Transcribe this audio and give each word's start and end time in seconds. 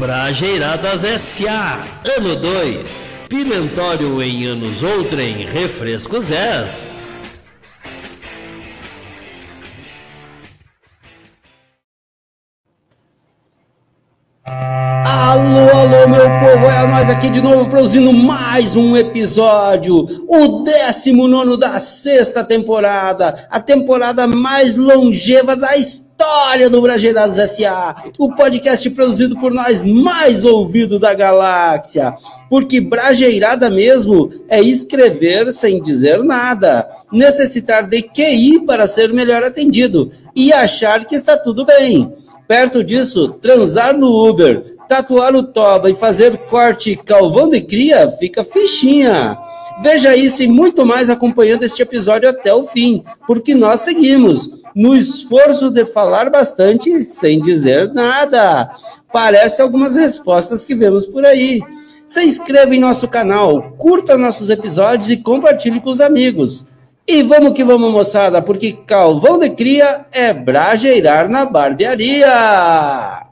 Brajeiradas 0.00 1.04
S.A. 1.04 1.86
Ano 2.16 2.34
2. 2.34 3.06
Pimentório 3.28 4.22
em 4.22 4.46
anos 4.46 4.82
outrem. 4.82 5.44
Refrescos 5.44 6.30
S. 6.30 6.90
Alô, 14.46 15.68
alô, 15.68 16.08
meu 16.08 16.30
povo, 16.40 16.66
é 16.66 16.86
nós 16.86 17.10
aqui 17.10 17.28
de 17.28 17.42
novo 17.42 17.68
produzindo 17.68 18.10
mais 18.10 18.74
um 18.76 18.96
episódio, 18.96 20.06
o 20.26 20.64
19 20.64 21.58
da 21.58 21.78
sexta 21.78 22.42
temporada, 22.42 23.46
a 23.50 23.60
temporada 23.60 24.26
mais 24.26 24.74
longeva 24.74 25.54
da 25.54 25.76
história 25.76 26.09
do 26.70 26.80
Brajeirados 26.80 27.38
S.A., 27.38 28.04
o 28.18 28.34
podcast 28.34 28.88
produzido 28.90 29.36
por 29.38 29.52
nós 29.52 29.82
mais 29.82 30.44
ouvido 30.44 30.98
da 30.98 31.14
galáxia, 31.14 32.14
porque 32.48 32.80
Brajeirada 32.80 33.68
mesmo 33.68 34.30
é 34.48 34.60
escrever 34.60 35.50
sem 35.50 35.82
dizer 35.82 36.22
nada, 36.22 36.88
necessitar 37.10 37.86
de 37.86 38.02
QI 38.02 38.60
para 38.66 38.86
ser 38.86 39.12
melhor 39.12 39.42
atendido 39.42 40.10
e 40.34 40.52
achar 40.52 41.04
que 41.04 41.14
está 41.14 41.36
tudo 41.36 41.64
bem. 41.64 42.12
Perto 42.46 42.82
disso, 42.82 43.28
transar 43.40 43.96
no 43.96 44.28
Uber, 44.28 44.76
tatuar 44.88 45.34
o 45.34 45.42
toba 45.42 45.90
e 45.90 45.94
fazer 45.94 46.36
corte 46.46 46.96
calvão 46.96 47.48
de 47.48 47.60
cria 47.60 48.10
fica 48.18 48.44
fichinha. 48.44 49.38
Veja 49.82 50.14
isso 50.14 50.42
e 50.42 50.48
muito 50.48 50.84
mais 50.84 51.08
acompanhando 51.08 51.62
este 51.62 51.80
episódio 51.80 52.28
até 52.28 52.52
o 52.52 52.64
fim, 52.64 53.02
porque 53.26 53.54
nós 53.54 53.80
seguimos 53.80 54.50
no 54.74 54.94
esforço 54.94 55.70
de 55.70 55.84
falar 55.84 56.30
bastante 56.30 57.02
sem 57.02 57.40
dizer 57.40 57.92
nada. 57.92 58.72
Parece 59.12 59.62
algumas 59.62 59.96
respostas 59.96 60.64
que 60.64 60.74
vemos 60.74 61.06
por 61.06 61.24
aí. 61.24 61.60
Se 62.06 62.24
inscreva 62.24 62.74
em 62.74 62.80
nosso 62.80 63.08
canal, 63.08 63.72
curta 63.78 64.18
nossos 64.18 64.50
episódios 64.50 65.10
e 65.10 65.16
compartilhe 65.16 65.80
com 65.80 65.90
os 65.90 66.00
amigos. 66.00 66.66
E 67.06 67.22
vamos 67.22 67.52
que 67.52 67.64
vamos, 67.64 67.92
moçada, 67.92 68.42
porque 68.42 68.72
calvão 68.72 69.38
de 69.38 69.50
cria 69.50 70.06
é 70.12 70.32
brajeirar 70.32 71.28
na 71.28 71.44
barbearia. 71.44 73.29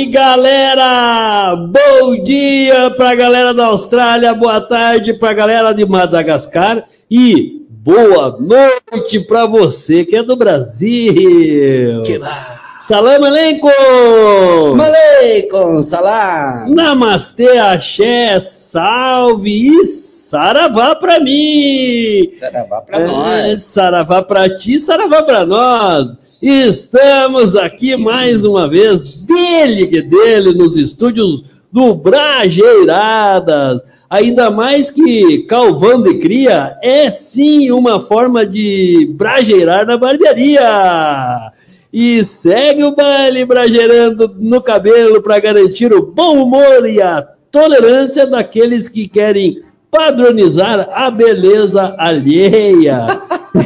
Aí, 0.00 0.06
galera! 0.06 1.54
Bom 1.56 2.22
dia 2.22 2.90
pra 2.92 3.14
galera 3.14 3.52
da 3.52 3.66
Austrália, 3.66 4.32
boa 4.32 4.58
tarde 4.58 5.12
pra 5.12 5.34
galera 5.34 5.74
de 5.74 5.84
Madagascar 5.84 6.84
e 7.10 7.66
boa 7.68 8.34
noite 8.40 9.20
pra 9.20 9.44
você 9.44 10.06
que 10.06 10.16
é 10.16 10.22
do 10.22 10.36
Brasil. 10.36 12.02
Que 12.02 12.18
Salam 12.80 13.22
aleikum! 13.22 14.74
Maleikum, 14.74 15.82
salam! 15.82 16.70
Namastê, 16.70 17.58
axé, 17.58 18.40
salve 18.40 19.68
e 19.68 19.84
saravá 20.30 20.94
pra 20.94 21.18
mim! 21.18 22.30
Saravá 22.30 22.80
pra 22.82 22.98
É, 23.00 23.04
nós. 23.04 23.62
Saravá 23.64 24.22
pra 24.22 24.48
ti, 24.48 24.78
saravá 24.78 25.24
pra 25.24 25.44
nós. 25.44 26.14
Estamos 26.40 27.56
aqui 27.56 27.96
mais 27.96 28.44
uma 28.44 28.70
vez, 28.70 29.22
dele 29.22 29.88
que 29.88 30.00
dele, 30.00 30.54
nos 30.54 30.76
estúdios 30.76 31.42
do 31.72 31.94
Brajeiradas. 31.96 33.82
Ainda 34.08 34.52
mais 34.52 34.88
que 34.88 35.38
calvão 35.48 36.00
de 36.00 36.18
cria 36.18 36.78
é 36.80 37.10
sim 37.10 37.72
uma 37.72 38.00
forma 38.00 38.46
de 38.46 39.12
brajeirar 39.16 39.84
na 39.84 39.96
barbearia. 39.96 41.50
E 41.92 42.24
segue 42.24 42.84
o 42.84 42.94
baile 42.94 43.44
brajeirando 43.44 44.32
no 44.38 44.62
cabelo 44.62 45.20
para 45.20 45.40
garantir 45.40 45.92
o 45.92 46.06
bom 46.06 46.40
humor 46.40 46.88
e 46.88 47.02
a 47.02 47.20
tolerância 47.50 48.26
daqueles 48.28 48.88
que 48.88 49.08
querem 49.08 49.58
padronizar 49.90 50.88
a 50.92 51.10
beleza 51.10 51.94
alheia. 51.98 53.06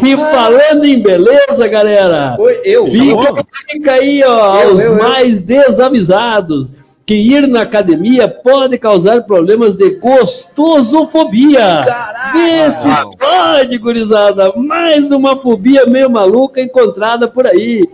E 0.03 0.17
falando 0.33 0.85
em 0.85 1.01
beleza, 1.01 1.69
galera, 1.69 2.37
Oi, 2.39 2.61
eu. 2.65 2.87
fica, 2.87 3.45
fica 3.71 3.93
aí 3.93 4.23
ó, 4.25 4.57
Eu, 4.63 4.71
aos 4.71 4.85
eu, 4.85 4.93
eu. 4.93 4.99
mais 4.99 5.41
desavisados 5.41 6.73
que 7.07 7.15
ir 7.15 7.47
na 7.47 7.63
academia 7.63 8.27
pode 8.29 8.79
causar 8.79 9.25
problemas 9.25 9.75
de 9.75 9.91
gostosofobia. 9.97 11.83
Caraca! 11.85 12.71
Se 12.71 12.89
pode, 13.19 13.79
gurizada. 13.79 14.53
Mais 14.57 15.11
uma 15.11 15.37
fobia 15.37 15.85
meio 15.87 16.09
maluca 16.09 16.63
encontrada 16.63 17.29
por 17.29 17.47
aí. 17.47 17.87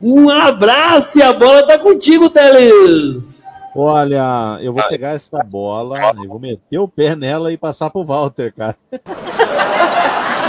Um 0.00 0.30
abraço 0.30 1.18
e 1.18 1.22
a 1.22 1.32
bola 1.34 1.62
tá 1.64 1.78
contigo, 1.78 2.30
Teles. 2.30 3.35
Olha, 3.78 4.58
eu 4.62 4.72
vou 4.72 4.82
pegar 4.88 5.10
essa 5.10 5.42
bola 5.44 5.98
e 6.22 6.26
vou 6.26 6.38
meter 6.38 6.78
o 6.78 6.88
pé 6.88 7.14
nela 7.14 7.52
e 7.52 7.58
passar 7.58 7.90
pro 7.90 8.02
Walter, 8.02 8.50
cara. 8.54 8.74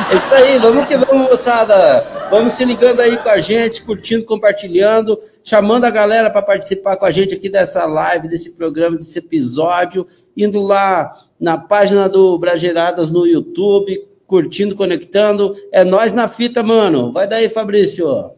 É 0.10 0.16
isso 0.16 0.34
aí, 0.34 0.58
vamos 0.60 0.88
que 0.88 0.96
vamos, 0.96 1.30
moçada. 1.30 2.06
Vamos 2.30 2.54
se 2.54 2.64
ligando 2.64 3.02
aí 3.02 3.18
com 3.18 3.28
a 3.28 3.38
gente, 3.38 3.82
curtindo, 3.84 4.26
compartilhando, 4.26 5.20
chamando 5.44 5.84
a 5.84 5.90
galera 5.90 6.30
para 6.30 6.42
participar 6.42 6.96
com 6.96 7.06
a 7.06 7.12
gente 7.12 7.34
aqui 7.34 7.50
dessa 7.50 7.86
live, 7.86 8.30
desse 8.30 8.52
programa, 8.52 8.96
desse 8.96 9.20
episódio, 9.20 10.08
indo 10.36 10.62
lá 10.62 11.12
na 11.38 11.58
página 11.58 12.08
do 12.08 12.38
Brajeiradas 12.38 13.12
no 13.12 13.28
YouTube, 13.28 14.08
curtindo, 14.26 14.74
conectando. 14.74 15.54
É 15.74 15.84
nós 15.84 16.14
na 16.14 16.30
fita, 16.30 16.64
mano. 16.64 17.12
Vai 17.12 17.28
daí, 17.28 17.50
Fabrício. 17.50 18.37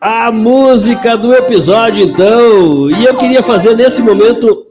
A 0.00 0.32
música 0.32 1.16
do 1.16 1.34
episódio, 1.34 2.02
então. 2.04 2.90
E 2.90 3.04
eu 3.04 3.16
queria 3.16 3.42
fazer 3.42 3.76
nesse 3.76 4.00
momento 4.02 4.66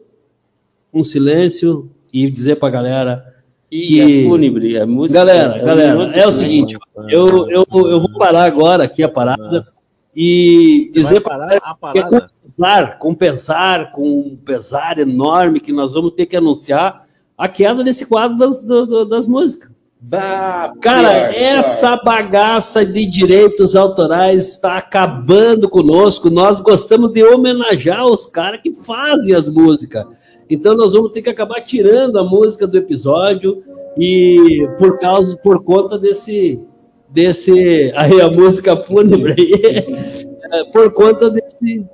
um 0.93 1.03
silêncio 1.03 1.89
e 2.11 2.29
dizer 2.29 2.55
pra 2.55 2.69
galera. 2.69 3.23
E 3.71 3.87
Que- 3.87 4.01
é 4.01 4.27
fúnebre, 4.27 4.75
é 4.75 4.85
música. 4.85 5.19
Galera, 5.19 5.61
um 5.61 5.65
galera, 5.65 6.03
é 6.17 6.27
o 6.27 6.31
seguinte, 6.31 6.75
eu, 7.09 7.47
eu, 7.49 7.65
eu 7.71 7.99
vou 7.99 8.11
parar 8.17 8.45
agora 8.45 8.83
aqui 8.85 9.03
a 9.03 9.09
parada 9.09 9.67
e 10.15 10.89
dizer 10.91 11.21
parar 11.21 11.51
a 11.51 11.55
é 11.55 11.59
com 11.59 11.75
parada? 11.79 12.29
pesar, 12.43 12.97
com 12.97 13.13
pesar, 13.13 13.91
com 13.91 14.19
um 14.21 14.35
pesar 14.35 14.97
enorme 14.97 15.59
que 15.59 15.71
nós 15.71 15.93
vamos 15.93 16.13
ter 16.13 16.25
que 16.25 16.35
anunciar 16.35 17.05
a 17.37 17.47
queda 17.47 17.83
desse 17.83 18.07
quadro 18.07 18.35
das, 18.39 18.65
do- 18.65 19.05
das 19.05 19.27
músicas. 19.27 19.69
Bah, 20.01 20.73
Cara, 20.81 21.35
essa 21.35 21.97
bagaça 21.97 22.85
de 22.85 23.05
direitos 23.05 23.75
autorais 23.75 24.47
está 24.47 24.77
acabando 24.77 25.69
conosco. 25.69 26.29
Nós 26.29 26.61
gostamos 26.61 27.11
de 27.11 27.21
homenagear 27.21 28.05
os 28.05 28.25
caras 28.25 28.61
que 28.61 28.71
fazem 28.71 29.35
as 29.35 29.49
músicas. 29.49 30.05
Então 30.49 30.73
nós 30.73 30.93
vamos 30.93 31.11
ter 31.11 31.21
que 31.21 31.29
acabar 31.29 31.61
tirando 31.61 32.17
a 32.17 32.23
música 32.23 32.65
do 32.65 32.77
episódio 32.77 33.61
e 33.97 34.65
por 34.77 34.97
causa, 34.97 35.35
por 35.35 35.63
conta 35.65 35.99
desse, 35.99 36.61
desse, 37.09 37.91
aí 37.93 38.21
a 38.21 38.31
música 38.31 38.77
fúnebre 38.77 39.35
aí, 39.37 40.25
é, 40.53 40.63
por 40.71 40.93
conta 40.93 41.29
desse, 41.29 41.85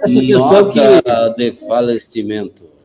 dessa 0.00 0.20
questão 0.20 0.70
que 0.70 0.80
Nota 0.80 1.34
de 1.36 1.50
falecimento. 1.50 2.77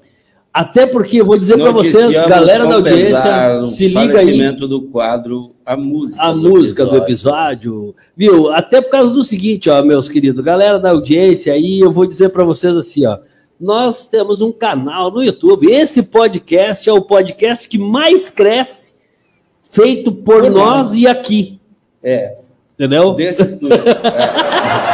Até 0.53 0.85
porque 0.85 1.19
eu 1.19 1.25
vou 1.25 1.37
dizer 1.37 1.57
para 1.57 1.71
vocês, 1.71 2.11
galera 2.27 2.67
da 2.67 2.75
audiência, 2.75 3.65
se 3.65 3.87
liga 3.87 4.19
aí. 4.19 4.51
do 4.55 4.83
quadro 4.83 5.55
A 5.65 5.75
Música 5.75 6.23
a 6.23 6.35
música 6.35 6.85
do 6.85 6.97
episódio, 6.97 7.95
viu? 8.15 8.53
Até 8.53 8.79
por 8.79 8.91
causa 8.91 9.11
do 9.11 9.23
seguinte, 9.23 9.69
ó, 9.69 9.81
meus 9.81 10.07
queridos, 10.07 10.43
galera 10.43 10.79
da 10.79 10.91
audiência 10.91 11.51
aí, 11.53 11.79
eu 11.79 11.91
vou 11.91 12.05
dizer 12.05 12.29
para 12.29 12.43
vocês 12.43 12.77
assim, 12.77 13.03
ó, 13.07 13.17
nós 13.59 14.05
temos 14.05 14.41
um 14.41 14.51
canal 14.51 15.09
no 15.09 15.23
YouTube. 15.23 15.71
Esse 15.71 16.03
podcast 16.03 16.87
é 16.87 16.93
o 16.93 17.01
podcast 17.01 17.67
que 17.67 17.77
mais 17.79 18.29
cresce, 18.29 18.93
feito 19.71 20.11
por, 20.11 20.41
Por 20.43 20.51
nós 20.51 20.77
nós. 20.89 20.95
e 20.95 21.07
aqui, 21.07 21.59
É, 22.03 22.37
entendeu? 22.77 23.13
desse 23.15 23.41
estúdio. 23.41 23.77
É. 24.05 24.92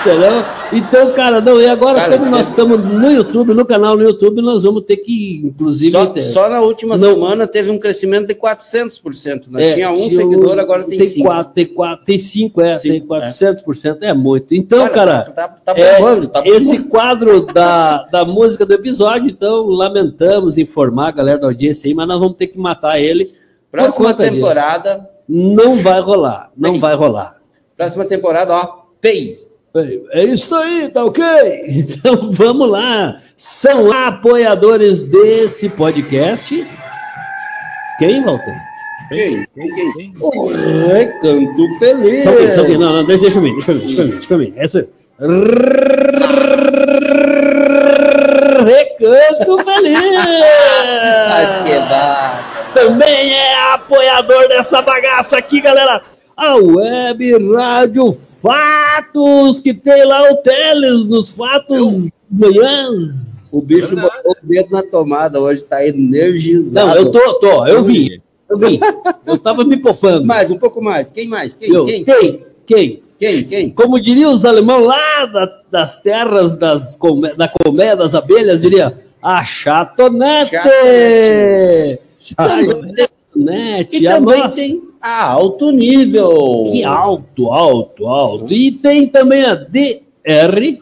Entendeu? 0.00 0.44
Então, 0.72 1.12
cara, 1.12 1.40
não, 1.40 1.60
e 1.60 1.66
agora 1.66 1.98
Cara, 2.00 2.16
como 2.18 2.30
nós 2.30 2.48
estamos 2.48 2.82
no 2.82 3.10
YouTube, 3.10 3.52
no 3.52 3.66
canal 3.66 3.96
no 3.96 4.02
YouTube, 4.02 4.40
nós 4.40 4.62
vamos 4.62 4.84
ter 4.84 4.96
que, 4.98 5.42
inclusive, 5.44 5.92
Só, 5.92 6.06
ter- 6.06 6.20
só 6.20 6.48
na 6.48 6.60
última 6.60 6.96
Não. 6.96 7.08
semana 7.14 7.46
teve 7.46 7.70
um 7.70 7.78
crescimento 7.78 8.28
de 8.28 8.34
400%. 8.34 9.48
Nós 9.50 9.62
É, 9.62 9.74
tinha 9.74 9.90
um 9.90 9.96
tinha 9.96 10.10
seguidor, 10.22 10.58
agora 10.58 10.84
tem, 10.84 10.98
tem 10.98 11.08
cinco. 11.08 11.26
Quatro, 11.26 11.52
tem 11.52 11.66
quatro, 11.66 12.04
tem 12.04 12.18
cinco, 12.18 12.60
é, 12.62 12.76
Cinco, 12.76 12.92
tem 12.92 13.06
400%, 13.06 13.98
é. 14.02 14.14
muito. 14.14 14.54
Então, 14.54 14.88
cara, 14.88 15.22
tá, 15.22 15.48
tá, 15.48 15.48
tá 15.74 15.78
é, 15.78 15.98
bombando, 15.98 16.28
tá 16.28 16.42
esse 16.46 16.76
bombando. 16.76 16.90
quadro 16.90 17.40
da, 17.52 18.04
da 18.04 18.24
música 18.24 18.64
do 18.64 18.72
episódio, 18.72 19.28
então, 19.28 19.66
lamentamos 19.66 20.56
informar 20.56 21.08
a 21.08 21.12
galera 21.12 21.38
da 21.38 21.46
audiência 21.48 21.88
aí, 21.88 21.94
mas 21.94 22.06
nós 22.08 22.18
vamos 22.18 22.36
ter 22.36 22.46
que 22.46 22.58
matar 22.58 22.98
ele, 23.00 23.28
Próxima 23.70 24.14
temporada. 24.14 24.94
Disso, 24.96 25.08
não 25.28 25.76
vai 25.76 26.00
rolar. 26.00 26.50
Não 26.56 26.74
vai 26.80 26.94
rolar. 26.94 27.36
Próxima 27.76 28.04
temporada, 28.04 28.52
ó. 28.54 28.80
Pay. 29.00 29.38
É 29.72 30.24
isso 30.24 30.52
aí, 30.54 30.88
tá 30.88 31.04
ok? 31.04 31.22
Então 31.68 32.32
vamos 32.32 32.68
lá. 32.68 33.18
São 33.36 33.92
apoiadores 33.92 35.04
desse 35.04 35.68
podcast. 35.70 36.66
Quem, 37.98 38.24
Walter? 38.24 38.54
Quem? 39.08 39.46
Quem? 39.54 39.92
Quem? 39.92 40.12
O 40.20 40.48
Recanto 40.88 41.78
Feliz. 41.78 42.24
Só 42.24 42.36
quem, 42.36 42.52
só 42.52 42.64
quem. 42.64 42.78
Não, 42.78 42.92
não, 42.92 43.04
deixa, 43.04 43.22
deixa 43.22 43.38
eu 43.38 43.42
mim, 43.42 43.54
deixa 43.54 43.72
eu 43.72 43.76
mim, 43.76 43.86
deixa 43.86 44.02
eu 44.02 44.06
mim, 44.06 44.12
deixa 44.16 44.36
mim. 44.36 44.52
Essa. 44.56 44.88
Recanto 48.64 49.58
Feliz. 49.64 49.98
Mas 51.28 51.68
que 51.68 51.78
barra. 51.78 52.70
Também 52.74 53.34
é 53.34 53.72
apoiador 53.72 54.48
dessa 54.48 54.82
bagaça 54.82 55.36
aqui, 55.36 55.60
galera. 55.60 56.02
A 56.36 56.54
Web 56.54 57.52
Rádio 57.54 58.16
Fatos, 58.40 59.60
que 59.60 59.74
tem 59.74 60.04
lá 60.04 60.30
o 60.30 60.36
Teles 60.36 61.06
nos 61.06 61.28
Fatos 61.28 62.06
eu... 62.06 62.10
manhãs. 62.30 63.48
O 63.52 63.60
bicho 63.60 63.94
Verdade. 63.94 64.14
botou 64.24 64.36
o 64.42 64.46
dedo 64.46 64.70
na 64.70 64.82
tomada, 64.82 65.40
hoje 65.40 65.62
tá 65.62 65.86
energizado. 65.86 66.86
Não, 66.86 66.96
eu 66.96 67.10
tô, 67.10 67.34
tô, 67.34 67.66
eu 67.66 67.82
vi. 67.82 68.22
Eu 68.48 68.58
vi. 68.58 68.80
Eu 69.26 69.38
tava 69.38 69.64
me 69.64 69.76
pofando. 69.76 70.24
Mais, 70.24 70.50
um 70.50 70.58
pouco 70.58 70.80
mais. 70.82 71.10
Quem 71.10 71.28
mais? 71.28 71.56
Quem? 71.56 71.72
Eu, 71.72 71.84
quem? 71.84 72.04
Quem? 72.04 72.40
Quem? 72.66 73.02
Quem? 73.18 73.44
Quem? 73.44 73.70
Como 73.70 74.00
diriam 74.00 74.32
os 74.32 74.44
alemães 74.44 74.86
lá 74.86 75.26
da, 75.26 75.60
das 75.70 76.00
terras 76.00 76.56
das, 76.56 76.96
da 77.36 77.48
colmeia 77.48 77.94
das 77.96 78.14
abelhas, 78.14 78.62
diria 78.62 78.98
a 79.22 79.44
chatonete. 79.44 80.50
Chatonete. 80.50 82.00
chatonete. 82.20 83.96
E 83.96 84.04
também 84.04 84.38
nossa. 84.38 84.56
tem 84.56 84.89
a 85.00 85.30
alto 85.30 85.70
nível. 85.70 86.68
Que 86.70 86.84
alto, 86.84 87.50
alto, 87.50 88.06
alto. 88.06 88.52
E 88.52 88.70
tem 88.72 89.06
também 89.06 89.44
a 89.44 89.54
DR, 89.54 90.78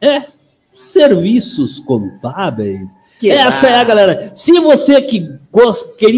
é 0.00 0.22
Serviços 0.74 1.78
Contábeis. 1.80 2.90
Que 3.18 3.30
essa 3.30 3.66
é 3.66 3.76
a 3.76 3.84
galera. 3.84 4.30
Se 4.34 4.60
você 4.60 5.00
que 5.00 5.26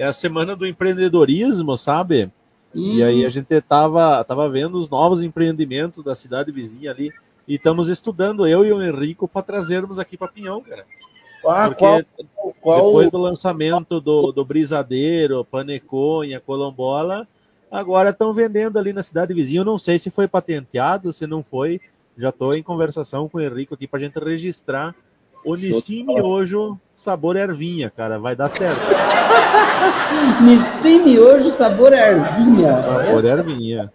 é 0.00 0.06
a 0.06 0.14
semana 0.14 0.56
do 0.56 0.66
empreendedorismo, 0.66 1.76
sabe? 1.76 2.30
Hum. 2.74 2.94
E 2.94 3.02
aí 3.02 3.26
a 3.26 3.28
gente 3.28 3.60
tava, 3.60 4.24
tava 4.24 4.48
vendo 4.48 4.78
os 4.78 4.88
novos 4.88 5.22
empreendimentos 5.22 6.02
da 6.02 6.14
cidade 6.14 6.50
vizinha 6.50 6.90
ali 6.90 7.12
e 7.46 7.56
estamos 7.56 7.90
estudando, 7.90 8.46
eu 8.46 8.64
e 8.64 8.72
o 8.72 8.82
Henrico, 8.82 9.28
para 9.28 9.42
trazermos 9.42 9.98
aqui 9.98 10.16
para 10.16 10.28
Pinhão, 10.28 10.62
cara. 10.62 10.86
Ah, 11.46 11.68
Porque 11.68 11.80
qual, 11.84 12.54
qual... 12.62 12.86
depois 12.86 13.10
do 13.10 13.18
lançamento 13.18 14.00
do, 14.00 14.32
do 14.32 14.42
Brisadeiro, 14.42 15.44
Paneconha, 15.44 16.40
Colombola, 16.40 17.28
agora 17.70 18.08
estão 18.08 18.32
vendendo 18.32 18.78
ali 18.78 18.94
na 18.94 19.02
cidade 19.02 19.34
vizinha. 19.34 19.60
Eu 19.60 19.66
não 19.66 19.78
sei 19.78 19.98
se 19.98 20.10
foi 20.10 20.26
patenteado, 20.26 21.12
se 21.12 21.26
não 21.26 21.42
foi. 21.42 21.78
Já 22.16 22.30
estou 22.30 22.54
em 22.54 22.62
conversação 22.62 23.28
com 23.28 23.36
o 23.36 23.40
Henrico 23.40 23.74
aqui 23.74 23.86
para 23.86 24.00
a 24.00 24.02
gente 24.02 24.18
registrar 24.18 24.94
o 25.44 25.54
Nissim 25.56 26.04
Miojo 26.04 26.78
sabor 26.94 27.36
ervinha, 27.36 27.90
cara. 27.90 28.18
Vai 28.18 28.34
dar 28.34 28.50
certo. 28.50 28.80
Nissim 30.44 31.04
Miojo 31.04 31.50
sabor 31.50 31.92
ervinha. 31.92 32.82
Sabor 32.82 33.24
ervinha. 33.24 33.92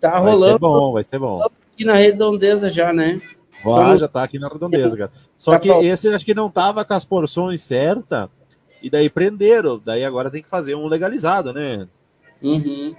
Tá 0.00 0.18
rolando. 0.18 0.40
Vai 0.40 0.52
ser 0.52 0.58
bom, 0.58 0.92
vai 0.92 1.04
ser 1.04 1.18
bom. 1.18 1.42
Aqui 1.42 1.84
na 1.84 1.94
redondeza 1.94 2.70
já, 2.70 2.92
né? 2.92 3.20
Só 3.62 3.96
já 3.96 4.06
tá 4.06 4.22
aqui 4.22 4.38
na 4.38 4.48
redondeza, 4.48 4.96
cara. 4.96 5.10
Só 5.36 5.52
tá 5.52 5.58
que 5.58 5.68
esse 5.68 6.08
acho 6.08 6.24
que 6.24 6.34
não 6.34 6.50
tava 6.50 6.84
com 6.84 6.94
as 6.94 7.04
porções 7.04 7.62
certas, 7.62 8.28
e 8.82 8.88
daí 8.88 9.10
prenderam. 9.10 9.80
Daí 9.84 10.04
agora 10.04 10.30
tem 10.30 10.42
que 10.42 10.48
fazer 10.48 10.74
um 10.74 10.86
legalizado, 10.86 11.52
né? 11.52 11.86
Uhum. 12.42 12.94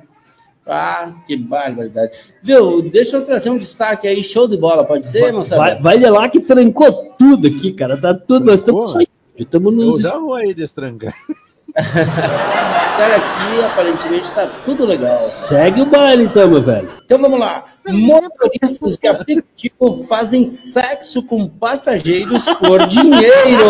Ah, 0.66 1.14
que 1.26 1.36
barbaridade. 1.36 2.20
Viu, 2.44 2.82
deixa 2.82 3.18
eu 3.18 3.26
trazer 3.26 3.50
um 3.50 3.58
destaque 3.58 4.08
aí, 4.08 4.24
show 4.24 4.48
de 4.48 4.56
bola, 4.56 4.84
pode 4.84 5.08
ser, 5.08 5.32
moçada? 5.32 5.62
Vai, 5.62 5.82
vai 5.82 6.00
de 6.00 6.10
lá 6.10 6.30
que 6.30 6.42
trancou 6.42 7.16
tudo 7.18 7.48
aqui, 7.48 7.72
cara. 7.72 8.00
Tá 8.00 8.14
tudo, 8.14 8.46
nós 8.46 8.60
estamos 8.60 8.94
estamos 9.36 9.74
nos... 9.74 10.04
Eu 10.04 10.10
já 10.10 10.20
vou 10.20 10.34
aí 10.34 10.54
destrancar. 10.54 11.16
cara, 11.74 13.16
aqui 13.18 13.66
aparentemente 13.66 14.24
está 14.24 14.48
tudo 14.64 14.86
legal. 14.86 15.16
Segue 15.16 15.82
o 15.82 15.86
baile 15.86 16.24
então, 16.24 16.50
meu 16.50 16.62
velho. 16.62 16.90
Então 17.06 17.22
vamos 17.22 17.40
lá. 17.40 17.66
Motoristas 17.88 18.98
de 18.98 19.08
aplicativo 19.10 20.06
fazem 20.08 20.46
sexo 20.46 21.24
com 21.24 21.48
passageiros 21.48 22.46
por 22.60 22.86
dinheiro. 22.88 23.66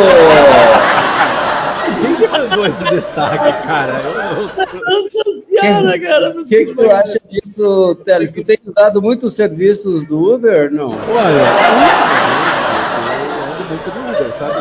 Quem 2.01 2.15
que 2.15 2.27
mandou 2.27 2.65
esse 2.65 2.83
destaque, 2.85 3.67
cara? 3.67 4.01
O 4.39 4.49
cara. 4.55 6.39
O 6.39 6.45
que, 6.45 6.65
que 6.65 6.73
tu 6.75 6.89
acha 6.89 7.19
disso, 7.27 7.95
Teles? 8.05 8.31
Tu 8.31 8.43
tem 8.43 8.57
usado 8.65 9.01
muitos 9.01 9.33
serviços 9.35 10.05
do 10.05 10.35
Uber? 10.35 10.71
Não. 10.71 10.89
Olha, 10.89 11.45
eu 13.05 13.53
ando 13.53 13.63
muito 13.69 13.89
no 13.89 14.09
Uber, 14.09 14.31
sabe? 14.33 14.53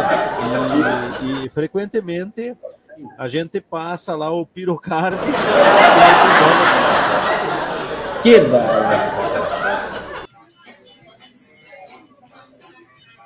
E, 1.23 1.47
e 1.47 1.49
frequentemente 1.51 2.57
a 3.19 3.29
gente 3.29 3.61
passa 3.61 4.15
lá 4.17 4.31
o 4.31 4.47
pirocard. 4.47 5.17
Que 8.23 8.41
barra. 8.41 9.19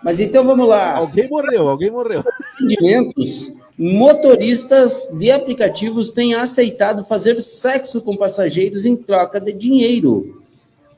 Mas 0.02 0.18
então 0.20 0.44
vamos 0.44 0.68
lá. 0.68 0.96
Alguém 0.96 1.28
morreu, 1.28 1.68
alguém 1.68 1.90
morreu. 1.90 2.24
Rendimentos. 2.58 3.52
Motoristas 3.78 5.08
de 5.12 5.30
aplicativos 5.30 6.10
têm 6.10 6.34
aceitado 6.34 7.04
fazer 7.04 7.40
sexo 7.40 8.00
com 8.02 8.16
passageiros 8.16 8.84
em 8.84 8.96
troca 8.96 9.40
de 9.40 9.52
dinheiro. 9.52 10.42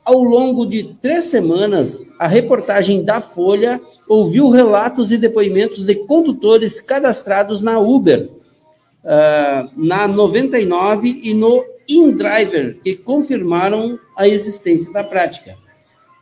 Ao 0.03 0.21
longo 0.21 0.65
de 0.65 0.95
três 1.01 1.25
semanas, 1.25 2.01
a 2.19 2.27
reportagem 2.27 3.03
da 3.03 3.21
Folha 3.21 3.81
ouviu 4.07 4.49
relatos 4.49 5.11
e 5.11 5.17
depoimentos 5.17 5.83
de 5.83 5.95
condutores 5.95 6.79
cadastrados 6.79 7.61
na 7.61 7.79
Uber, 7.79 8.29
uh, 9.05 9.69
na 9.77 10.07
99 10.07 11.21
e 11.23 11.33
no 11.33 11.63
InDriver, 11.87 12.77
que 12.83 12.95
confirmaram 12.95 13.97
a 14.17 14.27
existência 14.27 14.91
da 14.91 15.03
prática. 15.03 15.55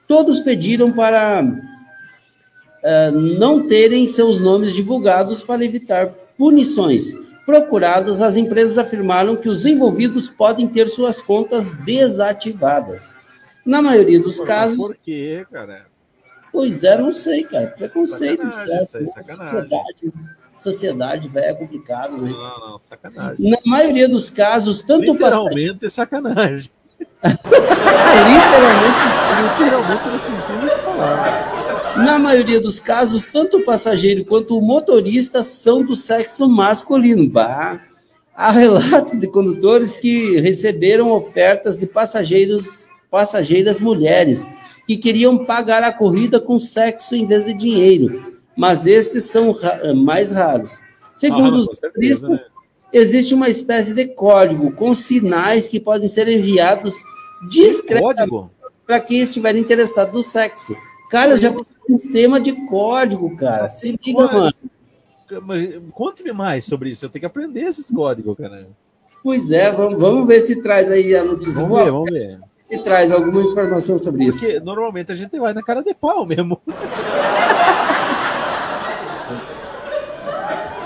Todos 0.07 0.41
pediram 0.41 0.91
para 0.91 1.43
uh, 1.43 3.11
não 3.39 3.65
terem 3.67 4.05
seus 4.05 4.39
nomes 4.39 4.73
divulgados 4.73 5.41
para 5.41 5.63
evitar 5.63 6.07
punições. 6.37 7.15
Procuradas, 7.45 8.21
as 8.21 8.37
empresas 8.37 8.77
afirmaram 8.77 9.35
que 9.35 9.49
os 9.49 9.65
envolvidos 9.65 10.29
podem 10.29 10.67
ter 10.67 10.89
suas 10.89 11.19
contas 11.21 11.71
desativadas. 11.83 13.17
Na 13.65 13.81
maioria 13.81 14.19
dos 14.19 14.37
por, 14.37 14.47
casos. 14.47 14.77
Por 14.77 14.95
quê, 14.95 15.45
cara? 15.51 15.85
Pois 16.51 16.83
é, 16.83 16.97
não 16.97 17.13
sei, 17.13 17.43
cara. 17.43 17.67
Preconceito, 17.67 18.43
sacanagem, 18.43 18.85
certo? 18.87 19.13
Sacanagem. 19.13 19.59
Sociedade, 19.59 20.13
sociedade, 20.63 21.27
velho, 21.27 21.46
é 21.46 21.53
complicado, 21.53 22.17
né? 22.17 22.32
Não, 22.32 22.72
não, 22.72 22.79
sacanagem. 22.79 23.50
Na 23.50 23.58
maioria 23.65 24.08
dos 24.08 24.29
casos, 24.29 24.82
tanto 24.82 25.12
Literalmente 25.12 25.86
é 25.86 25.89
sacanagem. 25.89 26.72
Literalmente, 28.24 29.03
literalmente 29.41 30.08
no 30.08 30.20
sentido 30.20 30.62
de 30.62 30.84
falar. 30.84 32.03
Na 32.05 32.20
maioria 32.20 32.62
dos 32.62 32.79
casos, 32.79 33.25
tanto 33.25 33.58
o 33.58 33.65
passageiro 33.65 34.25
quanto 34.25 34.58
o 34.58 34.62
motorista 34.62 35.43
são 35.43 35.84
do 35.84 35.96
sexo 35.96 36.48
masculino. 36.48 37.29
Bah. 37.29 37.82
Há 38.36 38.51
relatos 38.51 39.20
de 39.20 39.27
condutores 39.27 39.98
que 39.98 40.39
receberam 40.39 41.12
ofertas 41.12 41.77
de 41.77 41.86
passageiros, 41.86 42.88
passageiras 43.12 43.79
mulheres 43.79 44.50
que 44.88 44.98
queriam 44.98 45.46
pagar 45.46 45.84
a 45.84 45.93
corrida 45.93 46.39
com 46.39 46.58
sexo 46.60 47.15
em 47.15 47.27
vez 47.27 47.46
de 47.46 47.53
dinheiro 47.53 48.32
mas 48.55 48.86
esses 48.86 49.25
são 49.25 49.55
mais 49.95 50.31
raros. 50.31 50.79
Segundo 51.15 51.57
ah, 51.57 51.60
os 51.60 51.79
turistas, 51.79 52.39
né? 52.39 52.45
existe 52.91 53.33
uma 53.33 53.50
espécie 53.50 53.93
de 53.93 54.07
código 54.07 54.72
com 54.74 54.93
sinais 54.93 55.67
que 55.67 55.79
podem 55.79 56.07
ser 56.07 56.27
enviados 56.27 56.93
discretamente 57.50 58.50
para 58.86 59.00
quem 59.00 59.19
estiver 59.19 59.55
interessado 59.55 60.13
no 60.13 60.24
sexo. 60.24 60.75
Cara, 61.10 61.38
já 61.38 61.51
tem 61.51 61.65
um 61.89 61.98
sistema 61.98 62.39
de 62.39 62.53
código, 62.67 63.36
cara. 63.36 63.69
Se 63.69 64.00
liga, 64.03 64.27
mano. 64.27 64.53
Conte-me 65.91 66.31
mais 66.31 66.65
sobre 66.65 66.89
isso. 66.89 67.05
Eu 67.05 67.10
tenho 67.10 67.22
que 67.22 67.25
aprender 67.25 67.62
esses 67.62 67.89
códigos, 67.89 68.36
cara. 68.38 68.67
Pois 69.24 69.51
é, 69.51 69.72
vamos, 69.72 70.01
vamos 70.01 70.27
ver 70.27 70.39
se 70.41 70.62
traz 70.62 70.91
aí 70.91 71.15
a 71.15 71.24
notícia. 71.24 71.63
Vamos 71.63 71.83
ver, 71.83 71.91
vamos 71.91 72.12
ver. 72.12 72.39
Se 72.57 72.77
traz 72.79 73.12
alguma 73.12 73.41
informação 73.41 73.98
sobre 73.98 74.25
Porque 74.25 74.48
isso. 74.48 74.65
normalmente 74.65 75.12
a 75.12 75.15
gente 75.15 75.38
vai 75.39 75.53
na 75.53 75.62
cara 75.62 75.81
de 75.81 75.93
pau 75.93 76.25
mesmo. 76.25 76.60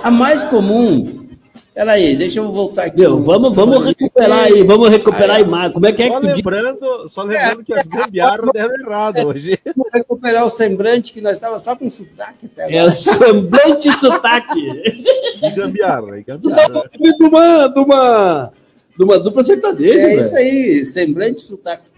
A 0.08 0.12
mais 0.12 0.44
comum. 0.46 1.28
Peraí, 1.74 2.16
deixa 2.16 2.40
eu 2.40 2.50
voltar 2.50 2.86
aqui. 2.86 3.02
Meu, 3.02 3.22
vamos, 3.22 3.54
vamos 3.54 3.86
recuperar 3.86 4.46
aí, 4.46 4.64
vamos 4.64 4.90
recuperar 4.90 5.36
a 5.36 5.42
imagem. 5.42 5.74
Como 5.74 5.86
é 5.86 5.92
que 5.92 6.02
é 6.02 6.08
Só 6.08 6.14
que 6.14 6.22
tu 6.22 6.28
diz? 6.28 6.36
lembrando, 6.38 7.10
só 7.10 7.24
lembrando 7.24 7.64
que 7.66 7.74
as 7.74 7.88
gambiarras 7.88 8.50
deram 8.54 8.74
errado 8.80 9.28
hoje. 9.28 9.60
Vamos 9.76 9.92
recuperar 9.94 10.46
o 10.46 10.50
semblante 10.50 11.12
que 11.12 11.20
nós 11.20 11.34
estava 11.36 11.60
só 11.60 11.76
com 11.76 11.90
sotaque 11.90 12.46
até 12.46 12.74
É 12.74 12.84
o 12.86 12.92
semblante 12.92 13.92
sotaque. 13.92 14.62
E 15.44 15.52
gambiarra, 15.52 16.18
e 16.18 16.24
gambiarra. 16.24 16.90
de 16.98 17.24
uma, 17.26 17.68
de 17.68 17.80
uma, 17.80 18.52
de 18.98 19.04
uma 19.04 19.20
dupla 19.20 19.44
sertaneja, 19.44 20.00
É 20.00 20.06
velho. 20.08 20.22
isso 20.22 20.36
aí, 20.36 20.86
semblante 20.86 21.42
sotaque. 21.44 21.92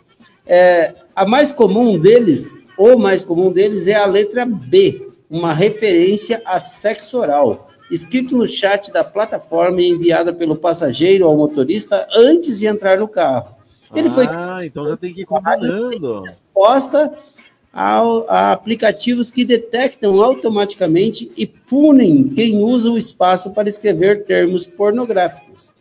É, 0.48 0.94
a 1.16 1.26
mais 1.26 1.52
comum 1.54 1.98
deles, 1.98 2.62
ou 2.76 2.98
mais 3.00 3.24
comum 3.24 3.50
deles, 3.50 3.88
é 3.88 3.96
a 3.96 4.06
letra 4.06 4.46
B, 4.46 5.08
uma 5.30 5.54
referência 5.54 6.42
a 6.44 6.60
sexo 6.60 7.18
oral, 7.20 7.69
escrito 7.92 8.38
no 8.38 8.48
chat 8.48 8.92
da 8.92 9.04
plataforma 9.04 9.82
e 9.82 9.90
enviada 9.90 10.32
pelo 10.34 10.56
passageiro 10.56 11.26
ao 11.26 11.36
motorista 11.36 12.08
antes 12.16 12.60
de 12.60 12.68
entrar 12.68 13.00
no 13.00 13.08
carro. 13.08 13.56
Ele 13.96 14.10
foi 14.10 14.28
Ah, 14.28 14.64
então 14.64 14.88
já 14.88 14.96
tem 14.96 15.14
que 15.14 15.22
ir 15.22 15.26
combinando. 15.26 16.22
resposta 16.22 17.12
ao- 17.74 18.26
a 18.30 18.52
aplicativos 18.52 19.32
que 19.32 19.44
detectam 19.46 20.22
automaticamente 20.22 21.32
e 21.36 21.46
punem 21.46 22.30
quem 22.30 22.58
usa 22.58 22.92
o 22.92 22.98
espaço 22.98 23.52
para 23.52 23.70
escrever 23.70 24.26
termos 24.26 24.66
pornográficos. 24.66 25.72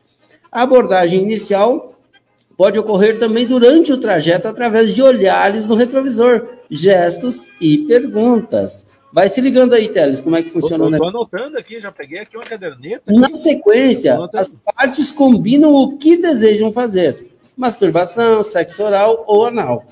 A 0.51 0.63
abordagem 0.63 1.23
inicial 1.23 1.95
pode 2.57 2.79
ocorrer 2.79 3.19
também 3.19 3.47
durante 3.47 3.93
o 3.93 3.99
trajeto 3.99 4.49
através 4.49 4.95
de 4.95 5.03
olhares 5.03 5.67
no 5.67 5.75
retrovisor, 5.75 6.47
gestos 6.71 7.47
e 7.61 7.79
perguntas. 7.87 8.87
Vai 9.13 9.29
se 9.29 9.41
ligando 9.41 9.75
aí, 9.75 9.89
Teles, 9.89 10.21
como 10.21 10.37
é 10.37 10.43
que 10.43 10.51
funciona 10.51 10.85
o 10.85 10.91
negócio. 10.91 11.17
anotando 11.17 11.59
aqui, 11.59 11.81
já 11.81 11.91
peguei 11.91 12.21
aqui 12.21 12.37
uma 12.37 12.45
caderneta. 12.45 13.11
Na 13.13 13.35
sequência, 13.35 14.19
as 14.35 14.49
partes 14.49 15.11
combinam 15.11 15.73
o 15.73 15.97
que 15.97 16.17
desejam 16.17 16.73
fazer: 16.73 17.27
masturbação, 17.57 18.43
sexo 18.45 18.83
oral 18.83 19.25
ou 19.27 19.47
anal. 19.47 19.85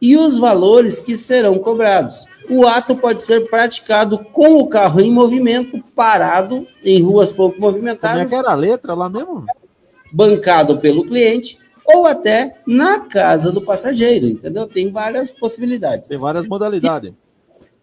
E 0.00 0.16
os 0.16 0.38
valores 0.38 1.00
que 1.00 1.14
serão 1.16 1.58
cobrados. 1.58 2.26
O 2.50 2.66
ato 2.66 2.94
pode 2.94 3.22
ser 3.22 3.48
praticado 3.48 4.18
com 4.18 4.58
o 4.58 4.66
carro 4.66 5.00
em 5.00 5.10
movimento, 5.10 5.82
parado, 5.94 6.66
em 6.84 7.00
ruas 7.00 7.32
pouco 7.32 7.54
Como 7.54 7.68
é 7.68 7.70
movimentadas, 7.70 8.28
que 8.28 8.34
era 8.34 8.50
a 8.50 8.54
letra 8.54 8.92
lá 8.92 9.08
mesmo? 9.08 9.46
bancado 10.12 10.78
pelo 10.78 11.04
cliente, 11.04 11.58
ou 11.86 12.06
até 12.06 12.56
na 12.66 13.00
casa 13.00 13.50
do 13.50 13.62
passageiro, 13.62 14.26
entendeu? 14.26 14.66
Tem 14.66 14.90
várias 14.90 15.32
possibilidades. 15.32 16.06
Tem 16.06 16.18
várias 16.18 16.46
modalidades. 16.46 17.12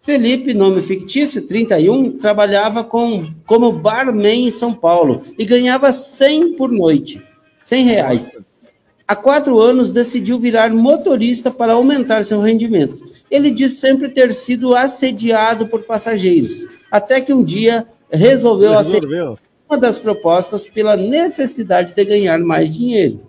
Felipe, 0.02 0.52
nome 0.52 0.82
fictício, 0.82 1.42
31, 1.42 2.18
trabalhava 2.18 2.82
com, 2.82 3.32
como 3.46 3.70
barman 3.70 4.46
em 4.46 4.50
São 4.50 4.74
Paulo 4.74 5.22
e 5.38 5.44
ganhava 5.44 5.92
100 5.92 6.56
por 6.56 6.72
noite, 6.72 7.22
100 7.62 7.84
reais. 7.84 8.32
Há 9.06 9.14
quatro 9.14 9.60
anos 9.60 9.92
decidiu 9.92 10.40
virar 10.40 10.74
motorista 10.74 11.52
para 11.52 11.74
aumentar 11.74 12.24
seu 12.24 12.40
rendimento. 12.40 13.04
Ele 13.30 13.48
diz 13.48 13.74
sempre 13.74 14.08
ter 14.08 14.32
sido 14.32 14.74
assediado 14.74 15.68
por 15.68 15.84
passageiros, 15.84 16.66
até 16.90 17.20
que 17.20 17.32
um 17.32 17.44
dia 17.44 17.86
resolveu 18.10 18.76
aceitar 18.76 19.06
Resolveu? 19.06 19.38
uma 19.70 19.78
das 19.78 20.00
propostas 20.00 20.66
pela 20.66 20.96
necessidade 20.96 21.94
de 21.94 22.04
ganhar 22.04 22.40
mais 22.40 22.74
dinheiro. 22.74 23.20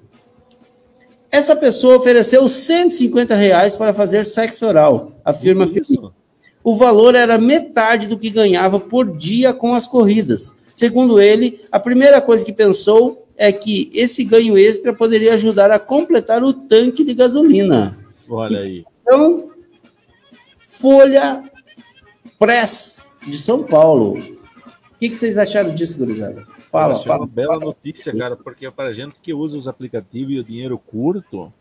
Essa 1.32 1.56
pessoa 1.56 1.98
ofereceu 1.98 2.50
150 2.50 3.36
reais 3.36 3.76
para 3.76 3.94
fazer 3.94 4.26
sexo 4.26 4.66
oral, 4.66 5.12
afirma 5.24 5.68
Felipe. 5.68 6.23
O 6.64 6.76
valor 6.76 7.14
era 7.14 7.38
metade 7.38 8.08
do 8.08 8.18
que 8.18 8.30
ganhava 8.30 8.80
por 8.80 9.18
dia 9.18 9.54
com 9.54 9.74
as 9.74 9.86
corridas. 9.86 10.56
Segundo 10.74 11.22
ele, 11.22 11.62
a 11.72 11.80
primeira 11.80 12.22
coisa 12.22 12.44
que 12.44 12.54
pensou 12.54 13.28
é 13.36 13.52
que 13.52 13.92
esse 13.94 14.24
ganho 14.24 14.58
extra 14.58 14.94
poderia 14.94 15.34
ajudar 15.34 15.72
a 15.72 15.80
completar 15.80 16.44
o 16.44 16.54
tanque 16.54 17.04
de 17.04 17.14
gasolina. 17.14 17.98
Olha 18.30 18.60
aí. 18.60 18.86
Então, 19.02 19.52
Folha 20.66 21.44
Press 22.40 23.06
de 23.28 23.38
São 23.38 23.64
Paulo. 23.64 24.18
O 24.18 25.00
que, 25.00 25.10
que 25.10 25.16
vocês 25.16 25.38
acharam 25.38 25.74
disso, 25.74 25.98
gurizada? 25.98 26.48
Fala, 26.72 26.96
fala. 26.96 27.20
uma 27.20 27.28
bela 27.28 27.60
notícia, 27.60 28.16
cara, 28.16 28.36
porque 28.36 28.70
para 28.72 28.94
gente 28.94 29.16
que 29.22 29.34
usa 29.34 29.58
os 29.58 29.68
aplicativos 29.68 30.34
e 30.34 30.40
o 30.40 30.44
dinheiro 30.44 30.78
curto, 30.80 31.54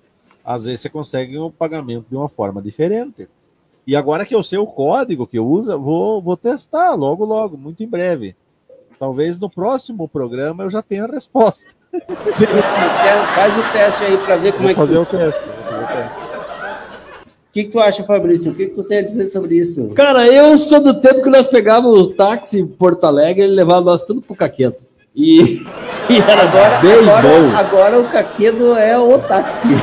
às 0.44 0.64
vezes 0.64 0.80
você 0.80 0.88
consegue 0.88 1.36
o 1.36 1.50
pagamento 1.50 2.06
de 2.08 2.16
uma 2.16 2.28
forma 2.28 2.62
diferente. 2.62 3.28
E 3.86 3.96
agora 3.96 4.24
que 4.24 4.34
eu 4.34 4.42
sei 4.42 4.58
o 4.58 4.66
código 4.66 5.26
que 5.26 5.40
usa, 5.40 5.76
vou, 5.76 6.22
vou 6.22 6.36
testar 6.36 6.94
logo, 6.94 7.24
logo, 7.24 7.56
muito 7.56 7.82
em 7.82 7.88
breve. 7.88 8.36
Talvez 8.98 9.38
no 9.40 9.50
próximo 9.50 10.08
programa 10.08 10.62
eu 10.62 10.70
já 10.70 10.80
tenha 10.80 11.04
a 11.04 11.08
resposta. 11.08 11.66
Faz 11.92 13.56
o 13.58 13.72
teste 13.72 14.04
aí 14.04 14.16
para 14.18 14.36
ver 14.36 14.52
como 14.52 14.62
Vou 14.62 14.70
é 14.70 14.74
que 14.74 14.80
fazer 14.80 14.98
o 14.98 15.04
funciona. 15.04 15.24
teste. 15.32 15.42
Vou 15.44 15.64
fazer 15.64 15.82
o 15.82 15.86
teste. 15.88 16.22
O 16.22 17.52
que, 17.52 17.64
que 17.64 17.68
tu 17.70 17.80
acha, 17.80 18.04
Fabrício? 18.04 18.50
O 18.52 18.54
que, 18.54 18.66
que 18.68 18.74
tu 18.74 18.82
tem 18.84 18.98
a 18.98 19.02
dizer 19.02 19.26
sobre 19.26 19.56
isso? 19.56 19.88
Cara, 19.90 20.26
eu 20.26 20.56
sou 20.56 20.80
do 20.80 20.94
tempo 20.94 21.22
que 21.22 21.28
nós 21.28 21.46
pegávamos 21.48 21.98
o 21.98 22.06
táxi 22.14 22.60
em 22.60 22.66
Porto 22.66 23.04
Alegre 23.04 23.42
e 23.42 23.44
ele 23.46 23.54
levava 23.56 23.82
nós 23.82 24.02
tudo 24.02 24.22
pro 24.22 24.34
caqueto. 24.36 24.78
E, 25.14 25.60
e 26.08 26.18
era 26.18 26.44
Agora, 26.44 26.78
bem 26.78 26.92
agora, 27.00 27.28
bom. 27.28 27.56
agora 27.56 28.00
o 28.00 28.08
caquedo 28.08 28.74
é 28.76 28.98
o 28.98 29.18
táxi. 29.18 29.68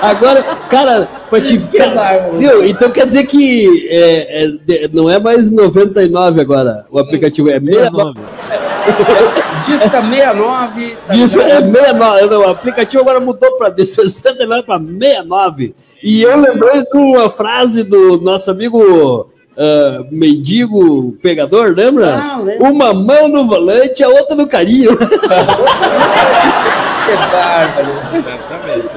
Agora, 0.00 0.42
cara, 0.68 1.08
pra 1.30 1.40
te 1.40 1.58
Que 1.58 1.78
bárbaro. 1.78 2.38
viu? 2.38 2.66
Então 2.66 2.90
quer 2.90 3.06
dizer 3.06 3.24
que 3.24 3.88
é, 3.90 4.44
é, 4.44 4.88
não 4.92 5.08
é 5.10 5.18
mais 5.18 5.50
99 5.50 6.40
agora 6.40 6.84
o 6.90 6.98
aplicativo, 6.98 7.48
é 7.50 7.58
69. 7.60 8.20
69. 8.46 9.42
Disca 9.64 10.02
69. 10.02 10.96
tá 11.06 11.16
Isso 11.16 11.38
ligado? 11.38 11.50
é 11.50 11.72
69. 11.72 12.26
não, 12.26 12.40
O 12.40 12.48
aplicativo 12.48 13.02
agora 13.02 13.20
mudou 13.20 13.56
para 13.58 13.70
de 13.70 13.86
69 13.86 14.62
para 14.62 14.78
69. 14.78 15.74
E 16.02 16.22
eu 16.22 16.38
lembrei 16.38 16.82
de 16.82 16.96
uma 16.96 17.30
frase 17.30 17.82
do 17.82 18.20
nosso 18.20 18.50
amigo 18.50 19.30
ah, 19.56 20.04
mendigo 20.10 21.12
pegador, 21.22 21.74
lembra? 21.74 22.14
Ah. 22.14 22.38
Uma 22.60 22.92
mão 22.92 23.28
no 23.28 23.46
volante, 23.46 24.04
a 24.04 24.08
outra 24.08 24.36
no 24.36 24.46
carinho. 24.46 24.96
Que 27.06 27.16
bárbaro. 27.16 27.92
Certamente, 28.10 28.88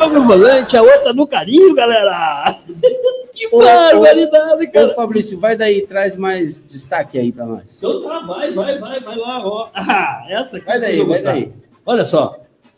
Uma 0.00 0.08
no 0.08 0.22
volante, 0.26 0.76
a 0.76 0.82
outra 0.82 1.12
no 1.12 1.26
carinho, 1.26 1.74
galera. 1.74 2.56
Que 3.32 3.46
Ô, 3.52 3.60
barbaridade, 3.60 4.64
Ô, 4.64 4.70
cara. 4.70 4.94
Fabrício, 4.94 5.40
vai 5.40 5.56
daí, 5.56 5.80
traz 5.86 6.14
mais 6.16 6.60
destaque 6.62 7.18
aí 7.18 7.32
pra 7.32 7.46
nós. 7.46 7.78
Então 7.78 8.02
tá, 8.02 8.18
vai, 8.26 8.52
vai, 8.52 8.78
vai, 8.78 9.00
vai 9.00 9.16
lá. 9.16 9.40
Ó. 9.46 9.68
Ah, 9.72 10.26
essa 10.28 10.58
aqui 10.58 10.66
Vai 10.66 10.78
daí, 10.80 10.96
vai 10.98 11.06
gostar. 11.06 11.32
daí. 11.32 11.52
Olha 11.86 12.04
só. 12.04 12.36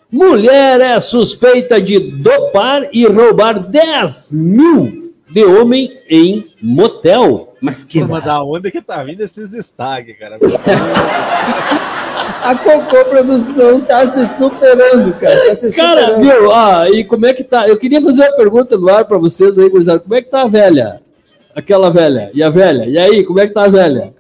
Mulher 0.09 0.81
é 0.81 1.01
suspeita 1.01 1.81
de 1.81 1.99
dopar 1.99 2.89
e 2.93 3.05
roubar 3.07 3.59
10 3.59 4.31
mil 4.33 5.13
de 5.29 5.45
homem 5.45 5.99
em 6.09 6.45
motel. 6.63 7.55
Mas 7.61 7.83
que 7.83 8.05
Mas 8.05 8.25
da 8.25 8.41
onde 8.45 8.71
que 8.71 8.83
tá 8.83 9.03
vindo 9.03 9.23
esses 9.23 9.49
destaques, 9.49 10.17
cara? 10.19 10.39
A 12.43 12.57
Cocô 12.57 13.05
Produção 13.05 13.81
tá 13.81 14.05
se 14.07 14.27
superando, 14.37 15.13
cara. 15.15 15.47
Tá 15.47 15.55
se 15.55 15.77
Cara, 15.77 16.01
superando. 16.07 16.23
viu? 16.23 16.53
Ah, 16.53 16.91
e 16.91 17.05
como 17.05 17.27
é 17.27 17.33
que 17.33 17.45
tá? 17.45 17.69
Eu 17.69 17.77
queria 17.79 18.01
fazer 18.01 18.23
uma 18.29 18.37
pergunta 18.37 18.77
no 18.77 18.89
ar 18.89 19.05
pra 19.05 19.19
vocês 19.19 19.59
aí, 19.59 19.69
gurizada. 19.69 20.01
Como 20.01 20.15
é 20.15 20.23
que 20.23 20.31
tá 20.31 20.43
a 20.43 20.49
velha? 20.49 21.01
Aquela 21.55 21.91
velha. 21.91 22.31
E 22.35 22.43
a 22.43 22.51
velha? 22.51 22.85
E 22.87 22.99
aí, 22.99 23.25
como 23.25 23.39
é 23.41 23.47
que 23.47 23.55
tá 23.55 23.65
a 23.65 23.69
velha? 23.69 24.13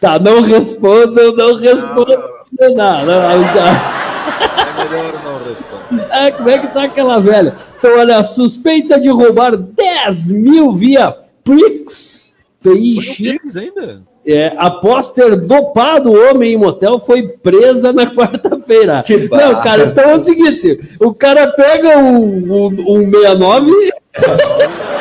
Tá, 0.00 0.18
não 0.18 0.42
respondam, 0.42 1.36
não 1.36 1.54
respondam. 1.56 2.22
Não, 2.58 2.74
não, 2.74 3.06
não. 3.06 3.12
É 3.14 4.84
melhor 4.84 5.12
não 5.24 5.48
responder. 5.48 5.82
É, 6.10 6.30
como 6.30 6.48
é 6.48 6.58
que 6.58 6.68
tá 6.68 6.84
aquela 6.84 7.20
velha? 7.20 7.54
Então, 7.78 7.98
olha, 7.98 8.24
suspeita 8.24 8.98
de 8.98 9.08
roubar 9.10 9.56
10 9.56 10.30
mil 10.30 10.72
via 10.72 11.14
Prix, 11.44 12.34
Pix 12.62 13.56
ainda? 13.56 14.02
É, 14.26 14.52
após 14.56 15.10
ter 15.10 15.36
dopado 15.36 16.12
o 16.12 16.30
homem 16.30 16.52
em 16.52 16.56
motel, 16.56 17.00
foi 17.00 17.28
presa 17.28 17.92
na 17.92 18.06
quarta-feira. 18.14 19.02
Não, 19.30 19.62
cara, 19.62 19.86
então 19.86 20.10
é 20.10 20.16
o 20.16 20.22
seguinte, 20.22 20.80
o 21.00 21.12
cara 21.12 21.48
pega 21.48 21.98
um, 21.98 22.26
um, 22.26 22.66
um 22.88 23.10
69, 23.10 23.72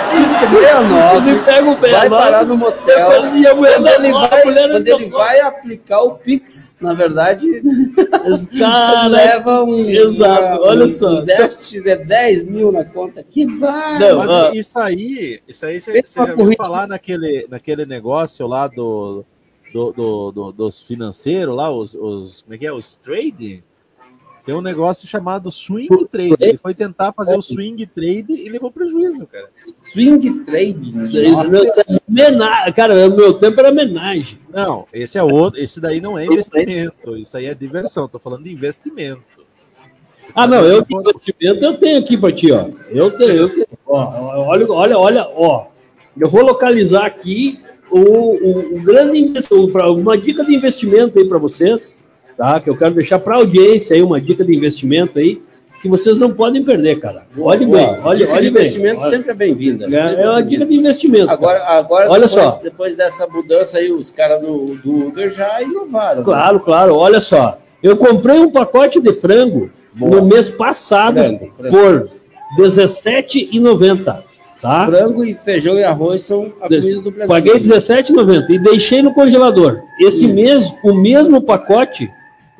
69, 0.50 1.30
Ele 1.30 1.40
pega 1.44 1.70
o 1.70 1.74
69, 1.80 1.92
vai 1.92 2.10
parar 2.10 2.46
no 2.46 2.58
motel. 2.58 3.36
E 3.36 3.48
a 3.48 3.56
mulher 3.56 3.76
Quando 3.76 3.88
ele 3.88 4.12
vai, 4.12 4.44
mulher 4.46 4.72
quando 4.72 4.88
ele 4.88 5.06
vai 5.10 5.40
aplicar 5.42 6.02
o 6.04 6.16
Pix, 6.16 6.76
na 6.82 6.94
verdade, 6.94 7.48
Cara, 8.58 9.08
leva 9.08 9.64
um, 9.64 9.80
exato, 9.80 10.42
uma- 10.44 10.62
olha 10.62 10.86
um 10.86 10.90
só. 10.90 11.22
déficit 11.22 11.82
de 11.84 11.96
10 11.96 12.44
mil 12.44 12.72
na 12.72 12.84
conta. 12.86 13.24
Que 13.24 13.46
Não, 13.46 13.60
bárbaro! 13.60 14.18
Mas 14.18 14.30
ó. 14.30 14.52
isso 14.54 14.80
aí, 14.80 15.42
isso 15.48 15.66
aí 15.66 15.80
você 15.80 16.02
você 16.02 16.20
já 16.20 16.26
papo 16.26 16.38
viu 16.38 16.50
rico. 16.50 16.64
falar 16.64 16.88
naquele, 16.88 17.48
naquele 17.50 17.86
negócio 17.86 18.46
lá 18.48 18.68
do, 18.68 19.24
do, 19.74 19.92
do- 19.92 20.32
do- 20.32 20.52
dos 20.52 20.82
financeiros 20.82 21.56
lá, 21.56 21.70
os, 21.72 21.94
os- 21.96 22.42
como 22.42 22.56
é 22.56 22.58
que 22.58 22.66
é, 22.68 22.74
os 22.74 22.96
trade? 22.96 23.64
Tem 24.46 24.56
um 24.56 24.62
negócio 24.62 25.08
chamado 25.08 25.52
swing 25.52 26.06
trade. 26.12 26.36
Ele 26.40 26.58
foi 26.58 26.74
tentar 26.74 27.14
fazer 27.14 27.38
o 27.38 27.42
swing 27.42 27.86
trade 27.86 28.34
e 28.34 28.50
levou 28.50 28.72
prejuízo, 28.72 29.28
cara. 29.28 29.50
Swing 29.92 30.40
trade. 30.46 30.92
Nossa. 31.32 31.86
Mena- 32.08 32.72
Cara, 32.72 33.08
o 33.08 33.16
meu 33.16 33.34
tempo 33.36 33.60
era 33.60 33.70
homenagem. 33.70 34.40
Não, 34.52 34.86
esse 34.92 35.18
é 35.18 35.24
outro, 35.24 35.60
esse 35.60 35.80
daí 35.80 36.02
não 36.02 36.18
é 36.18 36.26
investimento, 36.26 37.16
isso 37.18 37.38
aí 37.38 37.46
é 37.46 37.54
diversão. 37.54 38.08
Tô 38.08 38.18
falando 38.20 38.44
de 38.44 38.52
investimento. 38.52 39.22
Ah, 40.34 40.48
não, 40.48 40.62
eu 40.66 40.84
investimento 40.90 41.64
eu 41.64 41.78
tenho 41.78 42.00
aqui 42.00 42.18
pra 42.18 42.32
ti, 42.32 42.52
ó. 42.52 42.68
Eu 42.90 43.12
tenho, 43.12 43.32
eu 43.32 43.50
tenho. 43.50 43.68
Ó, 43.86 44.48
olha, 44.48 44.72
olha, 44.72 44.98
olha, 44.98 45.28
ó. 45.30 45.68
Eu 46.18 46.30
vou 46.30 46.42
localizar 46.44 47.06
aqui 47.06 47.60
o, 47.92 48.00
o, 48.00 48.76
o 48.78 48.82
grande 48.82 49.20
investimento, 49.20 49.78
uma 49.94 50.18
dica 50.18 50.44
de 50.44 50.56
investimento 50.56 51.20
aí 51.20 51.28
para 51.28 51.38
vocês, 51.38 52.00
tá? 52.42 52.60
Que 52.60 52.70
eu 52.70 52.76
quero 52.78 52.96
deixar 52.96 53.20
para 53.20 53.36
audiência 53.36 53.96
aí 53.96 54.02
uma 54.02 54.20
dica 54.20 54.44
de 54.44 54.56
investimento 54.56 55.20
aí 55.20 55.42
que 55.82 55.88
vocês 55.90 56.18
não 56.20 56.32
podem 56.32 56.64
perder, 56.64 57.00
cara. 57.00 57.24
Olhe 57.38 57.66
bem, 57.66 57.88
olhe, 58.04 58.18
Dica 58.20 58.32
de 58.34 58.38
olhe 58.38 58.48
investimento 58.50 59.02
sempre 59.10 59.32
é 59.32 59.34
bem-vinda. 59.34 59.86
sempre 59.86 59.98
É, 60.22 60.22
é 60.26 60.30
uma 60.30 60.44
dica 60.44 60.66
de 60.66 60.76
investimento. 60.76 61.26
cara. 61.26 61.34
Agora, 61.40 61.64
agora 61.66 62.10
Olha 62.12 62.28
depois, 62.28 62.52
só. 62.52 62.60
depois 62.62 62.96
dessa 62.96 63.28
mudança 63.28 63.78
aí, 63.80 63.92
os 63.92 64.10
caras 64.12 64.42
do, 64.42 64.76
do 64.84 65.08
Uber 65.08 65.32
já 65.34 65.62
inovaram. 65.62 66.20
né? 66.20 66.24
Claro, 66.26 66.60
claro. 66.60 66.96
Olha 66.96 67.20
só. 67.22 67.58
Eu 67.82 67.98
comprei 67.98 68.40
um 68.40 68.52
pacote 68.52 69.02
de 69.02 69.12
frango 69.14 69.72
Boa. 69.94 70.18
no 70.22 70.28
mês 70.28 70.50
passado 70.52 71.16
Frango, 71.16 71.52
frango. 71.58 71.76
por 71.76 72.10
R$17,90. 72.60 74.18
Tá? 74.62 74.86
Frango 74.86 75.26
e 75.26 75.34
feijão 75.34 75.74
e 75.80 75.84
arroz 75.84 76.22
são 76.22 76.52
a 76.62 76.68
comida 76.68 76.96
do 77.02 77.10
Brasil. 77.10 77.28
Paguei 77.28 77.54
R$17,90 77.54 78.50
e 78.52 78.60
deixei 78.60 79.02
no 79.02 79.12
congelador. 79.16 79.80
Esse 80.00 80.28
Hum. 80.28 80.36
mês, 80.36 80.72
o 80.84 80.94
mesmo 80.94 81.42
pacote, 81.42 82.12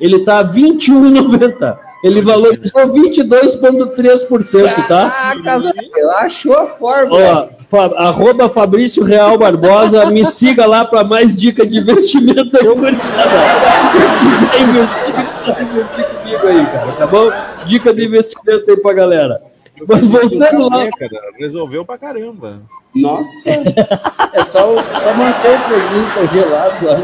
ele 0.02 0.18
tá 0.24 0.42
R$21,90. 0.42 1.78
Ele 2.04 2.20
valorizou 2.20 2.82
22,3%, 2.88 4.86
tá? 4.88 5.08
Caraca, 5.08 5.58
velho, 5.60 6.10
achou 6.18 6.54
a. 6.54 6.64
Ó, 7.08 7.46
fa- 7.70 7.94
arroba 7.96 8.48
Fabrício 8.48 9.04
Real 9.04 9.38
Barbosa, 9.38 10.06
me 10.10 10.24
siga 10.26 10.66
lá 10.66 10.84
para 10.84 11.04
mais 11.04 11.36
dica 11.36 11.64
de 11.64 11.78
investimento 11.78 12.56
aí, 12.56 12.64
gurizada. 12.74 13.30
Quem 14.50 14.66
quiser 14.66 14.68
investir, 14.68 15.14
vai 15.46 15.62
investir 15.62 16.04
comigo 16.08 16.46
aí, 16.48 16.66
cara, 16.66 16.92
tá 16.98 17.06
bom? 17.06 17.30
Dica 17.66 17.94
de 17.94 18.04
investimento 18.04 18.68
aí 18.70 18.76
pra 18.76 18.92
galera. 18.92 19.40
Mas 19.88 20.04
voltando 20.04 20.68
lá, 20.68 20.84
É, 20.84 20.90
cara, 20.90 21.22
resolveu 21.38 21.84
pra 21.84 21.98
caramba. 21.98 22.62
Nossa, 22.94 23.48
é 23.48 24.42
só, 24.42 24.74
só 24.92 25.14
manter 25.14 25.50
o 25.56 25.58
franguinho 25.60 26.10
congelado 26.14 26.84
lá. 26.84 26.98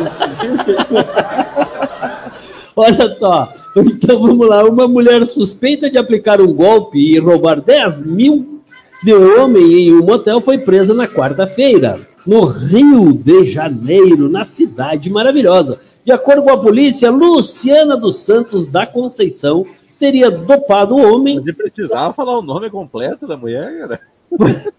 olha 2.78 3.14
só. 3.16 3.49
Então 3.76 4.20
vamos 4.20 4.49
lá, 4.49 4.64
uma 4.64 4.88
mulher 4.88 5.26
suspeita 5.26 5.90
de 5.90 5.99
aplicar 5.99 6.40
um 6.40 6.52
golpe 6.52 6.99
e 6.99 7.18
roubar 7.18 7.61
10 7.61 8.06
mil 8.06 8.62
de 9.02 9.14
homem 9.14 9.88
em 9.88 9.92
um 9.92 10.02
motel 10.02 10.40
foi 10.40 10.58
presa 10.58 10.92
na 10.92 11.06
quarta-feira, 11.06 12.00
no 12.26 12.47
Rio 12.47 13.12
de 13.12 13.44
Janeiro, 13.44 14.28
na 14.28 14.44
cidade 14.44 15.08
maravilhosa. 15.11 15.80
De 16.04 16.11
acordo 16.11 16.42
com 16.42 16.50
a 16.50 16.58
polícia, 16.58 17.11
Luciana 17.11 17.97
dos 17.97 18.18
Santos 18.18 18.66
da 18.66 18.87
Conceição 18.87 19.64
teria 20.00 20.30
dopado 20.30 20.97
o 20.97 21.14
homem. 21.14 21.36
Mas 21.36 21.47
ele 21.47 21.56
precisava 21.56 22.12
falar 22.12 22.38
o 22.38 22.43
nome 22.43 22.71
completo 22.71 23.26
da 23.26 23.36
mulher, 23.36 23.78
cara. 23.78 24.00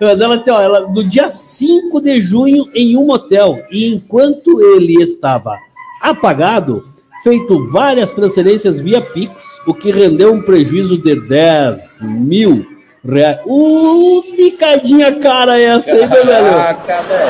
Mas 0.00 0.20
ela, 0.20 0.38
tem, 0.38 0.52
ó, 0.52 0.60
ela, 0.60 0.80
no 0.88 1.02
dia 1.02 1.30
5 1.30 2.00
de 2.00 2.20
junho, 2.20 2.68
em 2.74 2.96
um 2.96 3.06
motel, 3.06 3.58
e 3.70 3.92
enquanto 3.92 4.60
ele 4.60 5.02
estava 5.02 5.58
apagado, 6.00 6.84
feito 7.22 7.70
várias 7.70 8.12
transferências 8.12 8.80
via 8.80 9.00
Pix, 9.00 9.60
o 9.66 9.74
que 9.74 9.90
rendeu 9.90 10.32
um 10.32 10.40
prejuízo 10.42 10.96
de 11.02 11.14
10 11.28 12.00
mil 12.02 12.66
reais. 13.06 13.38
Uh, 13.46 14.22
picadinha 14.36 15.14
cara 15.20 15.58
essa 15.60 15.90
aí, 15.92 16.00
meu 16.08 16.26
velho. 16.26 16.46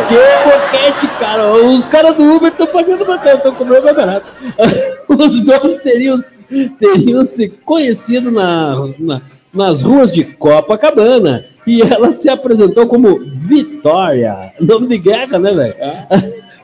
Que 0.09 0.14
boquete, 0.44 1.06
cara. 1.18 1.52
Os 1.52 1.87
caras 1.87 2.16
do 2.16 2.22
Uber 2.37 2.50
estão 2.50 2.66
pagando 2.66 3.04
bastante, 3.04 3.37
estão 3.37 3.54
cobrando 3.54 3.85
mais 3.85 3.96
barato. 3.96 4.26
Os 5.09 5.40
dois 5.40 5.76
teriam, 5.76 6.18
teriam 6.78 7.24
se 7.24 7.48
conhecido 7.48 8.30
na, 8.30 8.74
na- 8.98 9.20
nas 9.52 9.83
ruas 9.83 10.11
de 10.12 10.22
Copacabana. 10.24 11.44
E 11.66 11.83
ela 11.83 12.12
se 12.12 12.28
apresentou 12.28 12.87
como 12.87 13.18
Vitória. 13.20 14.52
Nome 14.61 14.87
de 14.88 14.98
guerra, 14.98 15.38
né, 15.38 15.52
velho? 15.52 15.74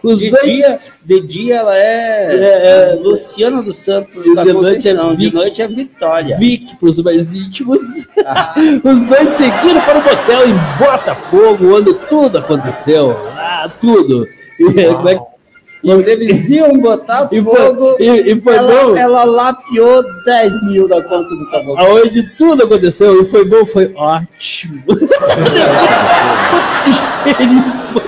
Os 0.02 0.18
De 0.20 0.30
dois- 0.30 0.44
dia, 0.44 0.78
de 1.06 1.20
dia 1.20 1.56
ela 1.56 1.76
é, 1.76 2.36
É, 2.36 2.90
é. 2.92 2.94
Luciana 3.00 3.62
dos 3.62 3.76
Santos 3.76 4.26
E 4.26 4.34
da 4.34 4.42
de 4.42 4.52
noite 4.52 4.74
Conceição, 4.76 5.12
é 5.12 5.16
de 5.16 5.32
noite 5.32 5.62
é 5.62 5.68
Vitória. 5.68 6.36
Vic 6.36 6.76
para 6.76 6.88
os 6.90 7.00
mais 7.02 7.34
íntimos. 7.34 7.80
Ah. 8.24 8.54
Os 8.84 9.04
dois 9.04 9.30
seguiram 9.30 9.80
para 9.82 9.98
o 9.98 10.02
motel 10.02 10.48
em 10.48 10.54
Botafogo, 10.78 11.76
onde 11.76 11.94
tudo 12.08 12.38
aconteceu. 12.38 13.12
Ah, 13.36 13.70
tudo. 13.80 14.26
Como 14.58 15.08
é 15.08 15.14
que- 15.14 15.36
Quando 15.82 16.08
eles 16.08 16.48
iam 16.48 16.78
botar 16.78 17.28
E 17.30 17.40
fogo, 17.42 17.96
foi, 17.96 18.06
e, 18.06 18.32
e 18.32 18.40
foi 18.40 18.58
bom. 18.58 18.64
ela, 18.64 18.98
ela 18.98 19.24
lapiou 19.24 20.02
10 20.24 20.62
mil 20.64 20.88
da 20.88 21.02
conta 21.02 21.28
do 21.28 21.50
caboclo. 21.50 21.78
Aonde 21.78 22.22
tudo 22.36 22.64
aconteceu 22.64 23.22
e 23.22 23.24
foi 23.24 23.44
bom, 23.44 23.64
foi 23.64 23.92
ótimo. 23.94 24.82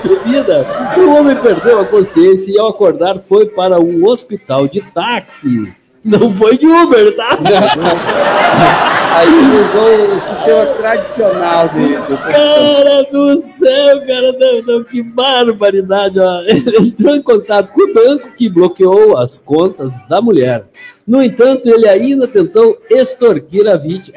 Bebida. 0.02 0.66
O 0.96 1.10
homem 1.14 1.36
perdeu 1.36 1.80
a 1.80 1.84
consciência 1.84 2.52
e 2.52 2.58
ao 2.58 2.68
acordar 2.68 3.20
foi 3.20 3.46
para 3.46 3.80
um 3.80 4.04
hospital 4.06 4.66
de 4.68 4.80
táxi. 4.80 5.72
Não 6.08 6.32
foi 6.32 6.56
de 6.56 6.66
Uber, 6.66 7.14
tá? 7.14 7.38
Aí 9.18 9.60
usou 9.60 10.14
o 10.14 10.20
sistema 10.20 10.66
tradicional 10.66 11.68
de, 11.68 11.88
de 11.88 11.96
profissão. 11.96 12.30
Cara 12.30 13.02
do 13.10 13.40
céu, 13.40 14.06
cara, 14.06 14.32
não, 14.38 14.62
não, 14.62 14.84
que 14.84 15.02
barbaridade. 15.02 16.20
Ó. 16.20 16.40
Ele 16.42 16.88
entrou 16.88 17.16
em 17.16 17.22
contato 17.22 17.72
com 17.72 17.90
o 17.90 17.94
banco 17.94 18.30
que 18.36 18.48
bloqueou 18.48 19.16
as 19.16 19.38
contas 19.38 19.94
da 20.08 20.20
mulher. 20.20 20.64
No 21.06 21.22
entanto, 21.22 21.68
ele 21.68 21.88
ainda 21.88 22.28
tentou 22.28 22.78
extorquir 22.90 23.66
a 23.66 23.76
vítima, 23.76 24.16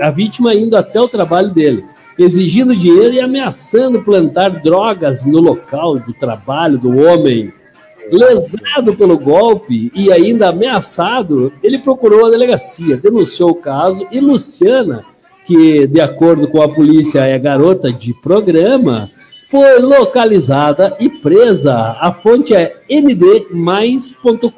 a 0.00 0.10
vítima 0.10 0.54
indo 0.54 0.76
até 0.76 1.00
o 1.00 1.08
trabalho 1.08 1.50
dele, 1.50 1.84
exigindo 2.18 2.74
dinheiro 2.74 3.14
e 3.14 3.20
ameaçando 3.20 4.02
plantar 4.02 4.48
drogas 4.62 5.24
no 5.24 5.40
local 5.40 5.98
do 5.98 6.12
trabalho 6.14 6.78
do 6.78 6.98
homem. 6.98 7.52
Lesado 8.10 8.94
pelo 8.96 9.18
golpe 9.18 9.90
e 9.94 10.12
ainda 10.12 10.48
ameaçado, 10.48 11.52
ele 11.62 11.78
procurou 11.78 12.26
a 12.26 12.30
delegacia, 12.30 12.96
denunciou 12.96 13.50
o 13.50 13.54
caso 13.54 14.06
e 14.12 14.20
Luciana, 14.20 15.04
que 15.46 15.86
de 15.86 16.00
acordo 16.00 16.48
com 16.48 16.62
a 16.62 16.68
polícia 16.68 17.20
é 17.20 17.38
garota 17.38 17.92
de 17.92 18.12
programa, 18.14 19.08
foi 19.56 19.78
localizada 19.78 20.94
e 21.00 21.08
presa. 21.08 21.96
A 21.98 22.12
fonte 22.12 22.54
é 22.54 22.76
ndmais.com.br. 22.90 24.50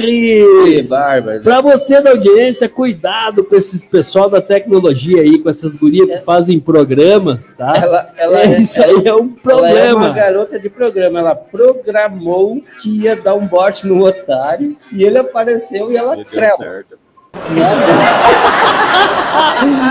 Que 0.00 0.82
bárbaro. 0.82 1.40
Para 1.40 1.60
você 1.60 2.00
da 2.00 2.10
audiência, 2.10 2.68
cuidado 2.68 3.44
com 3.44 3.54
esses 3.54 3.82
pessoal 3.82 4.28
da 4.28 4.40
tecnologia 4.40 5.22
aí, 5.22 5.38
com 5.38 5.48
essas 5.48 5.76
gurias 5.76 6.08
que 6.08 6.18
fazem 6.24 6.58
programas, 6.58 7.54
tá? 7.54 7.76
Ela, 7.76 8.12
ela 8.16 8.40
É, 8.40 8.54
é, 8.54 8.60
isso 8.60 8.82
aí 8.82 9.06
é 9.06 9.14
um 9.14 9.36
ela 9.44 9.70
é 9.70 9.94
uma 9.94 10.08
problema. 10.08 10.10
garota 10.10 10.58
de 10.58 10.68
programa. 10.68 11.20
Ela 11.20 11.34
programou 11.36 12.60
que 12.82 13.02
ia 13.02 13.14
dar 13.14 13.34
um 13.34 13.46
bote 13.46 13.86
no 13.86 14.04
otário 14.04 14.76
e 14.92 15.04
ele 15.04 15.18
apareceu 15.18 15.92
e 15.92 15.96
ela 15.96 16.24
creu. 16.24 16.56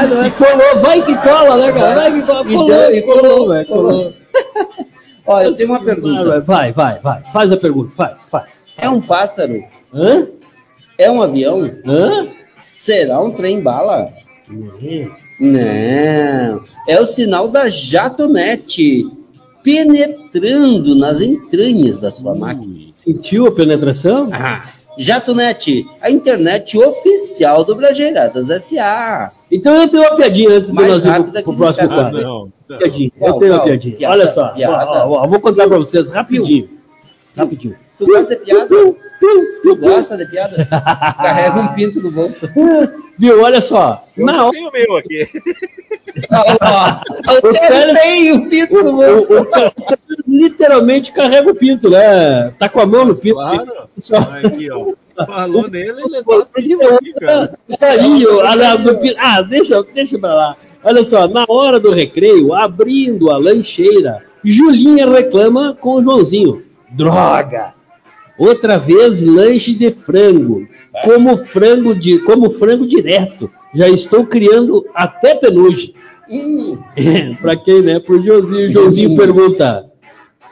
Não 0.08 0.25
E 0.25 0.32
colou, 0.32 0.82
vai 0.82 1.06
que 1.06 1.15
cola, 1.17 1.58
né, 1.58 1.71
cara? 1.71 1.95
Vai 1.95 2.13
que 2.13 2.21
cola. 2.25 2.45
Colou, 2.45 2.91
e 2.91 3.02
colou, 3.02 3.21
colou, 3.21 3.49
velho, 3.49 3.67
colou. 3.67 3.91
colou. 3.91 4.13
Ó, 5.28 5.41
eu 5.41 5.56
tenho 5.56 5.69
uma 5.69 5.84
pergunta. 5.84 6.41
Vai, 6.41 6.71
vai, 6.71 6.99
vai. 6.99 7.23
Faz 7.32 7.52
a 7.52 7.58
pergunta, 7.58 7.91
faz, 7.95 8.23
faz. 8.25 8.65
É 8.78 8.89
um 8.89 8.99
pássaro? 8.99 9.63
Hã? 9.93 10.28
É 10.97 11.12
um 11.12 11.21
avião? 11.21 11.69
Hã? 11.86 12.28
Será 12.80 13.21
um 13.21 13.32
trem 13.32 13.62
bala? 13.62 14.12
Hum. 14.49 15.12
Não. 15.39 16.63
É 16.88 16.99
o 16.99 17.06
sinal 17.06 17.47
da 17.47 17.69
Jatonet 17.69 19.06
penetrando 19.63 20.95
nas 20.95 21.21
entranhas 21.21 21.99
da 21.99 22.12
sua 22.12 22.34
máquina. 22.34 22.89
Sentiu 22.93 23.47
a 23.47 23.52
penetração? 23.52 24.30
Ah, 24.34 24.63
Jatonet, 24.99 25.85
a 26.01 26.12
internet 26.12 26.77
oficial 26.77 27.63
do 27.63 27.73
Brajeiradas 27.73 28.49
S.A. 28.49 29.31
Então 29.49 29.77
eu 29.77 29.88
tenho 29.88 30.03
uma 30.03 30.15
piadinha 30.17 30.49
antes 30.51 30.69
de 30.69 30.75
Mais 30.75 30.89
nós 30.89 31.05
ir 31.05 31.07
rápida 31.07 31.41
pro, 31.41 31.43
pro 31.43 31.51
que 31.53 31.57
próximo 31.57 31.88
quadro. 31.88 32.21
não, 32.21 32.51
não. 32.67 32.77
Piadinha, 32.77 33.12
eu 33.21 33.33
tenho 33.35 33.53
uma 33.53 33.63
piadinha. 33.63 34.09
Olha 34.09 34.27
só, 34.27 34.49
piada. 34.49 34.75
ó, 34.75 35.09
ó, 35.09 35.23
ó, 35.23 35.27
vou 35.27 35.39
contar 35.39 35.67
pra 35.69 35.77
vocês 35.77 36.12
rapidinho. 36.12 36.69
Rapidinho. 37.35 37.75
Tu 37.99 38.05
gosta 38.05 38.35
de 38.35 38.45
piada? 38.45 38.67
Tu 38.69 39.75
gosta 39.75 40.17
de 40.17 40.25
piada? 40.31 40.65
Carrega 40.65 41.59
um 41.59 41.67
pinto 41.75 42.01
no 42.01 42.12
bolso. 42.12 42.47
Viu, 43.19 43.41
olha 43.43 43.62
só. 43.62 44.01
Eu 44.17 44.25
Na 44.25 44.49
tenho 44.49 44.69
o 44.69 44.71
meu 44.71 44.95
aqui. 44.97 45.27
O 46.31 47.49
Os 47.49 47.59
caras- 47.59 47.67
Teles 47.69 47.99
tem 48.01 48.33
um 48.33 48.49
pinto 48.49 48.75
O, 48.79 48.83
no 48.83 48.89
o, 48.91 48.95
bolso. 48.95 49.38
o 49.41 49.45
cara 49.45 49.73
literalmente 50.27 51.12
carrega 51.12 51.51
o 51.51 51.55
pinto, 51.55 51.89
né? 51.89 52.51
Tá 52.57 52.69
com 52.69 52.79
a 52.79 52.85
mão 52.85 53.05
no 53.05 53.15
pinto. 53.15 53.35
Claro. 53.35 53.71
Só- 53.97 54.17
Aqui, 54.17 54.69
ó. 54.71 54.85
Falou 55.25 55.69
nele, 55.69 56.01
ele 56.01 56.23
tá 56.23 56.95
aqui, 56.95 57.13
cara. 57.19 57.53
Carinho, 57.77 58.39
aliás, 58.41 58.81
do 58.83 58.97
pinto. 58.99 59.17
Ah, 59.19 59.41
deixa, 59.41 59.83
deixa 59.83 60.17
pra 60.17 60.33
lá. 60.33 60.55
Olha 60.81 61.03
só, 61.03 61.27
na 61.27 61.43
hora 61.49 61.77
do 61.79 61.91
recreio, 61.91 62.53
abrindo 62.53 63.29
a 63.29 63.38
lancheira, 63.38 64.23
Julinha 64.45 65.09
reclama 65.09 65.75
com 65.77 65.95
o 65.95 66.01
Joãozinho. 66.01 66.62
Droga! 66.91 67.73
Outra 68.39 68.78
vez 68.78 69.21
lanche 69.21 69.73
de 69.73 69.91
frango. 69.91 70.65
Como 71.04 71.38
frango 71.38 71.93
de, 71.93 72.19
como 72.19 72.49
frango 72.52 72.88
direto. 72.88 73.52
Já 73.75 73.89
estou 73.89 74.25
criando 74.25 74.86
até 74.95 75.36
penugem. 75.36 75.93
Pra 77.41 77.56
quem, 77.58 77.82
né? 77.82 77.99
Pro 77.99 78.21
Joãozinho. 78.21 78.69
O 78.69 78.71
Joãozinho 78.71 79.17
pergunta: 79.17 79.86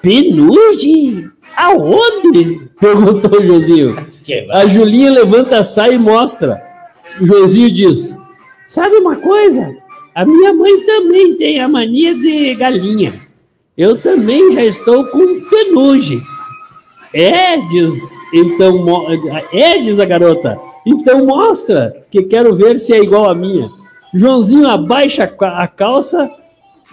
Penugem? 0.02 1.30
Aonde? 1.56 2.70
Perguntou 2.80 3.40
o 3.40 3.46
Joãozinho. 3.46 3.96
A 4.52 4.68
Julinha 4.68 5.12
levanta 5.12 5.60
a 5.60 5.64
saia 5.64 5.94
e 5.94 6.00
mostra. 6.00 6.62
O 7.22 7.26
Joãozinho 7.26 7.72
diz: 7.72 8.18
Sabe 8.68 8.98
uma 8.98 9.16
coisa? 9.16 9.66
A 10.14 10.26
minha 10.26 10.54
mãe 10.54 10.80
também 10.82 11.36
tem 11.36 11.62
a 11.62 11.68
mania 11.68 12.14
de 12.14 12.56
galinha. 12.56 13.14
Eu 13.78 13.96
também 13.96 14.52
já 14.52 14.66
estou 14.66 15.06
com 15.06 15.50
penugem. 15.50 16.20
É, 17.20 17.58
diz, 17.58 17.94
então, 18.34 18.86
é, 19.52 19.78
diz 19.80 20.00
a 20.00 20.06
garota. 20.06 20.60
Então 20.86 21.26
mostra, 21.26 21.96
que 22.12 22.24
quero 22.24 22.56
ver 22.56 22.80
se 22.80 22.94
é 22.94 23.00
igual 23.02 23.30
a 23.30 23.36
minha. 23.36 23.70
Joãozinho 24.14 24.68
abaixa 24.70 25.24
a 25.24 25.28
ca- 25.28 25.58
a 25.58 25.68
calça 25.68 26.30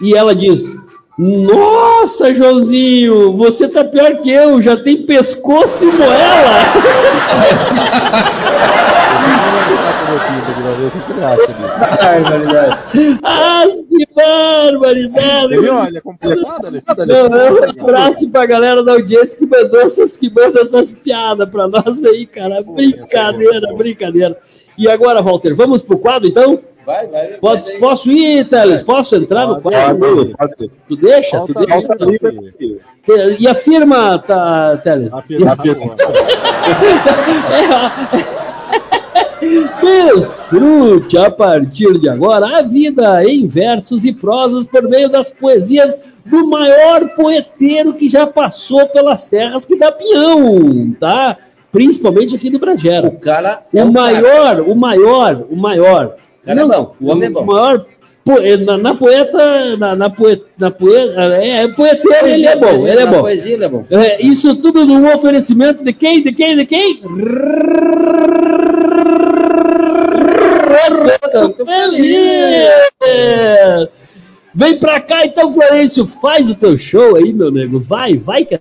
e 0.01 0.13
ela 0.15 0.35
diz: 0.35 0.75
Nossa, 1.17 2.33
Joãozinho, 2.33 3.37
você 3.37 3.69
tá 3.69 3.85
pior 3.85 4.17
que 4.17 4.29
eu, 4.29 4.61
já 4.61 4.75
tem 4.75 5.03
pescoço 5.05 5.85
e 5.87 5.91
moela. 5.91 6.59
ah, 13.23 13.63
que 13.97 14.07
barbaridade! 14.13 15.59
Viu? 15.59 15.75
Olha, 15.75 16.01
completada, 16.01 16.71
né? 16.71 16.81
Não, 17.07 17.29
não, 17.29 17.53
um 17.55 17.81
abraço 17.81 18.29
pra 18.29 18.45
galera 18.45 18.83
da 18.83 18.93
audiência 18.93 19.39
que 19.39 19.45
mandou 19.45 19.81
essas, 19.81 20.17
que 20.17 20.29
manda 20.33 20.61
essas 20.61 20.91
piadas 20.91 21.49
pra 21.49 21.67
nós 21.67 22.03
aí, 22.03 22.25
cara. 22.25 22.61
Brincadeira, 22.63 23.73
brincadeira. 23.73 24.37
E 24.77 24.89
agora, 24.89 25.21
Walter, 25.21 25.55
vamos 25.55 25.81
pro 25.81 25.99
quadro 25.99 26.27
então? 26.27 26.59
Vai, 26.85 27.07
vai. 27.07 27.27
Pode, 27.39 27.63
vai 27.63 27.79
posso 27.79 28.11
ir, 28.11 28.47
Teles? 28.47 28.83
Posso 28.83 29.15
entrar 29.15 29.47
no 29.47 29.59
quadro? 29.59 30.35
Tu 30.87 30.95
deixa? 30.95 31.39
Tu 31.41 31.53
Falta 31.53 31.65
deixa? 31.65 31.87
falta 31.87 32.05
livre. 32.05 32.79
E 33.39 33.47
a 33.47 33.55
firma, 33.55 34.19
tá, 34.19 34.77
Teles? 34.83 35.13
Afirma, 35.13 35.53
afirma. 35.53 35.95
Desfrute 39.41 41.17
a 41.17 41.29
partir 41.29 41.97
de 41.99 42.09
agora 42.09 42.59
a 42.59 42.61
vida 42.61 43.23
em 43.25 43.47
versos 43.47 44.05
e 44.05 44.13
prosas 44.13 44.65
por 44.65 44.83
meio 44.83 45.09
das 45.09 45.29
poesias 45.29 45.97
do 46.25 46.47
maior 46.47 47.07
poeteiro 47.15 47.93
que 47.93 48.09
já 48.09 48.25
passou 48.25 48.87
pelas 48.87 49.25
terras 49.25 49.65
que 49.65 49.75
dá 49.77 49.91
pinhão, 49.91 50.95
tá? 50.99 51.37
Principalmente 51.71 52.35
aqui 52.35 52.49
do 52.49 52.59
Bragera. 52.59 53.07
O 53.07 53.19
cara 53.19 53.63
é 53.73 53.83
O 53.83 53.91
cara. 53.91 54.11
maior, 54.13 54.61
o 54.61 54.75
maior, 54.75 55.45
o 55.49 55.55
maior. 55.55 56.15
cara 56.45 56.61
é 56.61 56.65
bom, 56.65 56.95
o 57.01 57.11
homem 57.11 57.27
é 57.27 57.29
bom. 57.29 57.41
O 57.41 57.45
maior 57.45 57.85
na, 58.65 58.77
na 58.77 58.95
poeta, 58.95 59.77
na, 59.77 59.95
na 59.95 60.09
poeta, 60.09 60.45
na 60.57 60.71
poeta, 60.71 61.21
é, 61.35 61.63
é 61.63 61.67
poeteiro, 61.67 62.27
ele 62.27 62.47
é 62.47 62.55
bom, 62.55 62.67
Poesia, 62.67 62.91
ele 62.91 63.01
é 63.01 63.05
bom. 63.05 63.21
Poesia, 63.21 63.53
ele 63.53 63.65
é 63.65 63.69
bom. 63.69 63.85
É, 63.91 64.25
isso 64.25 64.55
tudo 64.55 64.85
num 64.85 65.13
oferecimento 65.13 65.83
de 65.83 65.93
quem? 65.93 66.23
De 66.23 66.31
quem? 66.31 66.55
De 66.57 66.65
quem? 66.65 67.01
Roberto 70.75 71.65
Feliz! 71.65 72.69
Vem 74.55 74.77
pra 74.77 74.99
cá 75.01 75.25
então, 75.25 75.53
Florencio, 75.53 76.07
faz 76.07 76.49
o 76.49 76.55
teu 76.55 76.77
show 76.77 77.17
aí, 77.17 77.31
meu 77.31 77.51
nego. 77.51 77.79
Vai, 77.79 78.15
vai 78.15 78.45
que 78.45 78.59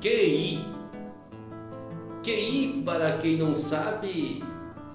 QI. 0.00 0.60
QI, 2.22 2.82
para 2.84 3.12
quem 3.12 3.36
não 3.36 3.54
sabe, 3.54 4.42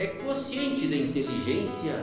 é 0.03 0.07
quociente 0.07 0.87
da 0.87 0.97
inteligência. 0.97 1.93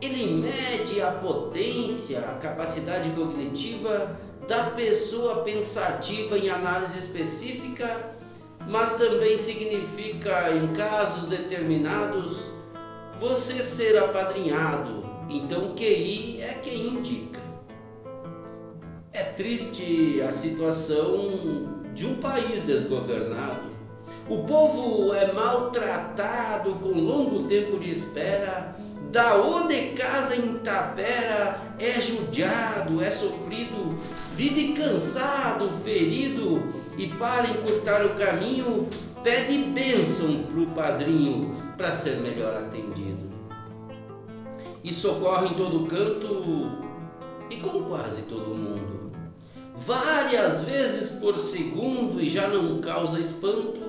Ele 0.00 0.34
mede 0.34 1.00
a 1.02 1.10
potência, 1.10 2.20
a 2.20 2.34
capacidade 2.34 3.10
cognitiva 3.10 4.16
da 4.46 4.70
pessoa 4.70 5.42
pensativa 5.42 6.38
em 6.38 6.48
análise 6.48 6.96
específica, 6.96 8.14
mas 8.68 8.92
também 8.92 9.36
significa, 9.36 10.52
em 10.52 10.68
casos 10.74 11.26
determinados, 11.28 12.52
você 13.18 13.62
ser 13.62 13.98
apadrinhado. 13.98 15.04
Então, 15.28 15.74
QI 15.74 16.40
é 16.40 16.60
quem 16.62 16.88
indica. 16.88 17.40
É 19.12 19.24
triste 19.24 20.22
a 20.22 20.30
situação 20.30 21.80
de 21.94 22.06
um 22.06 22.16
país 22.16 22.62
desgovernado. 22.62 23.73
O 24.28 24.38
povo 24.44 25.14
é 25.14 25.32
maltratado 25.32 26.74
com 26.76 26.98
longo 26.98 27.46
tempo 27.46 27.78
de 27.78 27.90
espera. 27.90 28.74
Da 29.12 29.36
de 29.68 29.90
casa 29.90 30.34
em 30.34 30.58
Tapera 30.58 31.60
é 31.78 32.00
judiado, 32.00 33.00
é 33.02 33.10
sofrido, 33.10 33.94
vive 34.34 34.72
cansado, 34.72 35.70
ferido 35.84 36.62
e 36.98 37.06
para 37.08 37.48
encurtar 37.48 38.04
o 38.06 38.14
caminho 38.14 38.88
pede 39.22 39.56
bênção 39.70 40.44
pro 40.44 40.66
padrinho 40.68 41.52
para 41.76 41.92
ser 41.92 42.16
melhor 42.16 42.56
atendido. 42.56 43.32
Isso 44.82 45.10
ocorre 45.10 45.48
em 45.48 45.54
todo 45.54 45.86
canto 45.86 46.72
e 47.50 47.56
com 47.56 47.84
quase 47.84 48.22
todo 48.22 48.54
mundo. 48.54 49.12
Várias 49.76 50.64
vezes 50.64 51.12
por 51.20 51.36
segundo 51.36 52.20
e 52.20 52.28
já 52.28 52.48
não 52.48 52.80
causa 52.80 53.18
espanto, 53.18 53.83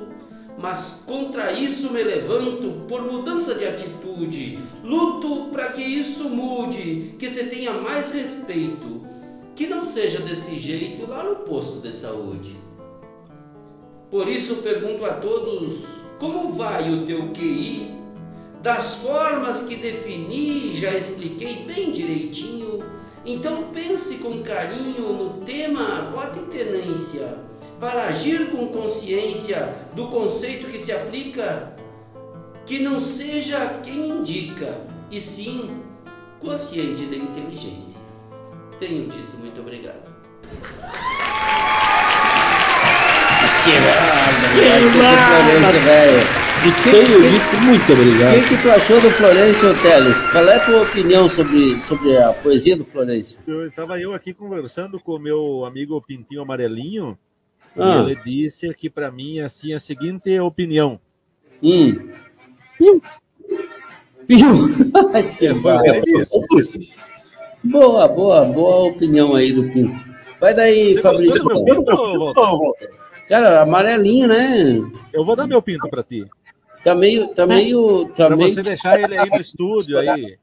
mas 0.57 1.03
contra 1.05 1.51
isso 1.51 1.91
me 1.91 2.01
levanto 2.01 2.85
por 2.87 3.01
mudança 3.01 3.55
de 3.55 3.65
atitude. 3.65 4.59
Luto 4.83 5.49
para 5.51 5.71
que 5.71 5.81
isso 5.81 6.29
mude, 6.29 7.15
que 7.19 7.29
se 7.29 7.45
tenha 7.45 7.73
mais 7.73 8.11
respeito, 8.11 9.01
que 9.55 9.67
não 9.67 9.83
seja 9.83 10.19
desse 10.19 10.59
jeito 10.59 11.09
lá 11.09 11.23
no 11.23 11.35
posto 11.37 11.79
de 11.79 11.91
saúde. 11.91 12.55
Por 14.09 14.27
isso 14.29 14.57
pergunto 14.57 15.05
a 15.05 15.15
todos: 15.15 15.83
como 16.19 16.53
vai 16.53 16.89
o 16.93 17.05
teu 17.05 17.29
QI? 17.33 17.93
Das 18.61 18.95
formas 18.95 19.63
que 19.63 19.75
defini, 19.75 20.75
já 20.75 20.91
expliquei 20.97 21.65
bem 21.65 21.91
direitinho. 21.91 22.83
Então 23.25 23.71
pense 23.71 24.17
com 24.17 24.41
carinho 24.41 25.13
no 25.13 25.45
tema, 25.45 26.11
bote 26.13 26.39
tenência, 26.51 27.37
para 27.79 28.07
agir 28.07 28.49
com 28.51 28.67
consciência 28.67 29.73
do 29.93 30.07
conceito 30.07 30.67
que 30.67 30.79
se 30.79 30.91
aplica, 30.91 31.73
que 32.65 32.79
não 32.79 32.99
seja 32.99 33.79
quem 33.83 34.09
indica, 34.09 34.77
e 35.11 35.19
sim 35.19 35.81
consciente 36.39 37.05
da 37.05 37.15
inteligência. 37.15 38.01
Tenho 38.79 39.07
dito, 39.07 39.37
muito 39.37 39.61
obrigado. 39.61 40.13
Que 43.63 43.71
Florencio, 44.51 45.81
velho. 45.81 46.45
E 46.65 46.71
tenho 46.83 47.21
dito 47.21 47.63
muito 47.63 47.89
O 47.89 47.93
obrigado. 47.93 48.33
que, 48.33 48.55
que 48.55 48.61
tu 48.61 48.71
achou 48.71 49.01
do 49.01 49.09
Florencio 49.11 49.75
Teles? 49.81 50.23
Qual 50.25 50.47
é 50.47 50.55
a 50.55 50.59
tua 50.65 50.81
opinião 50.81 51.27
sobre, 51.29 51.79
sobre 51.79 52.17
a 52.17 52.31
poesia 52.33 52.75
do 52.75 52.85
Florencio? 52.85 53.39
Eu 53.47 53.67
estava 53.67 53.99
eu 53.99 54.13
aqui 54.13 54.33
conversando 54.33 54.99
com 54.99 55.13
o 55.13 55.19
meu 55.19 55.65
amigo 55.65 56.01
Pintinho 56.01 56.41
Amarelinho 56.41 57.17
Ah. 57.77 58.05
e 58.07 58.11
ele 58.11 58.19
disse 58.23 58.73
que 58.73 58.89
para 58.89 59.11
mim 59.11 59.39
assim 59.39 59.73
a 59.73 59.79
seguinte 59.79 60.39
opinião. 60.39 60.99
Hum. 61.61 62.09
Piu. 64.27 64.55
Mas 65.13 65.31
que 65.31 65.47
disse. 65.53 66.93
Boa, 67.63 68.07
boa, 68.07 68.45
boa 68.45 68.89
opinião 68.89 69.35
aí 69.35 69.51
do 69.51 69.63
Pinto. 69.71 70.15
Vai 70.39 70.53
daí, 70.53 70.93
Você 70.93 71.01
Fabrício. 71.01 71.45
meu 71.45 71.63
pinto, 71.63 71.93
Walter? 72.33 72.89
Cara, 73.27 73.61
amarelinho, 73.61 74.27
né? 74.27 74.79
Eu 75.11 75.25
vou 75.25 75.35
dar 75.35 75.47
meu 75.47 75.61
pinto 75.61 75.89
para 75.89 76.03
ti. 76.03 76.25
Tá 76.83 76.93
meio. 76.93 77.27
Tá 77.29 77.47
meio. 77.47 78.05
Tá 78.09 78.27
Pra 78.27 78.35
meio 78.35 78.53
você 78.53 78.61
deixar 78.61 78.99
ele 78.99 79.17
aí 79.17 79.29
no 79.29 79.41
estúdio 79.41 79.97
aí. 79.97 80.37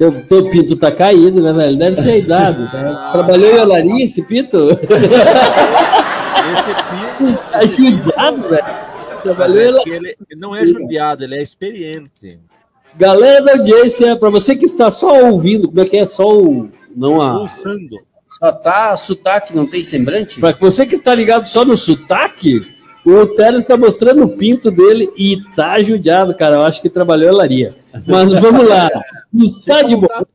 Teu, 0.00 0.10
teu 0.22 0.50
pinto 0.50 0.76
tá 0.76 0.90
caído, 0.90 1.42
né, 1.42 1.52
velho? 1.52 1.76
Deve 1.76 1.96
ser 1.96 2.12
a 2.12 2.16
idade. 2.16 2.72
Tá? 2.72 3.10
Trabalhou 3.12 3.54
em 3.54 3.58
olaria 3.58 4.06
esse 4.06 4.22
pinto? 4.22 4.70
Esse 4.70 4.88
pinto. 4.88 5.20
Tá 7.52 7.66
judiado, 7.66 8.48
velho. 8.48 8.64
Trabalhou 9.22 9.82
é 9.86 9.90
ele 9.90 10.16
não 10.38 10.56
é 10.56 10.64
judiado, 10.64 11.22
ele 11.22 11.34
é 11.34 11.42
experiente. 11.42 12.38
Galera 12.96 13.44
da 13.44 13.52
audiência, 13.52 14.16
para 14.16 14.30
você 14.30 14.56
que 14.56 14.64
está 14.64 14.90
só 14.90 15.26
ouvindo, 15.26 15.68
como 15.68 15.82
é 15.82 15.84
que 15.84 15.98
é? 15.98 16.06
Só 16.06 16.34
o. 16.34 16.70
Não 16.96 17.20
a. 17.20 17.40
Pulsando. 17.40 17.98
Só 18.26 18.52
tá 18.52 18.96
sotaque, 18.96 19.54
não 19.54 19.66
tem 19.66 19.84
semblante? 19.84 20.40
Para 20.40 20.56
você 20.56 20.86
que 20.86 20.94
está 20.94 21.14
ligado 21.14 21.46
só 21.46 21.62
no 21.62 21.76
sotaque, 21.76 22.62
o 23.04 23.26
Teles 23.26 23.60
está 23.60 23.76
mostrando 23.76 24.24
o 24.24 24.28
pinto 24.28 24.70
dele 24.70 25.10
e 25.16 25.40
tá 25.56 25.82
judiado, 25.82 26.34
cara. 26.34 26.56
Eu 26.56 26.62
acho 26.62 26.82
que 26.82 26.88
trabalhou 26.90 27.30
em 27.30 27.34
olaria. 27.34 27.74
Mas 28.06 28.32
vamos 28.40 28.68
lá. 28.68 28.88
Está 29.34 29.82
de 29.82 29.96
boa, 29.96 30.26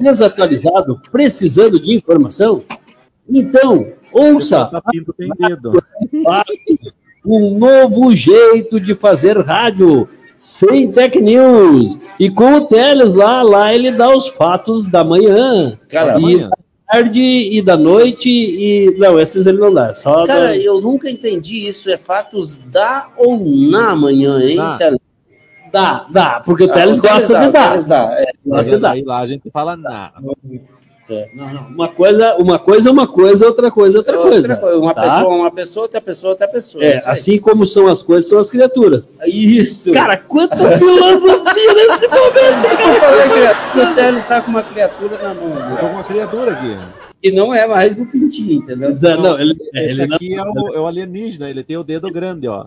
desatualizado, 0.00 1.00
precisando 1.10 1.78
de 1.78 1.94
informação? 1.94 2.62
Então, 3.28 3.88
ouça 4.12 4.66
Tá 4.66 4.82
pinto 4.90 5.12
tem 5.12 5.28
dedo. 5.38 5.82
um 7.24 7.58
novo 7.58 8.14
jeito 8.14 8.78
de 8.78 8.94
fazer 8.94 9.38
rádio 9.38 10.08
sem 10.36 10.92
tech 10.92 11.18
news. 11.20 11.98
E 12.20 12.30
com 12.30 12.54
o 12.56 12.66
Teles 12.66 13.12
lá, 13.14 13.42
lá 13.42 13.74
ele 13.74 13.90
dá 13.90 14.14
os 14.14 14.28
fatos 14.28 14.86
da 14.86 15.02
manhã, 15.02 15.76
Cara, 15.88 16.12
e 16.12 16.16
amanhã. 16.16 16.50
Da 16.86 16.92
tarde 16.92 17.20
e 17.22 17.62
da 17.62 17.76
noite 17.76 18.28
e 18.28 18.94
não, 18.98 19.18
esses 19.18 19.46
ele 19.46 19.58
não 19.58 19.72
dá, 19.72 19.94
só 19.94 20.26
Cara, 20.26 20.48
da- 20.48 20.56
eu 20.56 20.80
nunca 20.80 21.10
entendi 21.10 21.66
isso. 21.66 21.90
É 21.90 21.96
fatos 21.96 22.54
da 22.56 23.10
ou 23.16 23.38
na 23.38 23.94
manhã, 23.96 24.40
hein? 24.40 24.56
Dá. 24.56 24.78
Tele? 24.78 24.98
dá, 25.72 26.06
dá, 26.08 26.40
porque 26.40 26.64
o 26.64 26.70
Ah, 26.70 26.74
Teles 26.74 26.98
o 26.98 27.02
Teles 27.02 27.28
gosta 27.28 27.32
dá, 27.32 27.40
de 27.42 27.48
o 27.48 27.52
dar. 27.52 27.70
Teles 27.70 27.86
dá, 27.86 28.14
é. 28.20 28.32
Gosta 28.46 28.70
de 28.76 28.78
dar. 28.78 28.90
aí 28.92 29.02
lá 29.02 29.18
a 29.20 29.26
gente 29.26 29.50
fala 29.50 29.76
nada. 29.76 30.12
É, 31.08 31.28
não, 31.34 31.52
não, 31.52 31.62
uma 31.68 31.88
coisa, 31.88 32.34
uma 32.36 32.58
coisa 32.58 32.88
é 32.88 32.92
uma 32.92 33.06
coisa, 33.06 33.46
outra 33.46 33.70
coisa 33.70 33.96
é 33.96 33.98
outra, 33.98 34.16
coisa. 34.16 34.78
Uma 34.78 34.94
tá? 34.94 35.02
pessoa, 35.02 35.34
uma 35.34 35.50
pessoa, 35.50 35.84
outra 35.84 36.00
pessoa, 36.00 36.30
outra 36.30 36.48
pessoa. 36.48 36.84
É, 36.84 36.94
aí. 36.94 37.02
assim 37.06 37.38
como 37.38 37.66
são 37.66 37.86
as 37.88 38.02
coisas, 38.02 38.28
são 38.28 38.38
as 38.38 38.48
criaturas. 38.48 39.18
Isso. 39.26 39.92
Cara, 39.92 40.16
quanta 40.16 40.56
filosofia 40.78 41.74
nesse 41.74 42.08
momento, 42.08 42.80
eu 42.80 43.00
falei 43.00 43.54
que 43.72 43.80
o 43.80 43.94
Teles 43.94 44.22
está 44.22 44.40
com 44.40 44.50
uma 44.50 44.62
criatura 44.62 45.18
na 45.18 45.34
mão. 45.34 45.50
Eu 45.50 45.54
né? 45.54 45.76
tô 45.78 45.86
com 45.86 45.92
uma 45.92 46.04
criatura 46.04 46.52
aqui. 46.52 46.78
E 47.22 47.30
não 47.30 47.54
é 47.54 47.66
mais 47.66 47.96
do 47.96 48.06
pintinho, 48.06 48.62
entendeu? 48.62 48.96
Não, 49.00 49.20
não, 49.20 49.40
ele, 49.40 49.54
Esse 49.74 49.92
ele 49.92 50.06
não- 50.06 50.16
aqui 50.16 50.34
é 50.34 50.42
o, 50.42 50.74
é 50.74 50.80
o 50.80 50.86
alienígena, 50.86 51.50
ele 51.50 51.64
tem 51.64 51.76
o 51.76 51.84
dedo 51.84 52.10
grande, 52.10 52.48
ó. 52.48 52.66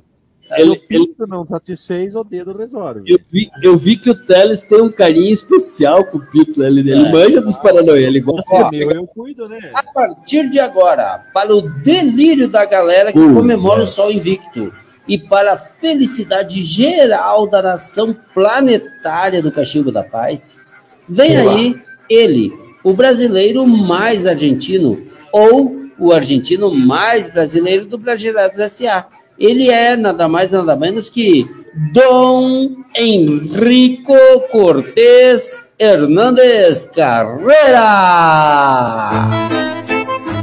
Ele- 0.55 0.69
o 0.71 0.79
pinto 0.87 1.27
não 1.27 1.45
satisfez, 1.45 2.15
o 2.15 2.23
dedo 2.23 2.55
resolve. 2.57 3.01
eu, 3.05 3.19
vi, 3.29 3.49
eu 3.61 3.77
vi 3.77 3.97
que 3.97 4.09
o 4.09 4.15
Teles 4.15 4.61
tem 4.61 4.81
um 4.81 4.89
carinho 4.91 5.33
especial 5.33 6.05
com 6.05 6.17
o 6.19 6.25
Pito. 6.31 6.63
Ele, 6.63 6.79
ele 6.79 6.93
É. 7.07 7.11
manja 7.11 7.41
dos 7.41 7.57
Paranoia, 7.57 8.05
ele 8.07 8.21
gosta 8.21 8.53
Ó, 8.55 8.69
de 8.69 8.77
meu, 8.77 8.91
eu 8.91 9.05
cuido, 9.07 9.49
né? 9.49 9.59
A 9.73 9.83
partir 9.83 10.49
de 10.49 10.59
agora, 10.59 11.19
para 11.33 11.53
o 11.55 11.61
delírio 11.61 12.47
da 12.47 12.63
galera 12.65 13.11
que 13.11 13.19
Uh, 13.19 13.33
comemora 13.33 13.81
o 13.81 13.83
yes. 13.83 13.91
Sol 13.91 14.11
Invicto 14.11 14.71
e 15.07 15.17
para 15.17 15.53
a 15.53 15.57
felicidade 15.57 16.61
geral 16.63 17.47
da 17.47 17.61
nação 17.61 18.15
planetária 18.33 19.41
do 19.41 19.51
Cachimbo 19.51 19.91
da 19.91 20.03
Paz, 20.03 20.63
vem 21.07 21.39
Olá. 21.41 21.53
aí 21.55 21.75
ele, 22.09 22.51
o 22.83 22.93
brasileiro 22.93 23.65
mais 23.67 24.25
argentino 24.25 24.97
ou 25.31 25.75
o 25.99 26.11
argentino 26.13 26.73
mais 26.73 27.29
brasileiro 27.29 27.85
do 27.85 27.97
Brasileirados 27.97 28.59
S.A. 28.59 29.07
Ele 29.39 29.69
é 29.69 29.95
nada 29.95 30.27
mais 30.27 30.49
nada 30.49 30.75
menos 30.75 31.11
que 31.11 31.45
Dom 31.93 32.83
Enrico 32.97 34.15
Cortés 34.51 35.67
Hernández 35.77 36.85
Carrera. 36.85 37.77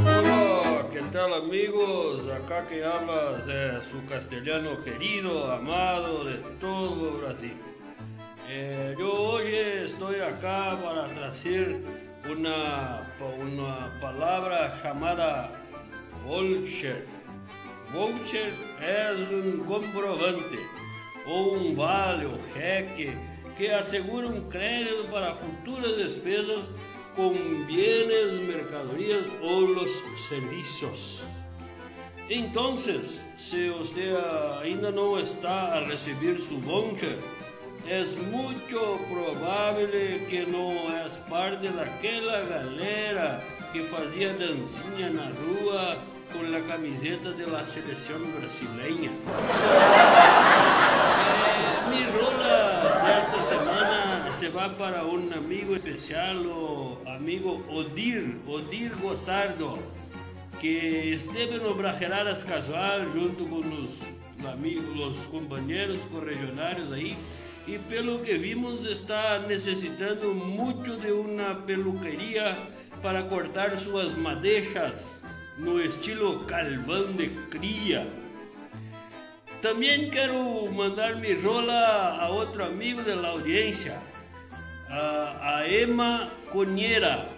Hola, 0.07 0.87
¿qué 0.93 1.01
tal 1.11 1.33
amigos? 1.33 2.21
Acá 2.37 2.65
que 2.67 2.85
hablas 2.85 3.45
de 3.45 3.81
su 3.91 4.05
castellano 4.05 4.79
querido, 4.81 5.51
amado 5.51 6.23
de 6.23 6.35
todo 6.61 7.19
Brasil. 7.19 7.57
Eh, 8.49 8.95
yo 8.97 9.11
hoy 9.11 9.53
estoy 9.83 10.21
acá 10.21 10.77
para 10.81 11.07
traer 11.07 11.81
una, 12.31 13.11
una 13.41 13.99
palabra 13.99 14.73
llamada 14.81 15.51
voucher 16.25 17.14
voucher 17.95 18.51
es 18.81 19.19
un 19.31 19.63
comprobante 19.65 20.59
ou 21.25 21.55
um 21.55 21.73
vale 21.75 22.25
ou 22.25 22.37
cheque 22.53 23.15
que 23.57 23.69
assegura 23.71 24.27
um 24.27 24.49
crédito 24.49 25.07
para 25.09 25.33
futuras 25.33 25.95
despesas 25.95 26.73
com 27.15 27.33
bienes, 27.65 28.33
mercadorías 28.33 29.25
ou 29.41 29.61
los 29.61 29.93
serviços. 30.27 31.23
Então, 32.29 32.75
se 32.77 33.69
você 33.69 34.13
ainda 34.61 34.91
não 34.91 35.17
está 35.17 35.77
a 35.77 35.85
receber 35.85 36.37
seu 36.39 36.59
voucher, 36.59 37.17
é 37.87 38.03
muito 38.29 38.99
provável 39.07 39.87
que 40.27 40.45
não 40.47 40.73
é 40.93 41.07
parte 41.29 41.69
daquela 41.69 42.41
galera 42.41 43.41
que 43.71 43.83
fazia 43.83 44.33
dancinha 44.33 45.11
na 45.11 45.31
rua 45.39 45.97
com 46.37 46.55
a 46.55 46.61
camiseta 46.61 47.31
da 47.31 47.65
seleção 47.65 48.19
brasileira. 48.31 49.11
Eh, 51.47 51.89
mi 51.89 52.03
rola 52.11 53.01
de 53.03 53.11
esta 53.11 53.41
semana 53.41 54.31
se 54.33 54.49
va 54.49 54.69
para 54.69 55.05
un 55.05 55.31
amigo 55.33 55.75
especial, 55.75 56.35
o 56.45 56.97
amigo 57.07 57.63
Odir, 57.69 58.35
Odir 58.47 58.91
Gotardo, 58.99 59.79
que 60.59 61.13
esteve 61.13 61.57
no 61.57 61.73
Brajeradas 61.73 62.43
Casual 62.43 63.01
junto 63.13 63.45
com 63.45 63.59
os 63.59 64.01
amigos, 64.45 65.17
os 65.17 65.25
companheiros 65.27 65.99
corregionários 66.11 66.91
aí, 66.91 67.15
e 67.65 67.79
pelo 67.79 68.19
que 68.19 68.37
vimos 68.37 68.83
está 68.83 69.39
necessitando 69.39 70.33
muito 70.33 70.97
de 70.97 71.11
uma 71.11 71.55
peluqueria 71.55 72.57
para 73.01 73.23
cortar 73.23 73.77
suas 73.77 74.15
madeixas 74.17 75.14
no 75.57 75.79
estilo 75.79 76.45
calvão 76.45 77.11
de 77.13 77.29
cria. 77.49 78.07
Também 79.61 80.09
quero 80.09 80.71
mandar 80.71 81.15
mi 81.15 81.33
rola 81.33 82.17
a 82.19 82.29
outro 82.29 82.63
amigo 82.65 83.01
da 83.01 83.27
audiência, 83.27 83.99
a, 84.89 85.57
a 85.57 85.69
Emma 85.69 86.31
Conheira. 86.51 87.29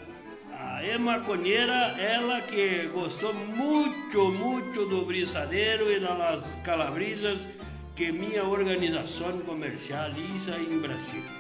A 0.59 0.85
Emma 0.85 1.19
Conheira, 1.21 1.95
ela 1.99 2.41
que 2.41 2.87
gostou 2.87 3.33
muito, 3.33 4.31
muito 4.31 4.85
do 4.85 5.05
brisadeiro 5.05 5.91
e 5.91 5.99
das 5.99 6.55
calabrisas 6.63 7.47
que 7.95 8.11
minha 8.11 8.43
organização 8.43 9.39
comercializa 9.39 10.57
em 10.57 10.79
Brasil. 10.79 11.36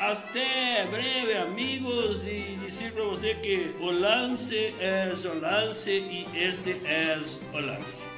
Até 0.00 0.86
breve, 0.86 1.34
amigos, 1.34 2.26
e 2.26 2.58
dizer 2.64 2.90
para 2.92 3.04
você 3.04 3.34
que 3.34 3.76
o 3.80 3.90
lance 3.90 4.74
é 4.80 5.12
o 5.12 5.38
lance 5.38 5.90
e 5.90 6.26
este 6.34 6.70
é 6.86 7.20
o 7.52 7.58
lance. 7.58 8.09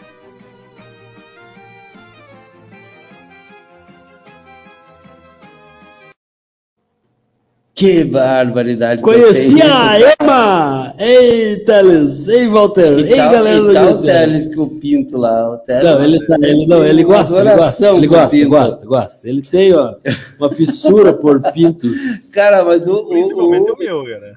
Que 7.83 8.05
barbaridade. 8.05 9.03
Conheci 9.03 9.51
gostei. 9.55 9.63
a 9.69 10.15
Emma! 10.23 10.95
Ei, 10.99 11.57
Teles! 11.65 12.29
Ei, 12.29 12.47
Walter! 12.47 12.97
E 13.01 13.11
Ei, 13.11 13.17
tal, 13.17 13.33
galera 13.33 13.57
e 13.59 13.61
do 13.61 13.73
tal 13.73 13.91
o. 13.93 14.03
Teles 14.03 14.55
com 14.55 14.63
o 14.63 14.71
pinto 14.79 15.19
lá. 15.19 15.53
O 15.53 15.59
Teles, 15.59 15.83
Não, 15.83 16.05
ele, 16.05 16.25
tá, 16.27 16.37
ele, 16.41 16.67
não, 16.67 16.85
ele 16.87 17.03
gosta, 17.03 17.41
ele 17.41 17.57
gosta, 17.57 17.89
ele 17.89 18.07
gosta, 18.07 18.29
pinto. 18.37 18.49
gosta, 18.51 18.87
gosta. 18.87 19.29
Ele 19.29 19.43
tem 19.43 19.75
ó, 19.75 19.97
uma 20.39 20.49
fissura 20.51 21.13
por 21.13 21.41
pintos. 21.53 21.91
Cara, 22.33 22.65
mas 22.65 22.87
o, 22.87 22.95
o- 22.99 23.09
Principalmente 23.09 23.69
o- 23.69 23.75
o 23.75 23.79
meu, 23.79 24.05
cara. 24.05 24.37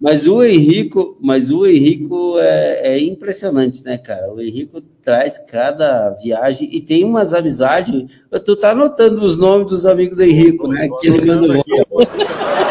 mas 0.00 0.26
o 0.26 0.42
Henrico, 0.42 1.16
mas 1.20 1.52
o 1.52 1.64
Henrico 1.64 2.40
é, 2.40 2.94
é 2.94 2.98
impressionante, 3.00 3.84
né, 3.84 3.98
cara? 3.98 4.32
O 4.34 4.40
Henrico 4.40 4.80
traz 5.04 5.38
cada 5.38 6.10
viagem 6.20 6.68
e 6.72 6.80
tem 6.80 7.04
umas 7.04 7.32
amizades. 7.34 8.04
Tu 8.44 8.56
tá 8.56 8.70
anotando 8.72 9.22
os 9.24 9.36
nomes 9.36 9.68
dos 9.68 9.86
amigos 9.86 10.16
do 10.16 10.24
Henrico, 10.24 10.66
né? 10.66 10.88
Que 11.00 11.06
ele 11.08 11.24
mandou. 11.24 11.62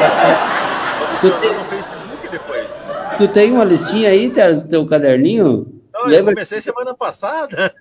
Eu 0.01 1.19
Tu 1.19 1.39
tem- 1.39 1.53
no 1.53 1.63
Facebook 1.65 2.27
depois. 2.31 2.67
Tu 3.17 3.27
tem 3.27 3.51
uma 3.51 3.63
listinha 3.65 4.09
aí, 4.09 4.29
Teles, 4.29 4.63
do 4.63 4.69
teu 4.69 4.85
caderninho? 4.85 5.67
Não, 5.93 6.01
eu 6.01 6.07
Lembra? 6.07 6.33
comecei 6.33 6.61
semana 6.61 6.93
passada. 6.93 7.73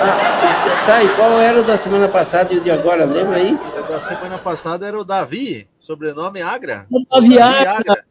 Ah, 0.00 0.86
tá, 0.86 1.02
e 1.02 1.08
qual 1.16 1.40
era 1.40 1.58
o 1.60 1.64
da 1.64 1.76
semana 1.76 2.08
passada 2.08 2.54
e 2.54 2.58
o 2.58 2.60
de 2.60 2.70
agora? 2.70 3.04
Lembra 3.04 3.38
aí? 3.38 3.54
O 3.54 3.88
da 3.88 4.00
semana 4.00 4.38
passada 4.38 4.86
era 4.86 4.96
o 4.98 5.04
Davi, 5.04 5.66
sobrenome 5.80 6.40
Agra. 6.40 6.86
A 7.10 7.20
Viagra! 7.20 8.04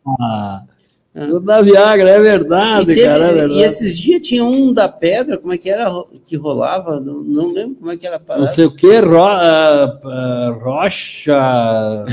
O 1.15 1.39
da 1.39 1.61
Viagra, 1.61 2.09
é 2.09 2.19
verdade, 2.19 2.91
e, 2.91 2.93
teve, 2.93 3.07
cara. 3.07 3.19
É 3.19 3.31
verdade. 3.33 3.53
e 3.53 3.63
esses 3.63 3.97
dias 3.97 4.21
tinha 4.21 4.43
um 4.43 4.71
da 4.73 4.87
pedra, 4.89 5.37
como 5.37 5.53
é 5.53 5.57
que 5.57 5.69
era 5.69 5.89
que 6.25 6.35
rolava? 6.35 6.99
Não, 6.99 7.23
não 7.23 7.53
lembro 7.53 7.75
como 7.75 7.91
é 7.91 7.97
que 7.97 8.05
era 8.05 8.17
a 8.17 8.19
parada. 8.19 8.45
Não 8.45 8.53
sei 8.53 8.65
o 8.65 8.75
que, 8.75 8.99
ro, 8.99 9.23
uh, 9.25 10.07
uh, 10.07 10.59
Rocha. 10.59 12.05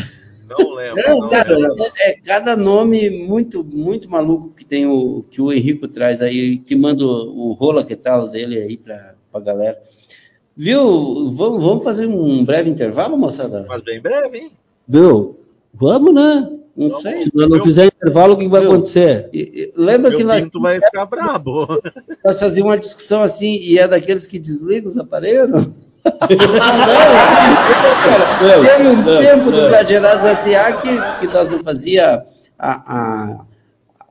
Não 0.48 0.74
lembro. 0.74 1.02
Não, 1.09 1.18
não 1.20 1.28
cara, 1.28 1.57
lembro. 1.57 1.74
é, 1.98 2.11
é 2.11 2.16
cada 2.20 2.57
nome 2.57 3.09
muito, 3.11 3.64
muito 3.64 4.11
maluco 4.11 4.50
que 4.50 4.64
tem 4.64 4.87
o 4.87 5.24
que 5.30 5.40
o 5.40 5.52
Henrico 5.52 5.88
traz 5.88 6.20
aí, 6.20 6.59
que 6.59 6.76
manda 6.76 7.04
o, 7.04 7.50
o 7.50 7.52
rola 7.52 7.85
que 7.85 7.96
tal 7.96 8.28
dele 8.28 8.59
aí 8.59 8.76
pra, 8.76 9.14
pra 9.33 9.40
galera. 9.40 9.80
Viu? 10.57 11.30
Vamos, 11.33 11.62
vamos 11.64 11.83
fazer 11.85 12.07
um 12.07 12.44
breve 12.44 12.70
intervalo, 12.70 13.16
moçada? 13.16 13.64
Mas 13.68 13.83
bem 13.83 14.00
breve, 14.00 14.38
hein? 14.38 14.52
Viu? 14.87 15.37
Vamos, 15.72 16.14
né? 16.14 16.50
Não 16.76 17.00
sei. 17.00 17.22
Se 17.22 17.30
nós 17.35 17.48
não 17.48 17.62
fizer 17.62 17.87
intervalo, 17.87 18.35
o 18.35 18.37
que 18.37 18.48
vai 18.48 18.61
Viu? 18.61 18.72
acontecer? 18.72 19.28
E- 19.33 19.38
e- 19.54 19.72
lembra 19.76 20.11
Meu 20.11 20.18
que 20.18 20.24
nós, 20.24 20.42
pinto 20.44 20.61
vai 20.61 20.80
ficar 20.80 21.07
brabo. 21.07 21.66
nós 22.24 22.38
fazíamos 22.38 22.70
uma 22.72 22.78
discussão 22.78 23.22
assim 23.22 23.59
e 23.61 23.78
é 23.78 23.88
daqueles 23.88 24.26
que 24.26 24.38
desligam 24.38 24.88
os 24.88 24.98
aparelhos? 24.98 25.68
Cara, 28.38 28.64
teve 28.64 28.88
um 28.88 28.96
Não, 28.96 29.18
tempo 29.18 29.50
do 29.50 29.62
não. 29.62 29.68
Bragerados 29.70 30.24
S.A. 30.26 30.72
que, 30.74 30.88
que 31.20 31.26
nós 31.32 31.48
não 31.48 31.62
fazia 31.62 32.24
a, 32.58 32.70
a- 32.96 33.40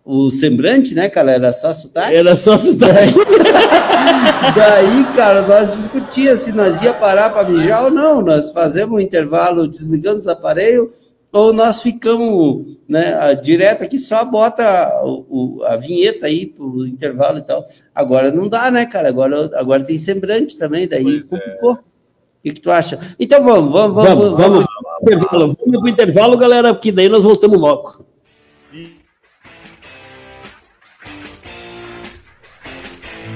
o 0.06 0.30
semblante, 0.30 0.94
né, 0.96 1.08
cara? 1.10 1.32
Era 1.32 1.54
só 1.54 1.74
sotaque. 1.74 2.16
Era 2.16 2.36
só 2.36 2.58
cidade. 2.58 3.14
Daí, 4.56 5.04
cara, 5.16 5.42
nós 5.44 5.72
discutia 5.76 6.36
se 6.36 6.52
nós 6.52 6.82
ia 6.82 6.94
parar 6.94 7.30
para 7.30 7.48
mijar 7.48 7.86
ou 7.86 7.92
não. 7.92 8.22
Nós 8.22 8.52
fazemos 8.52 8.96
um 8.96 9.00
intervalo 9.00 9.66
desligando 9.68 10.18
os 10.18 10.28
aparelhos 10.28 10.90
ou 11.34 11.52
nós 11.52 11.82
ficamos, 11.82 12.78
né, 12.88 13.34
direto 13.36 13.84
aqui 13.84 13.98
só 13.98 14.24
bota 14.24 15.02
o- 15.04 15.26
o- 15.58 15.64
a 15.66 15.76
vinheta 15.76 16.28
aí 16.28 16.46
pro 16.46 16.86
intervalo 16.86 17.40
e 17.40 17.42
tal. 17.42 17.66
Agora 17.94 18.32
não 18.32 18.48
dá, 18.48 18.70
né, 18.70 18.86
cara? 18.86 19.10
Agora, 19.10 19.50
agora 19.56 19.84
tem 19.84 19.98
semblante 19.98 20.56
também, 20.56 20.88
daí 20.88 21.04
Pois 21.04 21.42
é. 21.42 21.46
complicou. 21.46 21.74
O 21.74 21.78
que, 22.44 22.52
que 22.54 22.62
tu 22.62 22.70
acha? 22.72 23.00
Então 23.20 23.44
vamos, 23.44 23.72
vamos, 23.72 23.96
vamos. 23.96 24.16
Vamos, 24.16 24.38
vamos. 24.40 24.66
Intervalo. 25.02 25.56
Vamos 25.66 25.80
pro 25.82 25.90
intervalo, 25.90 26.38
galera, 26.38 26.74
porque 26.74 26.92
daí 26.92 27.10
nós 27.10 27.24
voltamos 27.24 27.60
logo. 27.60 28.06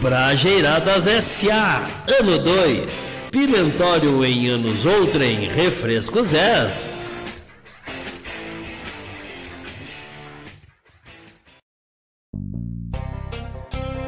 Brajeiradas 0.01 1.07
S.A. 1.07 1.89
Ano 2.19 2.37
2. 2.39 3.11
Pimentório 3.31 4.23
em 4.23 4.47
anos 4.49 4.85
outrem. 4.85 5.49
Refrescos 5.49 6.33
S. 6.33 6.93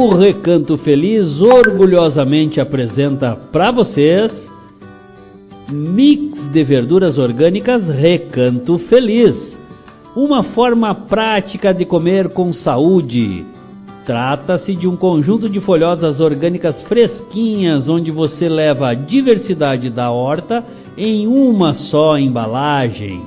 O 0.00 0.14
Recanto 0.14 0.78
Feliz 0.78 1.42
orgulhosamente 1.42 2.58
apresenta 2.58 3.36
para 3.52 3.70
vocês 3.70 4.50
Mix 5.68 6.48
de 6.48 6.64
verduras 6.64 7.18
orgânicas 7.18 7.90
Recanto 7.90 8.78
Feliz. 8.78 9.58
Uma 10.16 10.42
forma 10.42 10.94
prática 10.94 11.74
de 11.74 11.84
comer 11.84 12.30
com 12.30 12.50
saúde. 12.50 13.44
Trata-se 14.06 14.74
de 14.74 14.88
um 14.88 14.96
conjunto 14.96 15.50
de 15.50 15.60
folhosas 15.60 16.18
orgânicas 16.18 16.80
fresquinhas 16.80 17.86
onde 17.86 18.10
você 18.10 18.48
leva 18.48 18.88
a 18.88 18.94
diversidade 18.94 19.90
da 19.90 20.10
horta 20.10 20.64
em 20.96 21.26
uma 21.26 21.74
só 21.74 22.16
embalagem. 22.16 23.20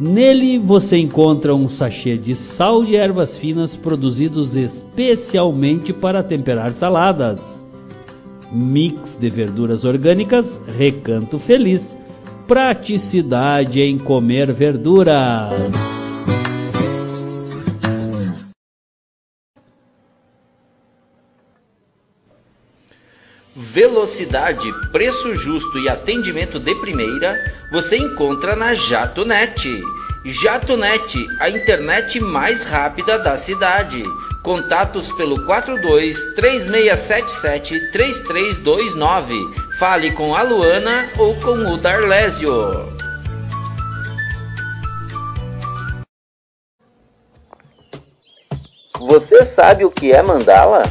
Nele 0.00 0.58
você 0.58 0.96
encontra 0.96 1.54
um 1.54 1.68
sachê 1.68 2.16
de 2.16 2.36
sal 2.36 2.84
de 2.84 2.94
ervas 2.94 3.36
finas 3.36 3.74
produzidos 3.74 4.54
especialmente 4.54 5.92
para 5.92 6.22
temperar 6.22 6.72
saladas. 6.72 7.64
Mix 8.52 9.16
de 9.18 9.28
verduras 9.28 9.84
orgânicas 9.84 10.60
Recanto 10.78 11.38
Feliz. 11.38 11.96
Praticidade 12.46 13.82
em 13.82 13.98
comer 13.98 14.52
verduras. 14.52 15.97
Velocidade, 23.78 24.72
preço 24.90 25.36
justo 25.36 25.78
e 25.78 25.88
atendimento 25.88 26.58
de 26.58 26.74
primeira 26.80 27.38
você 27.70 27.96
encontra 27.96 28.56
na 28.56 28.74
JatoNet. 28.74 29.70
JatoNet, 30.24 31.14
a 31.38 31.48
internet 31.48 32.18
mais 32.18 32.64
rápida 32.64 33.20
da 33.20 33.36
cidade. 33.36 34.02
Contatos 34.42 35.12
pelo 35.12 35.46
42 35.46 36.34
3677 36.34 37.92
3329. 37.92 39.34
Fale 39.78 40.10
com 40.10 40.34
a 40.34 40.42
Luana 40.42 41.08
ou 41.16 41.36
com 41.36 41.72
o 41.72 41.76
Darlésio. 41.76 42.50
Você 48.98 49.44
sabe 49.44 49.84
o 49.84 49.90
que 49.92 50.10
é 50.10 50.20
mandala? 50.20 50.82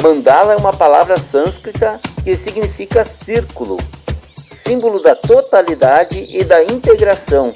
Mandala 0.00 0.52
é 0.52 0.56
uma 0.56 0.72
palavra 0.72 1.18
sânscrita 1.18 2.00
que 2.22 2.36
significa 2.36 3.04
círculo, 3.04 3.78
símbolo 4.52 5.02
da 5.02 5.16
totalidade 5.16 6.24
e 6.30 6.44
da 6.44 6.62
integração, 6.62 7.52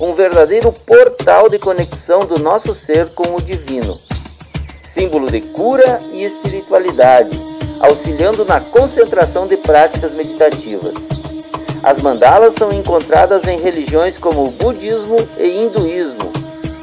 um 0.00 0.12
verdadeiro 0.12 0.72
portal 0.72 1.48
de 1.48 1.60
conexão 1.60 2.26
do 2.26 2.40
nosso 2.40 2.74
ser 2.74 3.14
com 3.14 3.36
o 3.36 3.40
divino, 3.40 3.96
símbolo 4.84 5.30
de 5.30 5.40
cura 5.40 6.00
e 6.12 6.24
espiritualidade, 6.24 7.38
auxiliando 7.78 8.44
na 8.44 8.60
concentração 8.60 9.46
de 9.46 9.56
práticas 9.56 10.12
meditativas. 10.12 10.94
As 11.84 12.00
mandalas 12.00 12.54
são 12.54 12.72
encontradas 12.72 13.46
em 13.46 13.60
religiões 13.60 14.18
como 14.18 14.44
o 14.44 14.50
budismo 14.50 15.16
e 15.38 15.62
hinduísmo, 15.62 16.32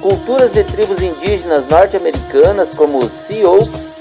culturas 0.02 0.54
de 0.54 0.64
tribos 0.64 1.02
indígenas 1.02 1.68
norte-americanas 1.68 2.72
como 2.72 3.00
os 3.00 3.12
Sioux, 3.12 3.93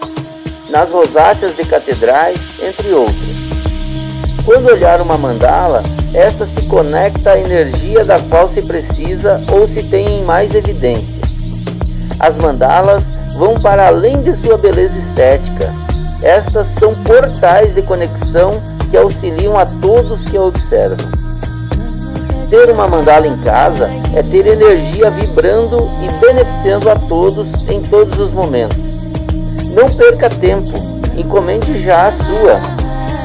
nas 0.72 0.90
rosáceas 0.90 1.54
de 1.54 1.64
catedrais, 1.66 2.40
entre 2.62 2.94
outras. 2.94 3.16
Quando 4.42 4.68
olhar 4.68 5.02
uma 5.02 5.18
mandala, 5.18 5.82
esta 6.14 6.46
se 6.46 6.62
conecta 6.62 7.32
à 7.32 7.38
energia 7.38 8.06
da 8.06 8.18
qual 8.18 8.48
se 8.48 8.62
precisa 8.62 9.44
ou 9.52 9.68
se 9.68 9.82
tem 9.82 10.20
em 10.20 10.24
mais 10.24 10.54
evidência. 10.54 11.20
As 12.18 12.38
mandalas 12.38 13.12
vão 13.36 13.54
para 13.60 13.86
além 13.86 14.22
de 14.22 14.32
sua 14.32 14.56
beleza 14.56 14.98
estética. 14.98 15.70
Estas 16.22 16.68
são 16.68 16.94
portais 17.04 17.74
de 17.74 17.82
conexão 17.82 18.58
que 18.90 18.96
auxiliam 18.96 19.58
a 19.58 19.66
todos 19.66 20.24
que 20.24 20.38
a 20.38 20.42
observam. 20.42 21.10
Ter 22.48 22.70
uma 22.70 22.88
mandala 22.88 23.26
em 23.26 23.36
casa 23.42 23.90
é 24.14 24.22
ter 24.22 24.46
energia 24.46 25.10
vibrando 25.10 25.90
e 26.02 26.10
beneficiando 26.18 26.88
a 26.88 26.96
todos 26.96 27.62
em 27.68 27.82
todos 27.82 28.18
os 28.18 28.32
momentos. 28.32 28.91
Não 29.74 29.88
perca 29.88 30.28
tempo, 30.28 30.68
encomende 31.16 31.78
já 31.78 32.06
a 32.06 32.12
sua. 32.12 32.60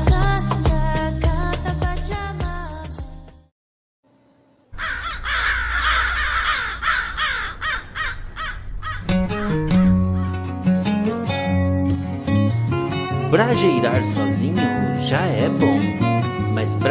Brajeirar 13.31 14.03
sozinho 14.03 14.57
já 15.01 15.25
é 15.25 15.47
bom, 15.47 15.76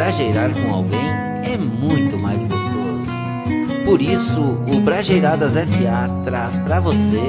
brajeirar 0.07 0.53
com 0.53 0.73
alguém 0.73 1.09
é 1.43 1.57
muito 1.57 2.17
mais 2.17 2.45
gostoso. 2.45 3.07
Por 3.83 4.01
isso, 4.01 4.39
o 4.41 4.79
Brajeiradas 4.79 5.51
SA 5.67 6.09
traz 6.23 6.57
para 6.59 6.79
você 6.79 7.21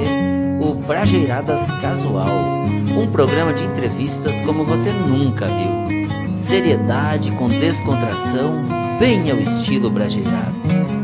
o 0.61 0.73
Brajeiradas 0.75 1.69
Casual, 1.81 2.63
um 2.97 3.11
programa 3.11 3.53
de 3.53 3.65
entrevistas 3.65 4.39
como 4.41 4.63
você 4.63 4.91
nunca 4.91 5.47
viu. 5.47 6.37
Seriedade 6.37 7.31
com 7.31 7.49
descontração, 7.49 8.63
bem 8.97 9.29
ao 9.29 9.39
estilo 9.39 9.89
Brajeiradas. 9.89 10.98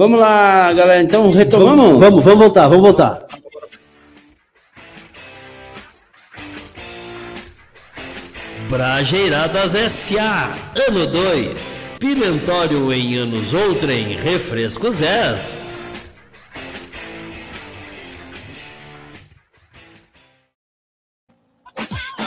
Vamos 0.00 0.18
lá, 0.18 0.72
galera. 0.72 1.02
Então, 1.02 1.30
retomamos? 1.30 2.00
Vamos, 2.00 2.24
vamos 2.24 2.38
voltar, 2.38 2.68
vamos 2.68 2.82
voltar. 2.82 3.26
Brajeiradas 8.70 9.74
S.A. 9.74 10.56
Ano 10.88 11.06
2. 11.06 11.78
Pimentório 11.98 12.90
em 12.90 13.16
anos 13.16 13.52
outrem. 13.52 14.16
Refrescos 14.16 15.02
S. 15.02 15.60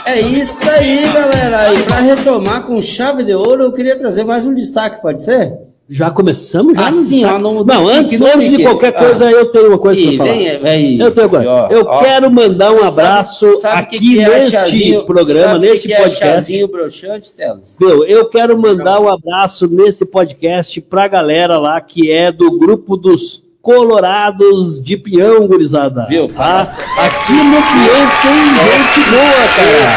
É 0.06 0.20
isso 0.20 0.70
aí, 0.70 1.12
galera. 1.12 1.74
E 1.74 1.82
para 1.82 2.00
retomar 2.02 2.62
com 2.68 2.80
chave 2.80 3.24
de 3.24 3.34
ouro, 3.34 3.64
eu 3.64 3.72
queria 3.72 3.98
trazer 3.98 4.22
mais 4.22 4.46
um 4.46 4.54
destaque, 4.54 5.02
pode 5.02 5.24
ser? 5.24 5.73
Já 5.88 6.10
começamos? 6.10 6.74
Já 6.74 6.86
Assim, 6.88 7.22
no- 7.24 7.62
Não, 7.62 7.82
no 7.82 7.88
antes, 7.88 8.18
no 8.18 8.26
antes 8.26 8.48
de 8.50 8.62
qualquer 8.62 8.88
Ah. 8.96 9.04
coisa, 9.04 9.30
eu 9.30 9.46
tenho 9.46 9.68
uma 9.68 9.78
coisa 9.78 10.00
para 10.00 10.16
falar. 10.16 10.30
vem, 10.32 10.58
vem, 10.60 10.98
eu 10.98 11.10
tenho 11.10 11.26
agora. 11.26 11.50
ó, 11.50 11.68
eu 11.70 11.84
ó. 11.86 12.02
quero 12.02 12.30
mandar 12.30 12.72
um 12.72 12.82
abraço 12.82 13.54
Sabe- 13.54 13.56
sabe 13.56 13.82
o 13.82 13.86
que 13.88 13.96
aqui 13.96 14.14
que 14.14 14.20
é 14.20 14.28
neste 14.30 14.50
chazinho- 14.52 15.04
programa, 15.04 15.54
que 15.60 15.66
neste 15.66 15.86
que 15.88 15.92
é 15.92 15.96
podcast. 15.98 16.24
chazinho 16.24 16.68
broxante? 16.68 17.32
Meu, 17.78 18.02
eu 18.06 18.24
quero 18.30 18.56
mandar 18.58 18.98
um 18.98 19.08
abraço 19.10 19.68
nesse 19.68 20.06
podcast 20.06 20.80
pra 20.80 21.06
galera 21.06 21.58
lá 21.58 21.78
que 21.82 22.10
é 22.10 22.32
do 22.32 22.58
grupo 22.58 22.96
dos 22.96 23.42
Colorados 23.64 24.78
de 24.78 24.94
Peão, 24.94 25.46
gurizada. 25.46 26.04
Viu? 26.06 26.28
Tá? 26.28 26.60
Aqui 26.60 27.32
no 27.32 27.62
Peão 27.62 28.10
tem 28.20 28.44
gente 28.60 29.10
boa, 29.10 29.48
cara. 29.56 29.88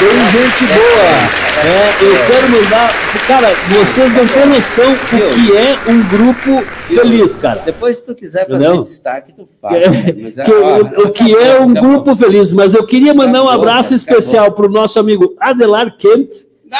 Tem 0.00 0.18
gente 0.32 0.66
boa. 0.74 1.46
É, 1.64 2.04
eu 2.04 2.26
quero 2.26 2.50
mandar. 2.50 2.92
Cara, 3.28 3.52
vocês 3.68 4.12
não 4.12 4.26
têm 4.26 4.46
noção 4.46 4.92
o 4.92 4.96
que 4.98 5.56
é 5.56 5.78
um 5.88 6.02
grupo 6.08 6.64
feliz, 6.88 7.36
cara. 7.36 7.62
Depois, 7.64 7.98
se 7.98 8.06
tu 8.06 8.14
quiser 8.14 8.44
fazer 8.48 8.64
Entendeu? 8.64 8.82
destaque, 8.82 9.32
tu 9.32 9.48
faz. 9.62 9.84
É, 9.84 10.12
mas 10.20 10.38
é- 10.38 10.44
que- 10.44 10.52
ó, 10.52 10.78
o, 10.80 11.10
que 11.12 11.36
é 11.36 11.60
um 11.60 11.72
grupo 11.72 12.16
feliz, 12.16 12.52
mas 12.52 12.74
eu 12.74 12.84
queria 12.84 13.14
mandar 13.14 13.44
um 13.44 13.48
abraço 13.48 13.94
especial 13.94 14.50
para 14.50 14.66
o 14.66 14.68
nosso 14.70 14.98
amigo 14.98 15.36
Adelar 15.40 15.96
Kemp, 15.96 16.28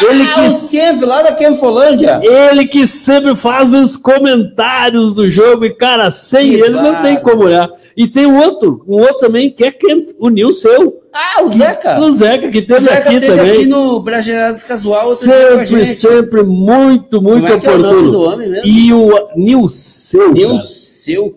ele 0.02 0.26
que 0.26 0.40
o 0.40 0.68
Kemp, 0.68 1.02
lá 1.04 1.22
da 1.22 1.32
Kemfolândia. 1.32 2.20
ele 2.22 2.66
que 2.66 2.86
sempre 2.86 3.36
faz 3.36 3.72
os 3.72 3.96
comentários 3.96 5.14
do 5.14 5.30
jogo 5.30 5.64
e, 5.64 5.74
cara, 5.74 6.10
sem 6.10 6.50
Que 6.50 6.56
ele 6.56 6.70
não 6.70 7.00
tem 7.02 7.16
como 7.20 7.44
olhar. 7.44 7.70
E 7.96 8.06
tem 8.08 8.26
um 8.26 8.36
outro, 8.38 8.84
um 8.88 8.96
outro 8.96 9.18
também, 9.18 9.50
que 9.50 9.64
é 9.64 9.70
Kemp, 9.70 10.08
o 10.18 10.28
Nilson, 10.28 10.92
Ah, 11.12 11.42
o 11.44 11.48
Zeca. 11.50 12.00
o 12.00 12.10
Zeca, 12.12 12.48
que 12.50 12.58
O 12.58 12.66
teve 12.66 12.80
Zeca 12.80 13.10
aqui 13.10 13.20
teve 13.20 13.26
também. 13.36 13.52
aqui 13.52 13.66
no 13.66 14.00
Brasileirados 14.00 14.62
Casual 14.64 15.08
outro 15.08 15.24
sempre, 15.24 15.86
sempre 15.86 16.42
muito, 16.42 17.22
muito 17.22 17.42
Como 17.42 17.54
é 17.54 17.58
que 17.58 17.66
é 17.66 17.70
o 17.70 17.78
nome 17.78 17.86
oportuno. 17.86 18.10
do 18.12 18.20
homem 18.20 18.48
mesmo? 18.50 18.68
E 18.68 18.92
o 18.92 19.08
cara. 19.10 19.26
Nilceu. 19.36 20.34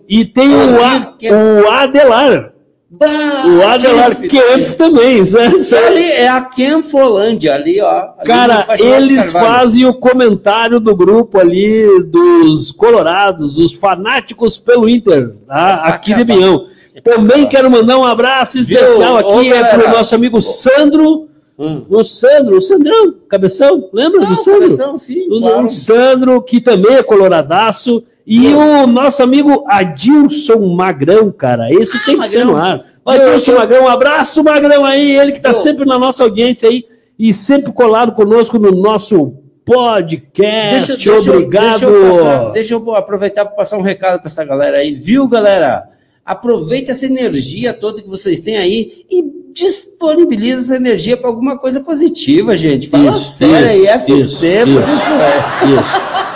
E 0.08 0.24
tem 0.24 0.48
o, 0.54 0.82
A- 0.84 1.14
Kemp. 1.18 1.32
o 1.32 1.70
Adelar. 1.70 2.49
Bah, 2.92 3.06
O 3.46 3.62
Adelar 3.68 4.16
Kemp. 4.16 4.28
Kemp 4.30 4.66
também, 4.76 5.22
isso 5.22 5.38
é- 5.38 5.46
é- 5.46 5.86
ali 5.86 6.04
é 6.10 6.28
a 6.28 6.40
Kemfolândia, 6.42 7.54
ali, 7.54 7.80
ó. 7.80 7.88
Ali 8.18 8.26
Cara, 8.26 8.66
eles 8.78 9.30
fazem 9.30 9.86
o 9.86 9.94
comentário 9.94 10.80
do 10.80 10.94
grupo 10.96 11.38
ali 11.38 12.02
dos 12.04 12.72
colorados, 12.72 13.54
dos 13.54 13.72
fanáticos 13.72 14.58
pelo 14.58 14.88
Inter, 14.88 15.34
tá? 15.46 15.70
É 15.70 15.76
pra 15.76 15.94
aqui 15.94 16.14
de 16.14 16.22
acabar. 16.22 16.36
Bião. 16.38 16.64
É 16.96 17.00
Também 17.00 17.46
quero 17.46 17.70
mandar 17.70 17.96
um 17.96 18.04
abraço 18.04 18.58
especial 18.58 19.18
Viu? 19.18 19.26
Ô, 19.28 19.38
aqui 19.38 19.48
é 19.48 19.54
galera. 19.62 19.78
para 19.78 19.88
o 19.88 19.96
nosso 19.96 20.14
amigo 20.16 20.42
Sandro, 20.42 21.28
Hum. 21.56 21.84
o 21.88 22.02
Sandro, 22.02 22.56
o 22.56 22.60
Sandrão, 22.60 23.14
Cabeção, 23.28 23.88
lembra 23.92 24.22
Ah, 24.24 24.26
do 24.26 24.34
Sandro? 24.34 24.60
Cabeção, 24.62 24.98
sim, 24.98 25.28
o, 25.30 25.38
claro. 25.40 25.66
o 25.66 25.70
Sandro, 25.70 26.42
que 26.42 26.60
também 26.60 26.94
é 26.96 27.02
coloradaço, 27.04 28.02
e 28.26 28.46
o 28.54 28.86
nosso 28.86 29.22
amigo 29.22 29.64
Adilson 29.68 30.74
Magrão, 30.74 31.32
cara, 31.32 31.72
esse 31.72 32.04
tem 32.04 32.18
que 32.18 32.28
ser 32.28 32.44
no 32.44 32.56
ar. 32.56 32.80
Adilson 33.04 33.54
Magrão, 33.56 33.84
um 33.84 33.88
abraço, 33.88 34.42
Magrão 34.44 34.84
aí, 34.84 35.16
ele 35.16 35.32
que 35.32 35.38
está 35.38 35.50
Eu- 35.50 35.54
sempre 35.54 35.84
na 35.84 35.98
nossa 35.98 36.22
audiência 36.24 36.68
aí 36.68 36.84
e 37.18 37.32
sempre 37.34 37.72
colado 37.72 38.12
conosco 38.12 38.58
no 38.58 38.70
nosso 38.70 39.34
podcast. 39.64 41.08
Obrigado. 41.08 41.80
Deixa 41.80 41.84
eu, 41.86 42.02
passar- 42.10 42.50
deixa 42.52 42.74
eu 42.74 42.94
aproveitar 42.94 43.44
para 43.44 43.54
passar 43.56 43.78
um 43.78 43.82
recado 43.82 44.18
para 44.20 44.28
essa 44.28 44.44
galera 44.44 44.78
aí. 44.78 44.92
Viu, 44.92 45.28
galera? 45.28 45.88
Aproveita 46.24 46.92
essa 46.92 47.06
energia 47.06 47.72
toda 47.72 48.00
que 48.02 48.08
vocês 48.08 48.40
têm 48.40 48.56
aí 48.56 49.04
e 49.10 49.24
disponibiliza 49.52 50.62
essa 50.62 50.76
energia 50.76 51.16
para 51.16 51.28
alguma 51.28 51.58
coisa 51.58 51.80
positiva, 51.80 52.56
gente. 52.56 52.88
Fala 52.88 53.10
Isso, 53.10 53.36
sério 53.38 53.68
aí, 53.68 53.80
isso, 53.82 53.90
FC, 53.90 54.14
isso, 54.14 54.36
por 54.36 54.82
isso. 54.82 54.94
isso 54.94 55.12
é. 55.12 55.80
Isso. 55.80 56.29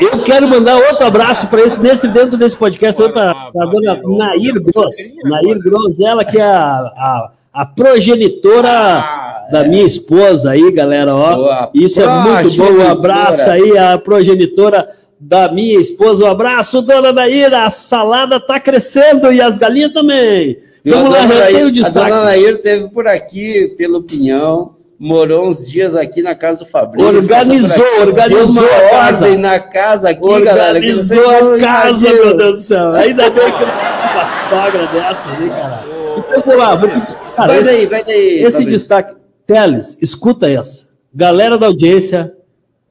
Eu 0.00 0.18
quero 0.22 0.48
mandar 0.48 0.76
outro 0.76 1.06
abraço 1.06 1.46
para 1.48 1.62
esse 1.62 1.80
nesse 1.82 2.06
dentro 2.08 2.36
desse 2.36 2.56
podcast 2.56 3.02
para 3.12 3.30
a 3.30 3.66
dona. 3.66 4.00
Nair 4.04 4.60
Gross. 4.60 5.14
Nair. 5.24 5.58
Gross, 5.58 6.00
ela 6.00 6.24
que 6.24 6.38
é 6.38 6.42
a, 6.44 6.68
a, 6.96 7.30
a 7.52 7.66
progenitora 7.66 8.68
Ah, 8.68 9.44
da 9.50 9.64
minha 9.64 9.84
esposa 9.86 10.50
aí, 10.50 10.70
galera. 10.70 11.14
Ó, 11.14 11.36
Boa, 11.36 11.70
isso 11.74 12.00
é 12.02 12.06
muito 12.06 12.56
bom. 12.56 12.72
Um 12.72 12.88
abraço 12.88 13.48
aí 13.50 13.76
à 13.78 13.96
progenitora 13.98 14.88
da 15.18 15.50
minha 15.50 15.80
esposa. 15.80 16.24
Um 16.24 16.30
abraço, 16.30 16.82
dona 16.82 17.12
Nair. 17.12 17.54
A 17.54 17.70
salada 17.70 18.38
tá 18.38 18.60
crescendo 18.60 19.32
e 19.32 19.40
as 19.40 19.56
galinhas 19.58 19.92
também. 19.92 20.58
Vamos 20.84 21.06
a 21.14 21.18
lá, 21.18 21.26
Nair, 21.26 21.64
o 21.64 21.68
a 21.68 21.72
destaque. 21.72 22.10
dona 22.10 22.24
Nair 22.24 22.50
esteve 22.50 22.88
por 22.90 23.06
aqui, 23.08 23.74
pelo 23.78 24.02
Pinhão, 24.02 24.75
morou 24.98 25.46
uns 25.48 25.66
dias 25.66 25.94
aqui 25.94 26.22
na 26.22 26.34
casa 26.34 26.60
do 26.60 26.66
Fabrício. 26.66 27.06
Organizou, 27.08 27.84
organizou 28.00 28.64
a 28.66 28.90
casa. 28.90 29.24
ordem 29.24 29.38
na 29.38 29.58
casa 29.60 30.10
aqui, 30.10 30.40
galera. 30.42 30.80
que 30.80 30.92
vocês 30.92 31.18
Organizou 31.18 31.30
a 31.30 31.58
casa, 31.58 31.88
imaginam. 32.06 32.24
meu 32.26 32.36
Deus 32.36 32.52
do 32.54 32.60
céu. 32.60 32.92
Ainda 32.94 33.30
bem 33.30 33.52
que 33.52 33.62
eu 33.62 33.66
uma 34.14 34.28
sogra 34.28 34.86
dessa, 34.86 35.28
né, 35.28 35.48
cara? 35.48 35.84
Então, 36.18 36.42
vamos 36.46 36.58
lá, 36.60 36.74
vou 36.74 36.88
cara, 36.88 37.46
Vai 37.48 37.56
esse, 37.58 37.64
daí, 37.64 37.86
vai 37.86 38.04
daí. 38.04 38.34
esse 38.38 38.42
Fabrício. 38.44 38.66
destaque. 38.66 39.14
Teles, 39.46 39.98
escuta 40.00 40.50
essa. 40.50 40.88
Galera 41.14 41.56
da 41.58 41.66
audiência, 41.66 42.32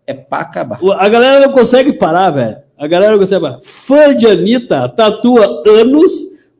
É 0.07 0.13
pra 0.13 0.39
acabar. 0.39 0.79
a 0.99 1.09
galera 1.09 1.45
não 1.45 1.51
consegue 1.53 1.93
parar, 1.93 2.29
velho. 2.29 2.57
A 2.77 2.87
galera 2.87 3.13
não 3.13 3.19
consegue 3.19 3.41
parar. 3.41 3.59
Fã 3.63 4.15
de 4.15 4.27
Anitta 4.27 4.87
tatua 4.89 5.63
anos 5.67 6.11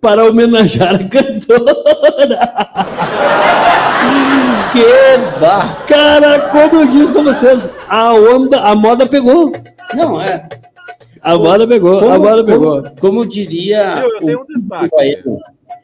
para 0.01 0.25
homenagear 0.25 0.95
a 0.95 1.03
cantora. 1.07 2.39
Que 4.75 5.39
bar. 5.39 5.85
Cara, 5.87 6.49
como 6.49 6.81
eu 6.81 6.87
disse 6.87 7.11
pra 7.11 7.21
vocês, 7.21 7.73
a 7.87 8.13
onda, 8.13 8.59
a 8.59 8.75
moda 8.75 9.05
pegou. 9.07 9.53
Não, 9.95 10.21
é. 10.21 10.47
A 11.21 11.37
moda 11.37 11.65
pegou, 11.67 11.97
a 11.97 12.01
Como, 12.01 12.19
moda 12.19 12.43
pegou. 12.43 12.83
como, 12.83 12.95
como 12.99 13.25
diria. 13.25 13.99
Eu, 14.03 14.09
eu 14.09 14.19
tenho 14.19 14.41
um 14.41 14.45
destaque. 14.45 14.89
o 14.93 14.99
Ayrton, 14.99 15.39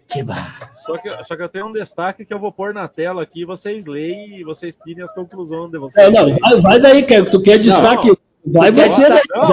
Que 0.10 0.24
bar. 0.24 0.72
Só 0.86 0.98
que, 0.98 1.10
só 1.26 1.36
que 1.38 1.44
eu 1.44 1.50
tenho 1.50 1.68
um 1.68 1.72
destaque 1.72 2.26
que 2.26 2.34
eu 2.34 2.40
vou 2.40 2.52
pôr 2.52 2.74
na 2.74 2.88
tela 2.88 3.22
aqui, 3.24 3.46
vocês 3.46 3.86
leem 3.86 4.40
e 4.40 4.44
vocês 4.44 4.76
tirem 4.84 5.04
as 5.04 5.14
conclusões 5.14 5.72
de 5.72 5.78
vocês. 5.78 6.06
É, 6.08 6.10
não, 6.12 6.38
vai, 6.40 6.60
vai 6.62 6.80
daí, 6.80 7.04
que 7.04 7.24
tu 7.24 7.42
quer 7.42 7.60
destaque. 7.60 8.12
vai 8.46 8.72
tu 8.72 8.76
quer 8.76 8.90
você, 8.90 9.08
daí. 9.08 9.22
destaque? 9.22 9.48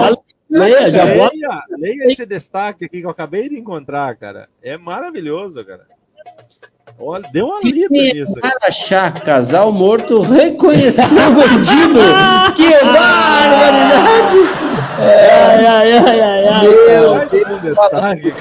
Já, 0.51 0.59
leia, 0.63 0.91
já 0.91 1.05
bota. 1.15 1.35
leia, 1.35 1.61
leia 1.77 2.11
esse 2.11 2.25
destaque 2.25 2.85
aqui 2.85 2.99
que 2.99 3.05
eu 3.05 3.09
acabei 3.11 3.47
de 3.47 3.57
encontrar, 3.57 4.15
cara. 4.17 4.49
É 4.61 4.77
maravilhoso, 4.77 5.63
cara. 5.63 5.85
Olha, 7.01 7.23
deu 7.31 7.45
uma 7.47 7.59
lida 7.63 7.87
nisso. 7.89 8.33
aqui. 8.37 8.47
Araxá, 8.61 9.11
casal 9.11 9.71
morto, 9.71 10.19
reconheceu 10.21 11.05
o 11.05 11.31
bandido. 11.33 11.99
que 12.55 12.69
barbaridade! 12.85 14.37
Ai, 14.99 15.65
ai, 15.65 15.91
ai, 15.97 16.21
ai, 16.21 16.47
ai. 16.47 16.67
Meu 16.67 17.61
destaque. 17.61 18.33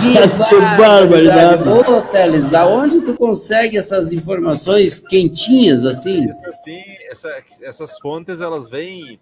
Que 0.00 0.18
Essa 0.18 0.76
barbaridade. 0.76 1.66
Ô, 1.68 2.02
Teles, 2.02 2.46
da 2.46 2.66
onde 2.66 3.00
tu 3.00 3.14
consegue 3.14 3.78
essas 3.78 4.12
informações 4.12 5.00
quentinhas 5.00 5.84
assim? 5.86 6.28
Assim, 6.46 6.78
essa- 7.10 7.34
essas 7.62 7.98
fontes 7.98 8.40
elas 8.42 8.68
vêm. 8.68 9.18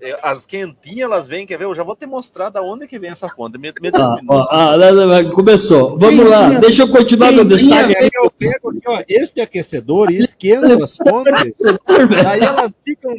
Eh, 0.00 0.18
As 0.22 0.44
quentinhas 0.46 1.00
elas 1.10 1.26
vêm, 1.28 1.46
quer 1.46 1.58
ver? 1.58 1.64
Eu 1.64 1.74
já 1.74 1.82
vou 1.82 1.94
te 1.96 2.06
mostrar 2.06 2.48
da 2.50 2.62
onde 2.62 2.86
que 2.86 2.98
vem 2.98 3.10
essa 3.10 3.28
fonte. 3.28 3.58
Me, 3.58 3.72
me 3.80 3.90
Ah, 3.94 4.16
ó, 4.28 4.46
ah, 4.50 4.74
lá, 4.76 4.90
lá, 4.90 5.24
começou. 5.24 5.98
Vamos 5.98 6.28
lá, 6.28 6.42
Quentinha, 6.42 6.60
deixa 6.60 6.82
eu 6.82 6.88
continuar 6.88 7.32
meu 7.32 7.44
destaque. 7.44 7.96
Aí 7.98 8.10
eu 8.12 8.30
pego 8.30 8.70
aqui, 8.70 8.82
ó, 8.86 9.02
este 9.08 9.40
aquecedor 9.40 10.10
e 10.10 10.18
esquento 10.18 10.82
as 10.82 10.96
fontes. 10.96 11.54
Aí 12.28 12.40
elas 12.42 12.74
ficam. 12.84 13.14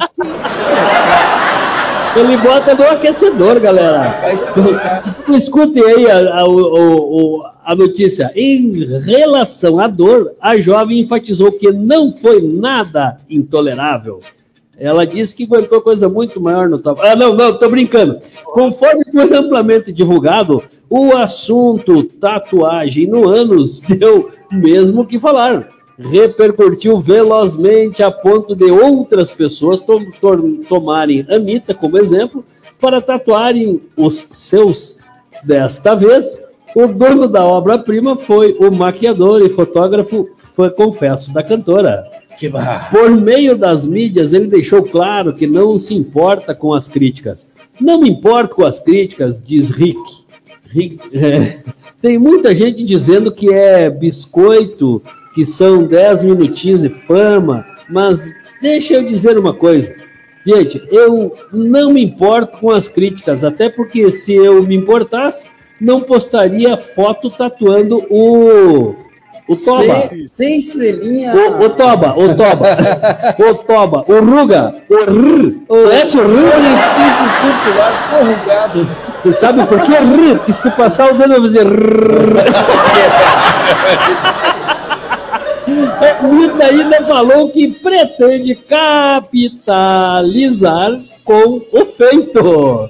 Ele 2.16 2.36
bota 2.38 2.76
no 2.76 2.84
aquecedor, 2.84 3.60
galera. 3.62 4.16
Escutem 5.34 5.82
aí 5.84 6.12
a, 6.12 6.40
a- 6.42 6.46
o- 6.48 7.42
a 7.64 7.74
notícia. 7.74 8.32
Em 8.36 8.74
relação 9.06 9.80
à 9.80 9.88
dor, 9.88 10.34
a 10.42 10.58
jovem 10.58 11.00
enfatizou 11.00 11.52
que 11.54 11.72
não 11.72 12.12
foi 12.12 12.42
nada 12.42 13.18
intolerável. 13.30 14.20
Ela 14.82 15.06
disse 15.06 15.36
que 15.36 15.44
aguentou 15.44 15.80
coisa 15.80 16.10
muito 16.10 16.42
maior 16.42 16.68
no 16.68 16.80
toba. 16.80 17.04
Ah, 17.08 17.16
não, 17.16 17.36
não, 17.36 17.54
tô 17.54 17.70
brincando. 17.70 18.20
Conforme 18.46 19.04
foi 19.12 19.32
amplamente 19.32 19.92
divulgado, 19.92 20.64
o 20.90 21.16
assunto 21.16 22.02
tatuagem 22.04 23.06
no 23.06 23.30
ânus 23.30 23.80
deu 24.00 24.32
mesmo 24.52 25.06
que 25.06 25.20
falar. 25.20 25.70
Repercutiu 26.00 27.00
velozmente 27.00 28.02
a 28.02 28.10
ponto 28.10 28.56
de 28.56 28.72
outras 28.72 29.30
pessoas 29.30 29.82
to 29.82 30.04
to 30.20 30.64
tomarem 30.68 31.24
Anitta 31.30 31.76
como 31.76 32.00
exemplo 32.00 32.44
para 32.80 33.00
tatuarem 33.00 33.80
os 33.96 34.26
seus. 34.32 34.98
Desta 35.44 35.94
vez, 35.94 36.42
o 36.76 36.88
dono 36.88 37.28
da 37.28 37.46
obra-prima 37.46 38.16
foi 38.16 38.58
o 38.60 38.72
maquiador 38.72 39.44
e 39.46 39.50
fotógrafo, 39.50 40.28
foi 40.56 40.72
confesso, 40.72 41.32
da 41.32 41.44
cantora. 41.44 42.04
Por 42.89 43.12
meio 43.12 43.58
das 43.58 43.86
mídias, 43.86 44.34
ele 44.34 44.48
deixou 44.48 44.84
claro 44.84 45.34
que 45.34 45.46
não 45.46 45.78
se 45.78 45.94
importa 45.94 46.56
com 46.56 46.74
as 46.74 46.88
críticas. 46.88 47.48
Não 47.80 48.02
me 48.02 48.10
importo 48.10 48.56
com 48.56 48.66
as 48.66 48.80
críticas, 48.80 49.42
diz 49.42 49.70
Rick. 49.70 50.02
Rick 50.68 51.00
é, 51.14 51.60
tem 52.02 52.18
muita 52.18 52.56
gente 52.56 52.84
dizendo 52.84 53.32
que 53.32 53.54
é 53.54 53.89
biscoito, 53.89 55.02
que 55.36 55.46
são 55.46 55.84
10 55.84 56.24
minutinhos 56.24 56.82
de 56.82 56.89
fama, 56.89 57.66
mas 57.89 58.32
deixa 58.62 58.96
eu 58.96 59.04
dizer 59.04 59.38
uma 59.38 59.54
coisa. 59.54 59.94
Gente, 60.46 60.82
eu 60.89 61.34
não 61.54 61.94
me 61.94 62.04
importo 62.04 62.58
com 62.58 62.72
as 62.72 62.88
críticas, 62.88 63.44
até 63.44 63.70
porque 63.70 64.10
se 64.10 64.34
eu 64.34 64.64
me 64.64 64.76
importasse, 64.76 65.50
não 65.80 66.02
postaria 66.02 66.78
foto 66.78 67.30
tatuando 67.30 68.04
o 68.10 68.96
o 69.48 69.56
Toba. 69.56 70.10
Sem, 70.28 70.58
estrelinha. 70.58 71.34
O, 71.36 71.64
o, 71.64 71.70
Toba, 71.70 72.14
o 72.18 72.36
Toba. 72.36 72.68
o 73.39 73.54
Toba, 73.56 74.04
o 74.08 74.20
Ruga, 74.20 74.74
o 74.89 74.96
R. 74.96 75.62
Conhece 75.68 76.18
o 76.18 76.22
R? 76.22 76.30
Olimpismo 76.30 77.30
circular 77.39 78.10
corrugado. 78.10 78.88
Tu 79.24 79.34
sabe 79.34 79.66
por 79.66 79.80
que 79.82 79.94
R? 79.94 80.36
Porque 80.36 80.54
se 80.54 80.62
tu 80.62 80.72
passar 80.72 81.12
o 81.12 81.18
dedo 81.18 81.42
vai 81.42 81.42
fazer 81.42 81.68
R. 81.68 82.42
Anitta 86.22 86.66
ainda 86.66 87.06
falou 87.06 87.50
que 87.50 87.72
pretende 87.72 88.56
capitalizar 88.56 89.32
com 91.24 91.62
o 91.72 91.86
feito. 91.86 92.89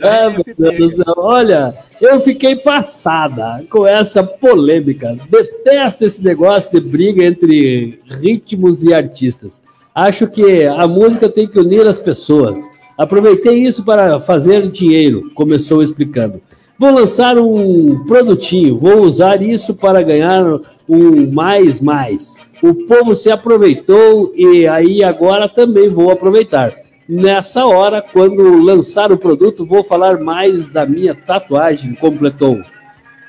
Meu 0.00 0.44
Deus 0.56 0.94
do 0.94 1.04
céu. 1.04 1.14
Olha, 1.16 1.74
eu 2.00 2.20
fiquei 2.20 2.56
passada 2.56 3.64
com 3.70 3.86
essa 3.86 4.22
polêmica. 4.22 5.16
Detesto 5.30 6.04
esse 6.04 6.22
negócio 6.22 6.72
de 6.72 6.86
briga 6.86 7.24
entre 7.24 7.98
ritmos 8.20 8.84
e 8.84 8.92
artistas. 8.92 9.62
Acho 9.94 10.26
que 10.26 10.64
a 10.64 10.86
música 10.86 11.28
tem 11.28 11.46
que 11.46 11.58
unir 11.58 11.86
as 11.86 12.00
pessoas. 12.00 12.58
Aproveitei 12.98 13.62
isso 13.62 13.84
para 13.84 14.20
fazer 14.20 14.68
dinheiro, 14.68 15.30
começou 15.34 15.82
explicando. 15.82 16.40
Vou 16.78 16.92
lançar 16.92 17.38
um 17.38 18.04
produtinho, 18.04 18.76
vou 18.76 19.02
usar 19.02 19.40
isso 19.40 19.74
para 19.74 20.02
ganhar 20.02 20.60
um 20.88 21.32
mais 21.32 21.80
mais. 21.80 22.36
O 22.62 22.74
povo 22.74 23.14
se 23.14 23.30
aproveitou 23.30 24.32
e 24.34 24.66
aí 24.66 25.04
agora 25.04 25.48
também 25.48 25.88
vou 25.88 26.10
aproveitar. 26.10 26.83
Nessa 27.08 27.66
hora, 27.66 28.02
quando 28.02 28.62
lançar 28.62 29.12
o 29.12 29.18
produto, 29.18 29.66
vou 29.66 29.84
falar 29.84 30.18
mais 30.18 30.68
da 30.68 30.86
minha 30.86 31.14
tatuagem, 31.14 31.94
completou. 31.94 32.62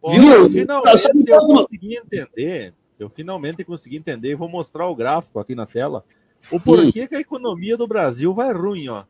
Viu? 0.07 0.33
Eu 0.33 0.47
finalmente 0.47 1.29
eu 1.29 1.41
consegui 1.41 1.97
entender. 1.97 2.73
Eu 2.99 3.11
finalmente 3.11 3.65
consegui 3.65 3.97
entender 3.97 4.31
e 4.31 4.35
vou 4.35 4.49
mostrar 4.49 4.89
o 4.89 4.95
gráfico 4.95 5.39
aqui 5.39 5.55
na 5.55 5.67
tela. 5.67 6.05
O 6.51 6.59
porquê 6.61 7.07
que 7.07 7.17
a 7.17 7.21
economia 7.21 7.77
do 7.77 7.87
Brasil 7.87 8.33
vai 8.33 8.51
ruim, 8.53 8.89
ó. 8.89 9.05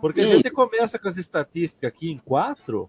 Porque 0.00 0.20
a 0.20 0.26
gente 0.26 0.50
começa 0.50 0.98
com 0.98 1.08
as 1.08 1.16
estatísticas 1.16 1.88
aqui 1.88 2.10
em 2.10 2.18
4 2.18 2.88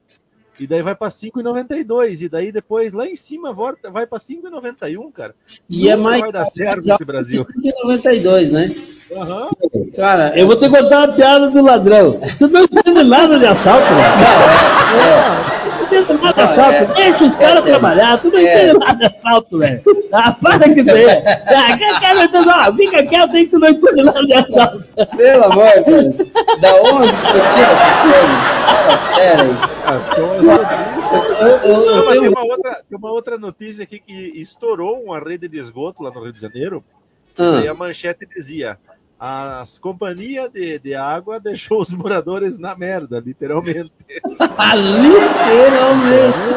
e 0.60 0.68
daí 0.68 0.82
vai 0.82 0.95
para 0.95 1.10
5,92 1.10 2.22
e 2.22 2.30
daí 2.30 2.51
depois 2.51 2.91
lá 2.91 3.07
em 3.07 3.16
cima 3.16 3.53
volta, 3.53 3.89
vai 3.89 4.05
para 4.05 4.20
5,91, 4.20 5.12
cara. 5.12 5.36
E 5.70 5.84
Nunca 5.84 5.91
é 5.91 5.95
mais 5.95 6.22
vai 6.22 6.32
dar 6.32 6.45
certo 6.45 6.89
esse 6.89 7.05
Brasil. 7.05 7.45
5,92, 7.88 8.51
né? 8.51 8.76
Uhum. 9.12 9.91
Cara, 9.95 10.38
eu 10.38 10.45
vou 10.45 10.55
ter 10.55 10.70
que 10.70 10.78
contar 10.78 11.07
uma 11.07 11.14
piada 11.16 11.49
do 11.49 11.62
ladrão. 11.62 12.20
Tu 12.38 12.47
não 12.47 12.64
entende 12.64 13.03
nada 13.03 13.39
de 13.39 13.45
assalto, 13.45 13.88
velho. 13.88 13.99
Não, 13.99 15.55
é, 15.55 15.59
é. 15.95 16.13
Nada 16.13 16.33
de 16.33 16.41
assalto. 16.41 16.73
É, 16.73 16.85
Deixa 17.09 17.25
os 17.25 17.37
caras 17.37 17.63
é, 17.63 17.67
trabalhar. 17.67 18.17
Tu 18.19 18.29
não 18.29 18.37
é. 18.37 18.43
entende 18.43 18.79
nada 18.79 18.93
de 18.93 19.05
assalto, 19.05 19.57
velho. 19.57 19.81
Ah, 20.11 20.31
para 20.31 20.73
que 20.73 20.81
você. 20.83 21.23
Ah, 22.49 22.73
fica 22.75 23.05
quieto 23.05 23.35
aí 23.35 23.45
que 23.45 23.51
tu 23.51 23.59
não 23.59 23.69
entende 23.69 24.03
nada 24.03 24.25
de 24.25 24.33
assalto. 24.33 24.83
Pelo 25.17 25.43
amor 25.45 25.71
de 25.71 25.83
Deus. 25.83 26.17
Da 26.59 26.75
onde 26.81 27.11
que 27.11 27.27
tu 27.27 27.39
tira 27.53 27.67
essas 27.67 28.01
coisas? 28.01 28.59
Fala 28.69 28.97
sério 29.15 29.45
aí. 29.45 29.79
Eu, 31.41 31.47
eu, 31.47 31.83
eu, 31.85 32.07
tem, 32.07 32.27
uma 32.27 32.43
outra, 32.43 32.83
tem 32.87 32.97
uma 32.97 33.11
outra 33.11 33.37
notícia 33.37 33.83
aqui 33.83 33.99
que 33.99 34.13
estourou 34.35 35.03
uma 35.03 35.19
rede 35.19 35.47
de 35.47 35.57
esgoto 35.57 36.03
lá 36.03 36.11
no 36.11 36.21
Rio 36.21 36.33
de 36.33 36.41
Janeiro. 36.41 36.83
Ah. 37.37 37.61
E 37.63 37.67
a 37.67 37.73
manchete 37.73 38.25
dizia: 38.25 38.77
as 39.20 39.78
companhias 39.78 40.49
de, 40.49 40.80
de 40.80 40.95
água 40.95 41.39
deixou 41.41 41.82
os 41.82 41.91
moradores 41.91 42.57
na 42.57 42.76
merda, 42.76 43.20
literalmente. 43.20 43.91
literalmente. 44.76 46.49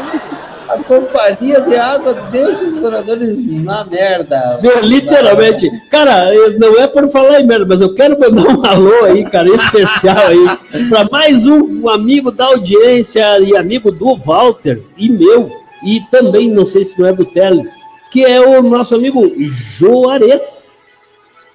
A 0.68 0.78
companhia 0.84 1.60
de 1.60 1.76
água 1.76 2.14
deixa 2.30 2.62
os 2.62 2.72
moradores 2.72 3.44
na 3.62 3.84
merda. 3.84 4.60
literalmente. 4.80 5.68
Cara, 5.90 6.30
não 6.56 6.78
é 6.78 6.86
por 6.86 7.08
falar 7.08 7.40
em 7.40 7.46
merda, 7.46 7.66
mas 7.66 7.80
eu 7.80 7.92
quero 7.92 8.18
mandar 8.18 8.56
um 8.56 8.64
alô 8.64 9.04
aí, 9.04 9.24
cara, 9.24 9.48
especial 9.48 10.28
aí, 10.28 10.88
para 10.88 11.08
mais 11.10 11.46
um, 11.46 11.88
amigo 11.90 12.30
da 12.30 12.46
audiência 12.46 13.40
e 13.40 13.56
amigo 13.56 13.90
do 13.90 14.16
Walter 14.16 14.80
e 14.96 15.10
meu, 15.10 15.50
e 15.84 16.00
também, 16.10 16.48
não 16.48 16.66
sei 16.66 16.84
se 16.84 16.98
não 17.00 17.08
é 17.08 17.12
do 17.12 17.24
Teles, 17.24 17.74
que 18.10 18.24
é 18.24 18.40
o 18.40 18.62
nosso 18.62 18.94
amigo 18.94 19.20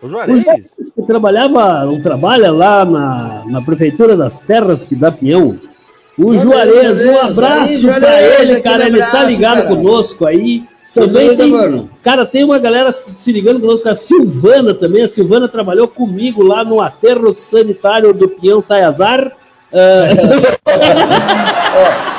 Juarez. 0.03 0.37
O 0.37 0.43
Juarez? 0.43 0.91
que 0.95 1.01
trabalhava, 1.03 1.85
não 1.85 2.01
trabalha 2.01 2.51
lá 2.51 2.85
na, 2.85 3.43
na 3.45 3.61
Prefeitura 3.61 4.15
das 4.15 4.39
Terras 4.39 4.85
que 4.85 4.95
dá 4.95 5.11
Pinhão. 5.11 5.59
O 6.17 6.37
Juarez, 6.37 7.05
um 7.05 7.19
abraço 7.19 7.87
para 7.87 8.21
ele, 8.21 8.59
cara. 8.61 8.87
Ele 8.87 8.99
tá 8.99 9.23
ligado 9.23 9.63
cara. 9.63 9.67
conosco 9.67 10.25
aí. 10.25 10.63
Também 10.93 11.35
tem, 11.35 11.51
mano. 11.51 11.89
cara, 12.01 12.25
tem 12.25 12.43
uma 12.43 12.57
galera 12.57 12.95
se 13.19 13.31
ligando 13.31 13.59
conosco, 13.59 13.89
a 13.89 13.95
Silvana 13.95 14.73
também. 14.73 15.03
A 15.03 15.09
Silvana 15.09 15.47
trabalhou 15.47 15.87
comigo 15.87 16.41
lá 16.41 16.63
no 16.63 16.79
aterro 16.81 17.35
sanitário 17.35 18.13
do 18.13 18.27
Pinhão 18.29 18.61
Saiazar. 18.61 19.27
Uh... 19.27 19.31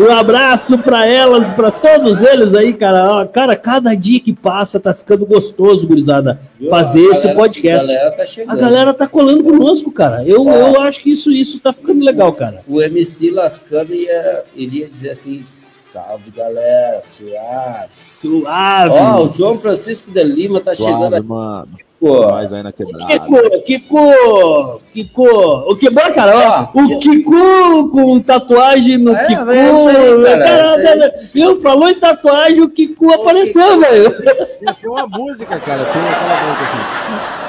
Um 0.00 0.10
abraço 0.10 0.78
para 0.78 1.06
elas, 1.06 1.52
para 1.52 1.70
todos 1.70 2.22
eles 2.22 2.54
aí, 2.54 2.72
cara. 2.72 3.26
Cara, 3.26 3.56
cada 3.56 3.94
dia 3.94 4.20
que 4.20 4.32
passa 4.32 4.80
tá 4.80 4.94
ficando 4.94 5.26
gostoso, 5.26 5.86
gurizada, 5.86 6.40
fazer 6.70 7.02
esse 7.06 7.34
podcast. 7.34 7.90
A 7.90 7.94
galera, 7.94 8.10
tá 8.12 8.26
chegando. 8.26 8.50
a 8.50 8.60
galera 8.60 8.94
tá 8.94 9.06
colando 9.06 9.44
conosco, 9.44 9.90
cara. 9.92 10.24
Eu, 10.24 10.48
eu 10.48 10.80
acho 10.80 11.00
que 11.00 11.10
isso, 11.10 11.30
isso 11.30 11.60
tá 11.60 11.72
ficando 11.72 12.04
legal, 12.04 12.32
cara. 12.32 12.62
O 12.66 12.80
MC 12.80 13.30
Lascando 13.30 13.94
ia, 13.94 14.44
iria 14.54 14.88
dizer 14.88 15.10
assim: 15.10 15.42
salve 15.44 16.30
galera, 16.30 17.00
suave. 17.02 17.88
Suave. 17.94 18.94
Ó, 18.94 19.26
o 19.26 19.30
João 19.30 19.58
Francisco 19.58 20.10
de 20.10 20.22
Lima 20.24 20.60
tá 20.60 20.74
suave, 20.74 20.92
chegando 20.92 21.14
aqui. 21.14 21.26
mano. 21.26 21.68
Kiko. 22.02 22.32
Mais 22.32 22.52
aí 22.52 22.62
na 22.62 22.72
quebrada. 22.72 23.06
Kiko, 23.06 23.62
Kiko, 23.62 24.80
Kiko. 24.92 25.70
O 25.70 25.76
que 25.76 25.88
bom, 25.88 26.12
cara, 26.12 26.68
ó, 26.74 26.78
o 26.78 26.98
Kiko 26.98 27.88
com 27.90 28.20
tatuagem 28.20 28.98
no 28.98 29.14
é, 29.14 29.26
Kiko. 29.26 29.48
Aí, 29.48 30.38
cara, 30.38 30.82
cara, 30.82 31.14
eu 31.34 31.60
falou 31.60 31.88
em 31.88 31.94
tatuagem, 31.94 32.60
o 32.60 32.68
Kiko 32.68 33.06
o 33.06 33.14
apareceu, 33.14 33.78
velho. 33.78 34.10
Tem 34.10 34.90
uma 34.90 35.06
música, 35.06 35.60
cara, 35.60 35.84
tem 35.84 36.02
aquela 36.02 36.36
música 36.42 36.64
assim. 36.64 36.82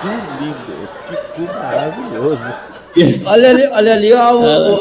Kiko 0.02 0.44
lindo, 0.44 0.90
Kiko 1.36 1.54
maravilhoso. 1.54 2.73
Olha 3.26 3.50
ali, 3.50 3.68
olha 3.72 3.94
ali, 3.94 4.14
a, 4.14 4.24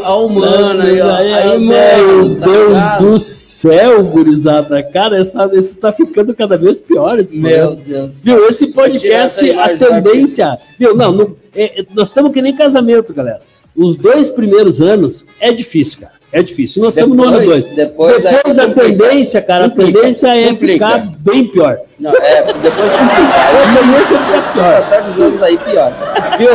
a 0.05 0.17
humana 0.17 0.85
aí, 0.85 1.01
ó. 1.01 1.15
Aí, 1.15 1.59
meu 1.59 2.29
Deus 2.29 2.79
do 3.01 3.19
céu 3.19 4.03
gurizada. 4.05 4.83
Cara, 4.83 5.21
essa, 5.21 5.49
isso 5.55 5.79
tá 5.79 5.93
ficando 5.93 6.35
cada 6.35 6.57
vez 6.57 6.79
pior. 6.81 7.19
Esse 7.19 7.37
Meu. 7.37 7.75
Deus. 7.75 8.23
Viu, 8.23 8.47
esse 8.49 8.67
podcast, 8.69 9.51
a 9.53 9.77
tendência. 9.77 10.59
Viu, 10.79 10.95
não, 10.95 11.13
não- 11.13 11.37
é- 11.55 11.81
é- 11.81 11.87
nós 11.95 12.09
estamos 12.09 12.33
que 12.33 12.43
nem 12.43 12.55
casamento, 12.55 13.13
galera. 13.15 13.41
Os 13.75 13.97
dois 13.97 14.29
primeiros 14.29 14.81
anos 14.83 15.25
é 15.41 15.51
difícil, 15.51 16.01
cara. 16.01 16.13
É 16.31 16.43
difícil. 16.43 16.83
Nós 16.83 16.95
estamos 16.95 17.17
no 17.17 17.25
ano 17.25 17.39
Depois- 17.39 17.65
dois. 17.65 17.77
depois 17.77 18.27
aí 18.27 18.35
a 18.37 18.67
complica. 18.67 18.83
tendência, 18.89 19.41
cara, 19.43 19.69
Complica, 19.71 19.91
a 19.99 20.03
tendência 20.03 20.27
é 20.29 20.49
complica. 20.49 20.73
ficar 20.73 21.13
bem 21.21 21.47
pior. 21.49 21.79
Não, 22.03 22.11
é, 22.17 22.53
depois 22.55 22.93
complicar. 22.93 23.55
A 23.55 23.77
tendência 23.77 24.17
é 24.17 24.19
ficar 24.19 24.35
Aí, 24.35 24.43
pior. 24.53 24.75
passar 24.75 25.01
dos 25.03 25.21
anos 25.21 25.41
aí, 25.41 25.57
pior. 25.59 25.93
Viu? 26.37 26.51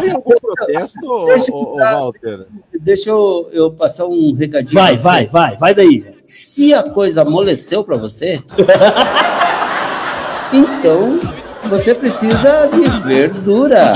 Tem 0.00 0.10
algum 0.10 0.36
protesto, 0.40 1.26
Deixa 1.26 1.52
eu 1.52 1.56
ô, 1.56 1.76
Walter? 1.76 2.46
Deixa 2.80 3.10
eu, 3.10 3.48
eu 3.52 3.70
passar 3.70 4.06
um 4.06 4.34
recadinho. 4.34 4.74
Vai, 4.80 4.98
vai, 4.98 5.28
vai, 5.28 5.56
vai 5.56 5.72
daí. 5.72 6.04
Se 6.26 6.74
a 6.74 6.82
coisa 6.82 7.22
amoleceu 7.22 7.84
pra 7.84 7.96
você, 7.96 8.40
então 10.52 11.20
você 11.64 11.94
precisa 11.94 12.66
de 12.66 12.88
verdura. 13.06 13.92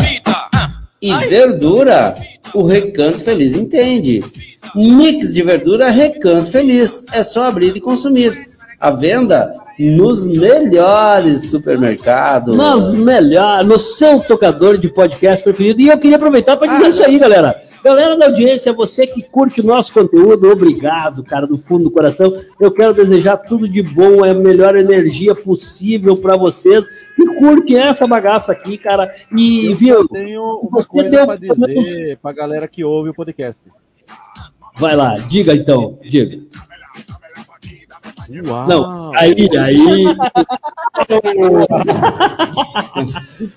E 1.02 1.12
verdura, 1.28 2.14
o 2.54 2.62
Recanto 2.62 3.18
Feliz 3.18 3.56
entende. 3.56 4.22
Mix 4.76 5.32
de 5.34 5.42
verdura 5.42 5.90
Recanto 5.90 6.50
Feliz. 6.52 7.04
É 7.12 7.24
só 7.24 7.44
abrir 7.44 7.76
e 7.76 7.80
consumir. 7.80 8.53
A 8.84 8.90
venda 8.90 9.50
nos 9.78 10.28
melhores 10.28 11.50
supermercados. 11.50 12.54
Nas 12.54 12.92
melhores, 12.92 13.66
no 13.66 13.78
seu 13.78 14.20
tocador 14.20 14.76
de 14.76 14.90
podcast 14.90 15.42
preferido. 15.42 15.80
E 15.80 15.88
eu 15.88 15.96
queria 15.98 16.16
aproveitar 16.16 16.58
para 16.58 16.68
dizer 16.68 16.84
Ah, 16.84 16.88
isso 16.90 17.02
aí, 17.02 17.18
galera. 17.18 17.56
Galera 17.82 18.14
da 18.16 18.26
audiência, 18.26 18.72
você 18.74 19.06
que 19.06 19.22
curte 19.22 19.62
o 19.62 19.64
nosso 19.66 19.92
conteúdo, 19.92 20.50
obrigado, 20.50 21.24
cara, 21.24 21.46
do 21.46 21.56
fundo 21.56 21.84
do 21.84 21.90
coração. 21.90 22.34
Eu 22.60 22.70
quero 22.70 22.92
desejar 22.92 23.38
tudo 23.38 23.66
de 23.66 23.82
bom, 23.82 24.22
é 24.24 24.30
a 24.30 24.34
melhor 24.34 24.76
energia 24.76 25.34
possível 25.34 26.14
para 26.16 26.36
vocês 26.36 26.86
que 27.16 27.26
curtem 27.38 27.78
essa 27.78 28.06
bagaça 28.06 28.52
aqui, 28.52 28.76
cara. 28.76 29.10
E, 29.34 29.66
Eu 29.70 29.74
viu? 29.76 30.08
tenho 30.08 30.42
uma 30.42 30.80
Você 30.82 30.88
coisa 30.88 31.26
menos- 31.26 31.86
dizer 31.88 32.18
pra 32.22 32.32
galera 32.32 32.68
que 32.68 32.84
ouve 32.84 33.08
o 33.10 33.14
podcast. 33.14 33.60
Vai 34.76 34.94
lá, 34.94 35.14
diga 35.28 35.54
então, 35.54 35.98
diga. 36.02 36.38
Uau! 38.46 38.68
Não, 38.68 39.12
aí, 39.14 39.48
aí. 39.58 40.04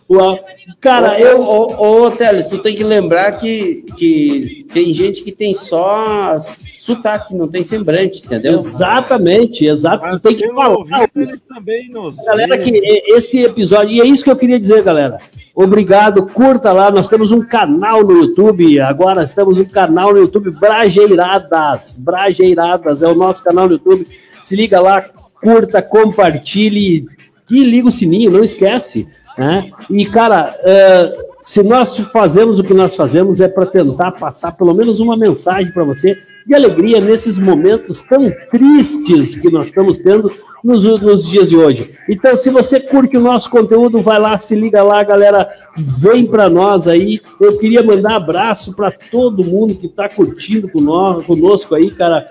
Uau. 0.09 0.39
Cara, 0.82 1.20
eu. 1.20 1.41
Ô, 1.41 1.76
ô, 1.76 2.05
ô, 2.05 2.11
Teles, 2.11 2.47
tu 2.47 2.59
tem 2.59 2.76
que 2.76 2.84
lembrar 2.84 3.34
que, 3.34 3.84
que 3.97 4.65
tem 4.74 4.93
gente 4.93 5.24
que 5.24 5.32
tem 5.32 5.53
só 5.53 6.38
sotaque, 6.39 7.36
não 7.36 7.47
tem 7.47 7.63
semblante, 7.63 8.26
entendeu? 8.26 8.59
Exatamente, 8.59 9.65
exato. 9.65 10.03
Mas 10.03 10.22
Tem 10.22 10.36
que 10.36 10.47
falar. 10.53 11.09
eles 11.15 11.41
também 11.41 11.89
nos 11.89 12.18
Galera, 12.18 12.57
que 12.57 12.72
esse 13.07 13.43
episódio, 13.43 13.91
e 13.91 14.01
é 14.01 14.05
isso 14.05 14.24
que 14.24 14.32
eu 14.32 14.36
queria 14.36 14.59
dizer, 14.59 14.84
galera. 14.84 15.18
Obrigado, 15.59 16.28
curta 16.28 16.72
lá. 16.72 16.91
Nós 16.91 17.09
temos 17.09 17.32
um 17.32 17.41
canal 17.41 18.03
no 18.03 18.11
YouTube. 18.11 18.80
Agora 18.80 19.24
estamos 19.24 19.59
um 19.59 19.65
canal 19.65 20.13
no 20.13 20.20
YouTube, 20.20 20.51
Brajeiradas. 20.51 21.97
Brajeiradas 21.97 23.01
é 23.01 23.07
o 23.07 23.15
nosso 23.15 23.43
canal 23.43 23.65
no 23.65 23.74
YouTube. 23.74 24.07
Se 24.48 24.56
liga 24.56 24.80
lá, 24.80 25.02
curta, 25.43 25.82
compartilhe 25.82 27.06
e 27.52 27.64
liga 27.66 27.89
o 27.89 27.91
sininho, 27.91 28.32
não 28.32 28.45
esquece. 28.45 29.06
Né? 29.38 29.70
E, 29.89 30.06
cara, 30.06 30.58
eh, 30.64 31.18
se 31.41 31.62
nós 31.62 31.98
fazemos 32.14 32.58
o 32.58 32.64
que 32.64 32.74
nós 32.74 32.95
fazemos 32.95 33.41
é 33.41 33.50
para 33.50 33.66
tentar 33.66 34.14
passar 34.14 34.54
pelo 34.54 34.74
menos 34.74 35.02
uma 35.02 35.18
mensagem 35.18 35.70
para 35.74 35.84
você 35.84 36.18
de 36.45 36.56
alegria 36.56 37.02
nesses 37.02 37.38
momentos 37.38 38.00
tão 38.00 38.32
tristes 38.50 39.36
que 39.36 39.52
nós 39.52 39.66
estamos 39.66 39.98
tendo 39.98 40.32
nos, 40.64 40.86
nos 40.86 41.26
dias 41.26 41.50
de 41.50 41.58
hoje. 41.58 41.98
Então, 42.08 42.38
se 42.38 42.50
você 42.50 42.80
curte 42.80 43.18
o 43.18 43.22
nosso 43.22 43.50
conteúdo, 43.50 44.00
vai 44.00 44.18
lá, 44.18 44.38
se 44.38 44.56
liga 44.56 44.82
lá, 44.82 45.04
galera, 45.04 45.50
vem 45.78 46.26
para 46.26 46.50
nós 46.50 46.88
aí. 46.88 47.20
Eu 47.41 47.58
queria 47.58 47.84
mandar 47.84 48.16
abraço 48.16 48.74
para 48.74 48.91
todo 48.91 49.43
mundo 49.43 49.76
que 49.76 49.88
está 49.88 50.08
curtindo 50.08 50.70
conosco 50.72 51.76
aí, 51.76 51.91
cara. 51.91 52.26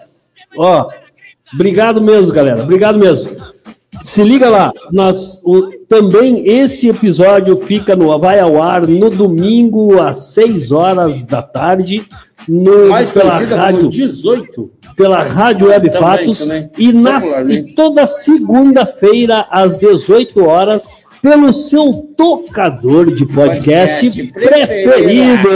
Ó, 0.57 0.89
obrigado 1.53 2.01
mesmo, 2.03 2.32
galera, 2.32 2.62
obrigado 2.62 2.99
mesmo. 2.99 3.30
Se 4.03 4.22
liga 4.22 4.49
lá, 4.49 4.72
nós 4.92 5.40
o- 5.44 5.68
também 5.88 6.47
esse 6.49 6.88
episódio 6.88 7.57
fica 7.57 7.97
no 7.97 8.16
vai 8.18 8.38
ao 8.38 8.62
ar 8.62 8.86
no 8.86 9.11
domingo 9.11 10.01
às 10.01 10.32
6 10.34 10.70
horas 10.70 11.24
da 11.24 11.42
tarde 11.42 12.07
no 12.49 12.88
Mais 12.90 13.11
pela 13.11 13.32
rádio 13.38 13.78
como 13.78 13.90
18. 13.90 14.70
pela 14.97 15.22
Rádio 15.22 15.68
Web 15.68 15.90
Também, 15.90 16.01
Fatos 16.01 16.38
também. 16.40 16.70
e, 16.78 16.92
e 17.53 17.74
toda 17.74 18.07
segunda-feira 18.07 19.47
às 19.51 19.76
18 19.78 20.44
horas 20.44 20.88
pelo 21.23 21.53
seu 21.53 21.93
tocador 22.17 23.11
de 23.12 23.25
podcast, 23.27 24.07
Podcast 24.11 24.33
preferido. 24.33 25.49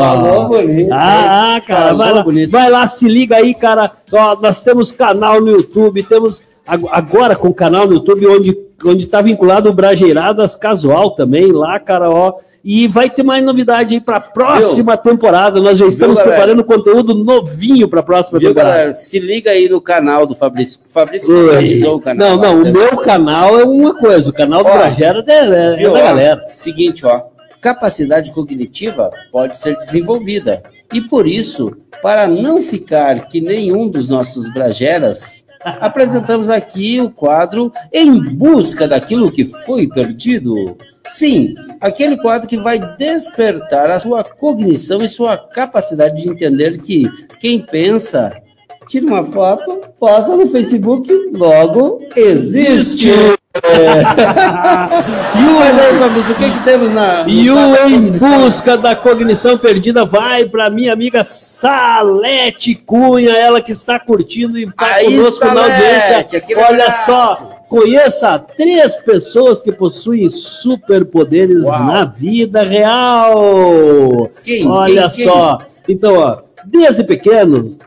Falou 0.00 0.48
bonito, 0.48 0.90
Ah, 0.92 1.60
cara, 1.66 1.80
Falou 1.82 1.98
vai 1.98 2.12
lá, 2.12 2.22
bonito. 2.22 2.50
vai 2.50 2.70
lá, 2.70 2.88
se 2.88 3.08
liga 3.08 3.36
aí, 3.36 3.54
cara. 3.54 3.90
Ó, 4.12 4.36
nós 4.40 4.60
temos 4.60 4.90
canal 4.92 5.40
no 5.40 5.50
YouTube, 5.50 6.02
temos 6.02 6.42
ag- 6.66 6.88
agora 6.90 7.36
com 7.36 7.52
canal 7.52 7.86
no 7.86 7.94
YouTube 7.94 8.26
onde 8.26 8.56
onde 8.84 9.04
está 9.04 9.22
vinculado 9.22 9.68
o 9.68 9.72
Brajeiradas 9.72 10.56
Casual 10.56 11.10
também 11.12 11.52
lá, 11.52 11.78
cara, 11.78 12.10
ó. 12.10 12.34
E 12.64 12.86
vai 12.86 13.10
ter 13.10 13.24
mais 13.24 13.42
novidade 13.44 13.94
aí 13.94 14.00
para 14.00 14.20
próxima 14.20 14.96
temporada. 14.96 15.60
Nós 15.60 15.78
já 15.78 15.86
estamos 15.86 16.16
galera? 16.16 16.36
preparando 16.36 16.64
conteúdo 16.64 17.12
novinho 17.12 17.88
para 17.88 18.00
a 18.00 18.02
próxima 18.04 18.38
Viu, 18.38 18.50
temporada. 18.50 18.72
galera? 18.72 18.94
Se 18.94 19.18
liga 19.18 19.50
aí 19.50 19.68
no 19.68 19.80
canal 19.80 20.26
do 20.26 20.34
Fabrício. 20.34 20.78
O 20.88 20.92
Fabrício 20.92 21.34
Oi. 21.34 21.44
organizou 21.46 21.96
o 21.96 22.00
canal. 22.00 22.28
Não, 22.28 22.36
não, 22.36 22.62
lá, 22.62 22.70
o 22.70 22.72
meu 22.72 22.96
canal 22.98 23.58
é 23.58 23.64
uma 23.64 23.94
coisa, 23.98 24.30
o 24.30 24.32
canal 24.32 24.62
do 24.62 24.70
Ó, 24.70 24.72
Bragera 24.72 25.24
é, 25.26 25.32
é, 25.32 25.72
é 25.72 25.76
Viu, 25.76 25.92
da 25.92 25.98
ó? 25.98 26.02
galera. 26.02 26.44
Seguinte, 26.46 27.04
ó. 27.04 27.22
Capacidade 27.60 28.30
cognitiva 28.30 29.10
pode 29.32 29.56
ser 29.58 29.76
desenvolvida. 29.78 30.62
E 30.92 31.00
por 31.00 31.26
isso, 31.26 31.76
para 32.00 32.28
não 32.28 32.62
ficar 32.62 33.28
que 33.28 33.40
nenhum 33.40 33.88
dos 33.88 34.08
nossos 34.08 34.52
brageras, 34.52 35.44
apresentamos 35.64 36.50
aqui 36.50 37.00
o 37.00 37.10
quadro 37.10 37.72
Em 37.92 38.12
Busca 38.20 38.86
daquilo 38.86 39.32
que 39.32 39.44
foi 39.44 39.88
perdido. 39.88 40.76
Sim, 41.06 41.54
aquele 41.80 42.16
quadro 42.16 42.48
que 42.48 42.56
vai 42.56 42.78
despertar 42.96 43.90
a 43.90 43.98
sua 43.98 44.22
cognição 44.22 45.02
e 45.02 45.08
sua 45.08 45.36
capacidade 45.36 46.22
de 46.22 46.28
entender 46.28 46.80
que 46.80 47.08
quem 47.40 47.60
pensa, 47.60 48.32
tira 48.86 49.06
uma 49.06 49.24
foto, 49.24 49.80
posta 49.98 50.36
no 50.36 50.48
Facebook, 50.48 51.10
logo 51.32 52.00
existe. 52.14 53.10
E 53.54 55.44
o- 55.44 56.10
Mas 56.10 56.30
o 56.30 56.34
que, 56.34 56.50
que 56.50 56.60
temos 56.64 56.90
na. 56.90 57.24
E 57.26 57.50
o 57.50 57.56
Em? 57.86 58.10
Busca 58.12 58.76
da 58.76 58.94
Cognição 58.96 59.58
Perdida 59.58 60.04
vai 60.04 60.44
para 60.46 60.70
minha 60.70 60.92
amiga 60.92 61.22
Salete 61.24 62.74
Cunha, 62.74 63.30
ela 63.32 63.60
que 63.60 63.72
está 63.72 63.98
curtindo 63.98 64.58
e 64.58 64.64
está 64.64 64.86
Aí, 64.86 65.16
conosco 65.16 65.44
na 65.46 65.50
Salete, 65.54 65.72
audiência. 65.82 66.38
aquele 66.38 66.60
Olha 66.60 66.84
abraço. 66.84 67.06
só, 67.06 67.50
conheça 67.68 68.38
três 68.56 68.96
pessoas 68.96 69.60
que 69.60 69.70
possuem 69.72 70.28
superpoderes 70.30 71.62
Uau. 71.64 71.84
na 71.84 72.04
vida 72.04 72.62
real. 72.62 74.30
Quem? 74.42 74.66
Olha 74.68 75.08
Quem? 75.10 75.24
só. 75.26 75.58
Então, 75.88 76.14
ó, 76.16 76.38
desde 76.64 77.04
pequenos, 77.04 77.78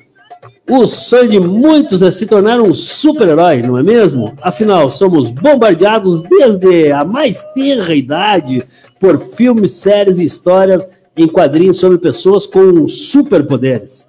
o 0.70 0.88
sonho 0.88 1.30
de 1.30 1.40
muitos 1.40 2.02
é 2.02 2.10
se 2.10 2.26
tornar 2.26 2.60
um 2.60 2.74
super-herói, 2.74 3.62
não 3.62 3.78
é 3.78 3.84
mesmo? 3.84 4.34
Afinal, 4.42 4.90
somos 4.90 5.30
bombardeados 5.30 6.24
desde 6.24 6.92
a 6.92 7.06
mais 7.06 7.44
tenra 7.54 7.94
idade 7.94 8.64
por 9.00 9.20
filmes, 9.20 9.74
séries 9.74 10.20
e 10.20 10.24
histórias 10.24 10.88
em 11.16 11.28
quadrinhos 11.28 11.78
sobre 11.78 11.98
pessoas 11.98 12.48
com 12.48 12.88
superpoderes. 12.88 14.08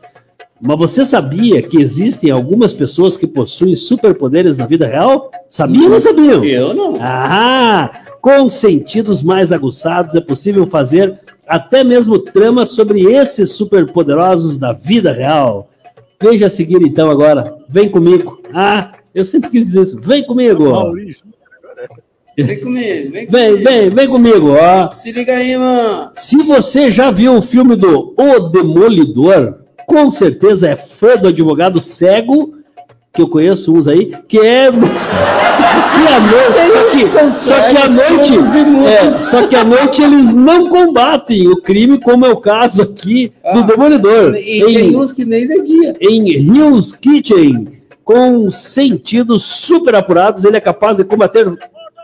Mas 0.59 0.79
você 0.79 1.05
sabia 1.05 1.61
que 1.61 1.79
existem 1.79 2.31
algumas 2.31 2.73
pessoas 2.73 3.17
que 3.17 3.27
possuem 3.27 3.75
superpoderes 3.75 4.57
na 4.57 4.67
vida 4.67 4.87
real? 4.87 5.31
Sabia 5.49 5.85
ou 5.85 5.91
não 5.91 6.01
sabiam? 6.01 6.43
Eu 6.43 6.73
não. 6.73 6.97
Ah, 6.99 7.91
com 8.23 8.49
sentidos 8.49 9.23
mais 9.23 9.53
aguçados 9.53 10.15
é 10.15 10.21
possível 10.21 10.67
fazer 10.67 11.19
até 11.47 11.85
mesmo 11.85 12.19
tramas 12.19 12.71
sobre 12.71 13.03
esses 13.03 13.53
superpoderosos 13.53 14.57
da 14.57 14.73
vida 14.73 15.13
real. 15.13 15.69
Veja 16.21 16.47
a 16.47 16.51
seguir 16.51 16.81
então 16.83 17.11
agora. 17.11 17.57
Vem 17.69 17.89
comigo. 17.89 18.41
Ah, 18.55 18.93
eu 19.15 19.25
sempre 19.25 19.51
quis 19.51 19.67
dizer 19.67 19.83
isso. 19.83 20.01
Vem 20.01 20.25
comigo. 20.25 20.71
Maurício. 20.71 21.25
Vem 22.39 22.61
comigo, 22.61 23.13
vem 23.13 23.27
Vem, 23.27 23.51
comigo. 23.53 23.65
vem, 23.65 23.89
vem 23.91 24.09
comigo, 24.09 24.51
ó. 24.53 24.91
Se 24.91 25.11
liga 25.11 25.35
aí, 25.35 25.57
mano. 25.57 26.11
Se 26.15 26.37
você 26.43 26.91
já 26.91 27.11
viu 27.11 27.35
o 27.35 27.41
filme 27.43 27.77
do 27.77 28.15
O 28.17 28.41
Demolidor, 28.51 29.61
com 29.87 30.11
certeza 30.11 30.69
é 30.69 30.77
fã 30.77 31.17
do 31.17 31.29
advogado 31.29 31.81
cego, 31.81 32.55
que 33.15 33.23
eu 33.23 33.29
conheço 33.29 33.75
uns 33.75 33.89
aí, 33.89 34.13
que 34.29 34.39
é. 34.39 34.69
que 34.71 34.79
à 36.13 36.21
noite. 36.97 37.31
Só 37.31 37.55
que, 37.69 37.77
à 37.77 37.89
noite. 37.89 38.33
é, 38.89 39.11
só 39.11 39.47
que 39.47 39.57
à 39.57 39.65
noite 39.65 40.03
eles 40.03 40.35
não 40.35 40.69
combatem 40.69 41.49
o 41.49 41.57
crime, 41.61 42.01
como 42.01 42.25
é 42.27 42.31
o 42.31 42.37
caso 42.37 42.83
aqui 42.83 43.33
do 43.53 43.61
Ah, 43.61 43.63
Demolidor. 43.63 44.35
E 44.37 44.63
em, 44.63 44.75
tem 44.75 44.97
uns 44.97 45.13
que 45.13 45.25
nem 45.25 45.47
de 45.47 45.63
dia. 45.63 45.95
em 46.01 46.29
Hill's 46.29 46.93
Kitchen. 46.93 47.69
com 48.05 48.49
sentidos 48.51 49.43
super 49.45 49.95
apurados, 49.97 50.45
ele 50.45 50.57
é 50.57 50.61
capaz 50.61 50.97
de 50.99 51.05
combater 51.05 51.47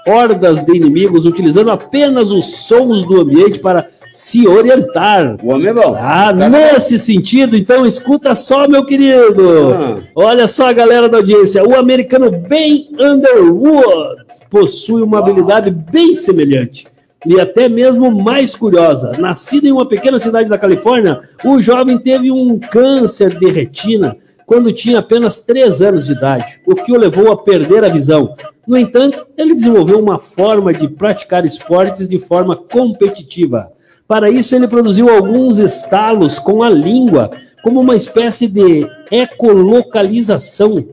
hordas 0.07 0.65
de 0.67 0.75
inimigos 0.77 1.27
utilizando 1.27 1.71
apenas 1.71 2.33
os 2.33 2.57
sons 2.67 3.05
do 3.05 3.21
ambiente 3.21 3.61
para 3.61 3.87
se 4.11 4.47
orientar. 4.49 5.37
O 5.43 5.51
homem 5.55 5.69
é 5.69 5.73
bom. 5.75 5.97
Ah, 5.97 6.33
nesse 6.33 6.99
sentido, 6.99 7.57
então 7.57 7.87
escuta 7.87 8.35
só, 8.35 8.67
meu 8.69 8.85
querido. 8.85 9.73
Ah. 9.75 9.97
Olha 10.17 10.49
só 10.49 10.67
a 10.69 10.73
galera 10.73 11.09
da 11.09 11.19
audiência. 11.19 11.63
O 11.65 11.77
americano 11.79 12.31
Ben 12.31 12.89
Underwood 12.99 14.22
possui 14.53 15.01
uma 15.01 15.19
habilidade 15.19 15.71
bem 15.71 16.15
semelhante 16.15 16.87
e 17.25 17.41
até 17.41 17.71
mesmo 17.71 18.11
mais 18.11 18.55
curiosa. 18.55 19.13
Nascido 19.19 19.67
em 19.67 19.73
uma 19.73 19.89
pequena 19.89 20.19
cidade 20.19 20.47
da 20.47 20.59
Califórnia, 20.59 21.23
o 21.43 21.59
jovem 21.59 21.97
teve 21.97 22.31
um 22.31 22.59
câncer 22.59 23.39
de 23.39 23.51
retina 23.51 24.15
quando 24.45 24.71
tinha 24.71 24.99
apenas 24.99 25.41
3 25.41 25.81
anos 25.81 26.05
de 26.05 26.13
idade, 26.13 26.61
o 26.67 26.75
que 26.75 26.93
o 26.93 26.99
levou 26.99 27.33
a 27.33 27.37
perder 27.39 27.83
a 27.83 27.89
visão. 27.89 28.35
No 28.67 28.77
entanto, 28.77 29.27
ele 29.39 29.55
desenvolveu 29.55 29.99
uma 29.99 30.19
forma 30.19 30.71
de 30.75 30.87
praticar 30.87 31.47
esportes 31.47 32.07
de 32.07 32.19
forma 32.19 32.55
competitiva. 32.55 33.73
Para 34.07 34.29
isso, 34.29 34.55
ele 34.55 34.69
produziu 34.69 35.09
alguns 35.09 35.61
estalos 35.61 36.39
com 36.39 36.63
a 36.63 36.69
língua, 36.69 37.31
como 37.63 37.81
uma 37.81 37.97
espécie 37.97 38.47
de 38.47 38.87
ecolocalização, 39.11 40.85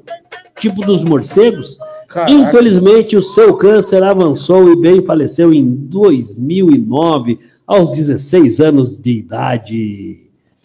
tipo 0.57 0.85
dos 0.85 1.03
morcegos. 1.03 1.77
Caraca. 2.09 2.31
Infelizmente, 2.31 3.15
o 3.15 3.21
seu 3.21 3.55
câncer 3.55 4.01
avançou 4.03 4.71
e 4.71 4.75
bem 4.75 5.03
faleceu 5.05 5.53
em 5.53 5.63
2009, 5.65 7.39
aos 7.67 7.91
16 7.91 8.59
anos 8.59 8.99
de 8.99 9.11
idade. 9.19 10.21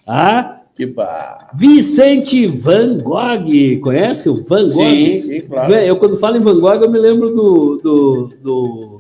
Ah, 0.07 0.61
Que 0.75 0.87
pá. 0.87 1.51
Vicente 1.55 2.47
Van 2.47 2.99
Gogh, 2.99 3.79
conhece 3.81 4.29
o 4.29 4.43
Van 4.43 4.65
Gogh? 4.69 4.71
Sim, 4.85 5.21
sim, 5.21 5.41
claro. 5.43 5.73
Eu 5.75 5.97
quando 5.97 6.17
falo 6.17 6.37
em 6.37 6.41
Van 6.41 6.59
Gogh, 6.59 6.83
eu 6.83 6.91
me 6.91 6.99
lembro 6.99 7.31
do, 7.31 7.77
do, 7.83 8.31
do 8.43 8.99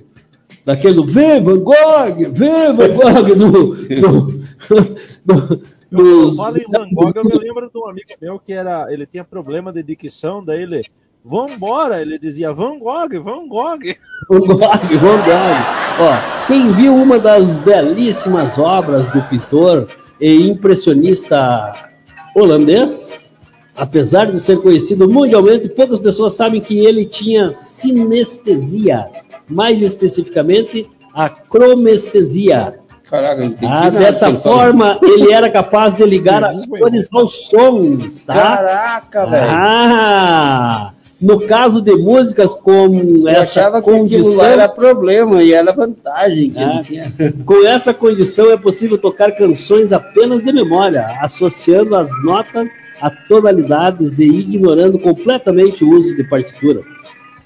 daquele 0.64 0.94
do 0.94 1.04
Vê 1.04 1.40
Van 1.40 1.58
Gogh, 1.60 2.30
Vê 2.32 2.72
Van 2.72 2.94
Gogh, 2.94 3.34
do, 3.34 3.72
do, 4.00 4.44
do, 5.24 5.62
Eu 5.90 5.98
dos- 6.22 6.36
falo 6.36 6.58
em 6.58 6.64
Van 6.70 6.88
Gogh, 6.92 7.12
eu 7.16 7.24
me 7.24 7.38
lembro 7.38 7.70
de 7.70 7.78
um 7.78 7.88
amigo 7.88 8.08
meu 8.20 8.38
que 8.38 8.52
era, 8.52 8.92
ele 8.92 9.06
tinha 9.06 9.24
problema 9.24 9.72
de 9.72 9.82
dicção, 9.82 10.44
daí 10.44 10.62
ele, 10.62 10.82
vambora, 11.24 12.02
ele 12.02 12.18
dizia 12.18 12.52
Van 12.52 12.78
Gogh, 12.78 13.18
Van 13.22 13.48
Gogh. 13.48 13.96
Van 14.28 14.40
Gogh, 14.40 14.58
Van 14.58 15.22
Gogh. 15.24 16.00
Ó, 16.00 16.46
quem 16.46 16.70
viu 16.72 16.94
uma 16.94 17.18
das 17.18 17.56
belíssimas 17.56 18.58
obras 18.58 19.08
do 19.08 19.22
pintor 19.22 19.88
e 20.20 20.48
impressionista 20.48 21.72
holandês, 22.36 23.12
apesar 23.76 24.30
de 24.30 24.38
ser 24.40 24.60
conhecido 24.60 25.08
mundialmente, 25.08 25.68
poucas 25.68 25.98
pessoas 25.98 26.34
sabem 26.34 26.60
que 26.60 26.78
ele 26.78 27.06
tinha 27.06 27.52
sinestesia, 27.52 29.06
mais 29.48 29.82
especificamente 29.82 30.88
a 31.14 31.28
cromestesia. 31.28 32.80
Caraca, 33.08 33.36
não 33.36 33.46
entendi 33.46 33.72
Ah, 33.72 33.90
dessa 33.90 34.32
forma, 34.32 34.98
ele 35.02 35.30
era 35.30 35.48
capaz 35.50 35.94
de 35.94 36.04
ligar 36.04 36.42
as 36.42 36.66
cores 36.66 37.08
aos 37.12 37.46
sons, 37.46 38.24
tá? 38.24 38.34
Caraca, 38.34 39.26
velho. 39.26 39.50
Ah, 39.50 40.93
no 41.20 41.40
caso 41.46 41.80
de 41.80 41.94
músicas 41.94 42.54
com 42.54 43.22
Eu 43.22 43.28
essa 43.28 43.60
achava 43.60 43.80
que 43.82 43.90
condição, 43.90 44.44
era 44.44 44.68
problema 44.68 45.42
e 45.42 45.52
era 45.52 45.72
vantagem 45.72 46.50
que 46.50 46.58
Ah. 46.58 46.82
com 47.44 47.66
essa 47.66 47.94
condição 47.94 48.50
é 48.50 48.56
possível 48.56 48.98
tocar 48.98 49.32
canções 49.32 49.92
apenas 49.92 50.44
de 50.44 50.52
memória, 50.52 51.06
associando 51.20 51.96
as 51.96 52.10
notas 52.22 52.70
a 53.00 53.10
tonalidades 53.10 54.18
e 54.18 54.24
ignorando 54.24 54.98
completamente 54.98 55.84
o 55.84 55.90
uso 55.90 56.16
de 56.16 56.24
partituras. 56.24 56.86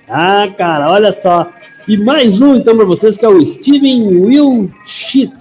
Ah, 0.09 0.49
cara, 0.57 0.91
olha 0.91 1.13
só. 1.13 1.51
E 1.87 1.97
mais 1.97 2.41
um 2.41 2.55
então 2.55 2.77
para 2.77 2.85
vocês 2.85 3.17
que 3.17 3.25
é 3.25 3.29
o 3.29 3.45
Steven 3.45 4.09
Wilshit. 4.25 5.33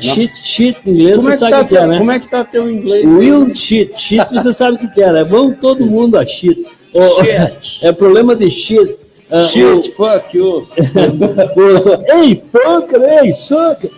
Shit, 0.00 0.28
shit 0.44 0.78
em 0.84 0.90
inglês, 0.90 1.16
Como 1.16 1.28
você 1.28 1.28
é, 1.30 1.32
que 1.32 1.38
sabe 1.38 1.52
tá 1.52 1.60
o 1.62 1.66
que 1.68 1.76
é, 1.76 1.86
né? 1.86 1.98
como 1.98 2.10
é 2.10 2.18
que 2.18 2.28
tá 2.28 2.44
teu 2.44 2.70
inglês? 2.70 3.06
aí? 3.06 3.10
Will 3.10 3.54
shit, 3.54 3.98
shit 3.98 4.26
você 4.30 4.52
sabe 4.52 4.76
o 4.76 4.78
que, 4.78 4.88
que 4.88 5.00
era. 5.02 5.24
Vão 5.24 5.52
todo 5.54 5.86
mundo 5.86 6.18
a 6.18 6.26
shit. 6.26 6.58
O- 6.94 7.24
Shit. 7.24 7.86
É 7.86 7.92
problema 7.92 8.34
de 8.34 8.50
shit. 8.50 8.96
Ah, 9.30 9.40
Shit, 9.40 9.92
fuck 9.96 10.36
you. 10.36 10.66
o- 11.56 11.60
o 11.74 11.78
so- 11.80 12.02
ei, 12.08 12.42
fucker, 12.50 13.02
ei, 13.02 13.32
sucker. 13.34 13.90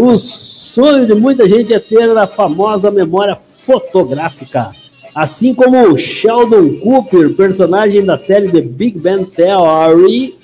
O 0.00 0.18
sonho 0.18 1.06
de 1.06 1.14
muita 1.14 1.46
gente 1.48 1.74
é 1.74 1.78
ter 1.78 2.16
a 2.16 2.26
famosa 2.26 2.90
memória 2.90 3.38
fotográfica. 3.54 4.70
Assim 5.14 5.52
como 5.54 5.78
o 5.92 5.98
Sheldon 5.98 6.78
Cooper, 6.78 7.34
personagem 7.34 8.02
da 8.02 8.16
série 8.18 8.50
The 8.50 8.62
Big 8.62 8.98
Bang 8.98 9.26
Theory, 9.26 10.34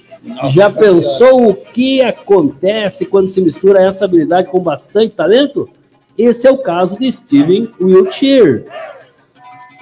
já 0.53 0.65
Nossa 0.69 0.79
pensou 0.79 1.49
o 1.49 1.55
que 1.55 2.03
acontece 2.03 3.07
quando 3.07 3.31
se 3.31 3.41
mistura 3.41 3.81
essa 3.81 4.05
habilidade 4.05 4.51
com 4.51 4.61
bastante 4.61 5.15
talento? 5.15 5.67
Esse 6.19 6.47
é 6.47 6.51
o 6.51 6.59
caso 6.59 6.99
de 6.99 7.11
Steven 7.11 7.71
Wiltshire, 7.81 8.65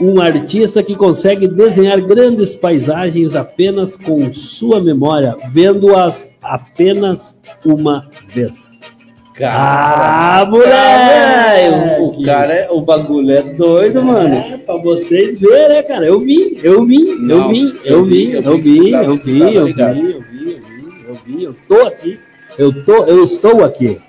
um 0.01 0.21
artista 0.21 0.83
que 0.83 0.95
consegue 0.95 1.49
desenhar 1.49 2.01
grandes 2.01 2.55
paisagens 2.55 3.35
apenas 3.35 3.97
com 3.97 4.33
sua 4.35 4.81
memória, 4.81 5.37
vendo-as 5.51 6.31
apenas 6.43 7.39
uma 7.65 8.09
vez. 8.29 8.77
Ah, 9.43 10.47
moleque! 10.49 10.71
velho, 10.71 12.05
o 12.05 12.23
cara, 12.23 12.53
é- 12.55 12.71
o 12.71 12.81
bagulho 12.81 13.31
é 13.31 13.43
doido, 13.43 14.03
mano. 14.03 14.35
É, 14.35 14.57
pra 14.57 14.77
vocês 14.77 15.39
verem, 15.39 15.69
né, 15.69 15.83
cara? 15.83 16.07
Eu 16.07 16.21
vi, 16.21 16.59
eu 16.63 16.85
vi, 16.87 17.11
eu 17.29 17.49
vi, 17.49 17.79
eu 17.85 18.05
vi, 18.05 18.33
eu 18.33 18.33
vi, 18.33 18.33
eu 18.33 18.43
vi, 18.43 18.43
eu 18.43 18.57
vi, 18.59 18.91
eu 18.93 19.17
vi, 19.17 19.41
eu 19.53 19.67
vi, 19.67 20.63
eu 21.07 21.15
vi, 21.27 21.45
eu 21.45 21.57
tô 21.69 21.83
aqui. 21.87 22.19
Eu 22.59 22.85
tô, 22.85 23.05
eu 23.05 23.23
estou 23.23 23.63
aqui. 23.63 24.01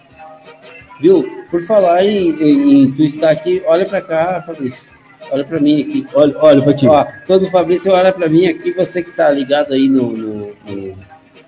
Viu? 1.01 1.27
Por 1.51 1.61
falar 1.63 2.05
em, 2.05 2.29
em, 2.41 2.83
em 2.83 2.91
tu 2.91 3.03
estar 3.03 3.29
aqui, 3.29 3.61
olha 3.65 3.85
pra 3.85 4.01
cá, 4.01 4.41
Fabrício. 4.45 4.85
Olha 5.31 5.43
pra 5.43 5.59
mim 5.59 5.81
aqui. 5.81 6.07
Olha, 6.13 6.33
olha 6.39 6.73
ti. 6.73 6.87
Ó, 6.87 7.05
quando 7.25 7.43
o 7.43 7.51
Fabrício 7.51 7.91
olha 7.91 8.11
pra 8.13 8.29
mim 8.29 8.47
aqui, 8.47 8.71
você 8.71 9.03
que 9.03 9.11
tá 9.11 9.29
ligado 9.29 9.73
aí 9.73 9.89
no, 9.89 10.11
no, 10.15 10.53
no, 10.65 10.97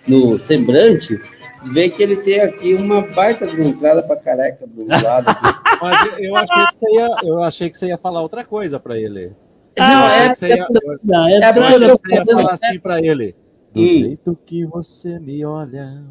no 0.08 0.38
semblante, 0.40 1.20
vê 1.66 1.90
que 1.90 2.02
ele 2.04 2.18
tem 2.18 2.42
aqui 2.42 2.74
uma 2.74 3.02
baita 3.02 3.48
de 3.48 3.56
uma 3.56 3.66
entrada 3.70 4.04
pra 4.04 4.16
careca 4.18 4.66
do 4.68 4.86
lado 4.88 5.28
aqui. 5.30 5.60
Mas 5.82 6.06
eu- 6.06 6.20
eu 6.26 6.36
achei 6.36 6.66
que 6.68 6.80
você 6.80 6.92
ia, 6.96 7.10
eu 7.24 7.44
achei 7.44 7.70
que 7.70 7.78
você 7.78 7.86
ia 7.88 7.98
falar 7.98 8.22
outra 8.22 8.44
coisa 8.44 8.80
pra 8.80 8.98
ele. 8.98 9.32
Não, 9.78 9.86
Eu 10.04 10.06
é, 10.10 10.30
que 10.30 10.36
você 10.40 10.48
ia, 10.48 10.58
eu 10.70 11.00
Não, 11.04 11.28
é, 11.28 11.36
é 11.38 11.54
porque 11.54 11.74
olha, 11.74 11.86
eu- 11.86 11.98
você 11.98 12.12
ia 12.12 12.18
fazendo- 12.26 12.42
falar 12.42 12.54
assim 12.62 12.80
pra 12.80 13.00
ele. 13.02 13.36
Do 13.72 13.82
Hum. 13.82 13.86
jeito 13.86 14.38
que 14.48 14.66
você 14.66 15.20
me 15.20 15.46
olha. 15.46 16.02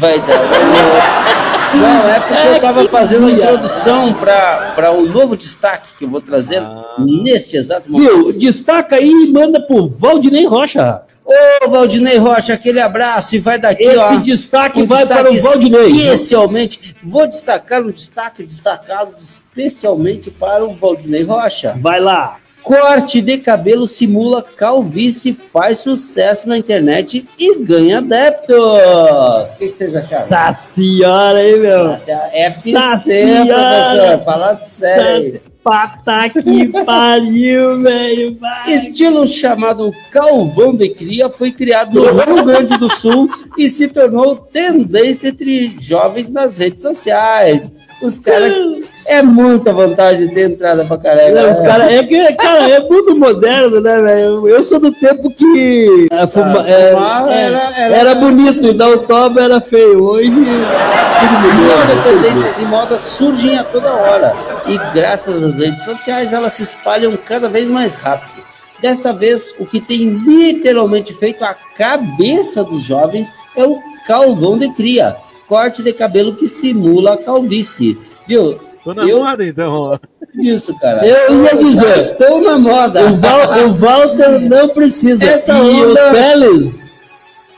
Vai 0.00 0.18
dar. 0.20 1.63
Não, 1.76 2.08
é 2.08 2.20
porque 2.20 2.48
eu 2.48 2.60
tava 2.60 2.88
fazendo 2.88 3.26
a 3.26 3.30
dia. 3.30 3.36
introdução 3.38 4.12
para 4.14 4.90
o 4.92 5.06
novo 5.06 5.36
destaque 5.36 5.90
que 5.98 6.04
eu 6.04 6.08
vou 6.08 6.20
trazer 6.20 6.58
Ah. 6.58 6.96
neste 6.98 7.56
exato 7.56 7.90
momento. 7.90 8.26
Viu? 8.26 8.32
Destaca 8.38 8.96
aí 8.96 9.10
e 9.10 9.32
manda 9.32 9.60
pro 9.60 9.88
Valdinei 9.88 10.46
Rocha. 10.46 11.02
Ô, 11.26 11.70
Valdinei 11.70 12.18
Rocha, 12.18 12.52
aquele 12.52 12.80
abraço 12.80 13.34
e 13.34 13.38
vai 13.38 13.58
daqui, 13.58 13.86
ó. 13.88 14.12
Esse 14.12 14.22
destaque 14.22 14.82
um 14.82 14.86
vai 14.86 15.06
para 15.06 15.28
o 15.28 15.32
destaque 15.32 15.70
Valdinei. 15.70 15.90
Especialmente, 16.02 16.94
vou 17.02 17.26
destacar 17.26 17.80
um 17.82 17.90
destaque 17.90 18.42
destacado 18.42 19.14
especialmente 19.18 20.30
para 20.30 20.64
o 20.64 20.74
Valdinei 20.74 21.22
Rocha. 21.22 21.76
Vai 21.80 21.98
lá. 22.00 22.36
Corte 22.64 23.20
de 23.20 23.36
cabelo 23.36 23.86
simula 23.86 24.42
calvície, 24.42 25.34
faz 25.34 25.80
sucesso 25.80 26.48
na 26.48 26.56
internet 26.56 27.28
e 27.38 27.58
ganha 27.58 27.98
adeptos. 27.98 28.56
O 28.56 29.56
que, 29.58 29.68
que 29.68 29.76
vocês 29.76 29.94
acharam? 29.94 30.54
Senhora 30.54 31.38
aí, 31.38 31.60
meu. 31.60 31.92
É 32.32 32.46
FC, 32.46 32.72
Saciara. 32.72 34.16
professor. 34.16 34.24
Fala 34.24 34.56
sério. 34.56 35.42
Pata 35.62 36.28
que 36.28 36.68
pariu, 36.84 37.82
velho. 37.82 38.38
Estilo 38.66 39.26
chamado 39.26 39.90
Calvão 40.10 40.74
de 40.74 40.88
Cria 40.88 41.28
foi 41.28 41.50
criado 41.50 41.94
no 41.94 42.22
Rio 42.22 42.44
Grande 42.44 42.78
do 42.78 42.90
Sul 42.90 43.28
e 43.58 43.68
se 43.68 43.88
tornou 43.88 44.36
tendência 44.36 45.28
entre 45.28 45.76
jovens 45.78 46.30
nas 46.30 46.56
redes 46.56 46.82
sociais. 46.82 47.72
Os 48.02 48.18
caras. 48.18 48.84
É 49.06 49.22
muita 49.22 49.72
vantagem 49.72 50.28
ter 50.28 50.50
entrada 50.50 50.84
pra 50.84 50.96
caralho. 50.96 51.34
Não, 51.34 51.50
os 51.50 51.60
cara, 51.60 51.92
é 51.92 52.02
que, 52.02 52.32
cara, 52.34 52.68
é 52.70 52.80
muito 52.80 53.14
moderno, 53.14 53.80
né, 53.80 54.00
velho? 54.00 54.48
Eu 54.48 54.62
sou 54.62 54.80
do 54.80 54.90
tempo 54.92 55.30
que 55.30 56.08
a 56.10 56.26
fuma- 56.26 56.62
Ah, 56.62 56.68
é, 56.70 56.90
fumar 56.94 57.28
é, 57.30 57.40
era- 57.42 57.72
era- 57.76 57.96
era 57.96 58.14
bonito 58.14 58.66
e 58.66 58.72
dar 58.72 58.88
o 58.90 58.98
toba 59.00 59.42
era 59.42 59.60
feio. 59.60 60.02
Hoje. 60.02 60.30
Novas 60.30 62.02
tendências 62.02 62.58
e 62.58 62.64
modas 62.64 63.00
surgem 63.00 63.58
a 63.58 63.64
toda 63.64 63.92
hora 63.92 64.34
e 64.66 64.76
graças 64.94 65.42
às 65.42 65.56
redes 65.56 65.82
sociais 65.84 66.32
elas 66.32 66.52
se 66.54 66.62
espalham 66.62 67.16
cada 67.16 67.48
vez 67.48 67.70
mais 67.70 67.94
rápido. 67.96 68.42
Dessa 68.80 69.12
vez, 69.12 69.54
o 69.58 69.64
que 69.64 69.80
tem 69.80 70.10
literalmente 70.10 71.14
feito 71.14 71.42
a 71.44 71.54
cabeça 71.76 72.62
dos 72.64 72.82
jovens 72.82 73.32
é 73.56 73.64
o 73.64 73.76
calvão 74.06 74.58
de 74.58 74.68
cria, 74.74 75.16
corte 75.48 75.82
de 75.82 75.92
cabelo 75.92 76.34
que 76.34 76.46
simula 76.48 77.14
a 77.14 77.16
calvície. 77.16 77.98
Viu? 78.26 78.58
Tô 78.84 78.92
na 78.94 79.04
Eu- 79.04 79.24
moda, 79.24 79.44
então. 79.44 79.98
disso, 80.34 80.74
cara. 80.78 81.06
Eu 81.06 81.42
ia 81.44 81.56
dizer. 81.56 81.86
Já 81.86 81.96
estou 81.96 82.42
na 82.42 82.58
moda. 82.58 83.04
O, 83.06 83.16
Val, 83.16 83.40
o 83.68 83.74
Walter 83.74 84.40
não 84.40 84.68
precisa. 84.68 85.24
Essa 85.24 85.52
e 85.58 85.84
onda- 85.84 86.08
o 86.08 86.12
Teles, 86.12 86.98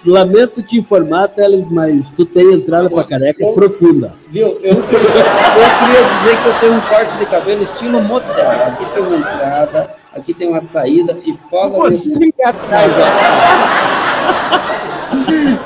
lamento 0.05 0.63
te 0.63 0.79
informar, 0.79 1.27
Teles, 1.29 1.69
mas 1.71 2.11
tu 2.11 2.25
tem 2.25 2.53
entrada 2.53 2.89
pra 2.89 3.03
careca 3.03 3.45
profunda. 3.55 4.13
Viu? 4.29 4.59
Eu, 4.63 4.75
eu 4.75 4.83
queria 4.85 6.05
dizer 6.09 6.43
que 6.43 6.49
eu 6.49 6.55
tenho 6.61 6.75
um 6.75 6.81
corte 6.83 7.17
de 7.17 7.27
cabelo 7.27 7.63
estilo 7.63 8.01
motel. 8.03 8.51
Aqui 8.51 8.85
tem 8.95 9.03
uma 9.03 9.17
entrada, 9.17 9.91
aqui 10.15 10.33
tem 10.35 10.49
uma 10.49 10.61
saída 10.61 11.17
e 11.25 11.35
folga 11.51 11.89
aqui 11.89 12.33
atrás, 12.45 12.93
ó. 12.99 13.07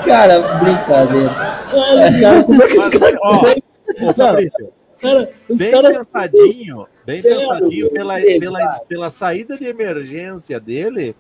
Cara, 0.07 0.39
brincadeira. 0.63 1.31
Ai, 1.73 2.21
cara, 2.21 2.45
como 2.45 2.63
é 2.63 2.67
que 2.67 2.79
os 2.79 2.89
caras. 2.89 3.15
Ô, 3.23 4.13
Fabrício, 4.15 4.73
Cara, 5.01 5.31
os 5.49 5.59
bem 5.59 5.71
caras. 5.71 5.97
pensadinho, 5.99 6.87
bem 7.07 7.23
pensadinho 7.23 7.91
pela, 7.91 8.17
ver, 8.17 8.39
pela, 8.39 8.59
vai. 8.59 8.81
pela 8.81 9.11
saída 9.11 9.57
de 9.57 9.67
emergência 9.67 10.61
dele. 10.61 11.17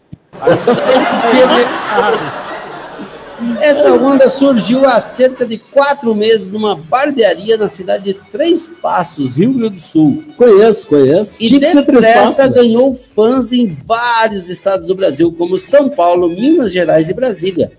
Essa 3.58 3.94
onda 3.94 4.28
surgiu 4.28 4.84
há 4.84 5.00
cerca 5.00 5.46
de 5.46 5.56
quatro 5.56 6.14
meses 6.14 6.50
numa 6.50 6.76
barbearia 6.76 7.56
na 7.56 7.68
cidade 7.68 8.04
de 8.04 8.14
Três 8.14 8.66
Passos, 8.66 9.34
Rio 9.34 9.54
Grande 9.54 9.76
do 9.76 9.80
Sul. 9.80 10.22
Conheço, 10.36 10.86
conheço. 10.86 11.42
E 11.42 11.58
depressa 11.58 12.46
ganhou 12.48 12.94
fãs 12.94 13.50
em 13.50 13.74
vários 13.86 14.50
estados 14.50 14.86
do 14.86 14.94
Brasil, 14.94 15.32
como 15.32 15.56
São 15.56 15.88
Paulo, 15.88 16.28
Minas 16.28 16.70
Gerais 16.70 17.08
e 17.08 17.14
Brasília. 17.14 17.72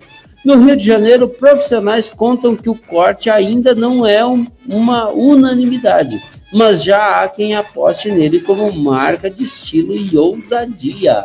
No 0.44 0.56
Rio 0.64 0.74
de 0.76 0.84
Janeiro, 0.84 1.28
profissionais 1.28 2.08
contam 2.08 2.56
que 2.56 2.68
o 2.68 2.74
corte 2.74 3.30
ainda 3.30 3.74
não 3.74 4.04
é 4.06 4.24
um- 4.26 4.46
uma 4.68 5.08
unanimidade, 5.10 6.20
mas 6.52 6.82
já 6.82 7.22
há 7.22 7.28
quem 7.28 7.54
aposte 7.54 8.10
nele 8.10 8.40
como 8.40 8.72
marca 8.72 9.30
de 9.30 9.44
estilo 9.44 9.94
e 9.94 10.16
ousadia. 10.16 11.24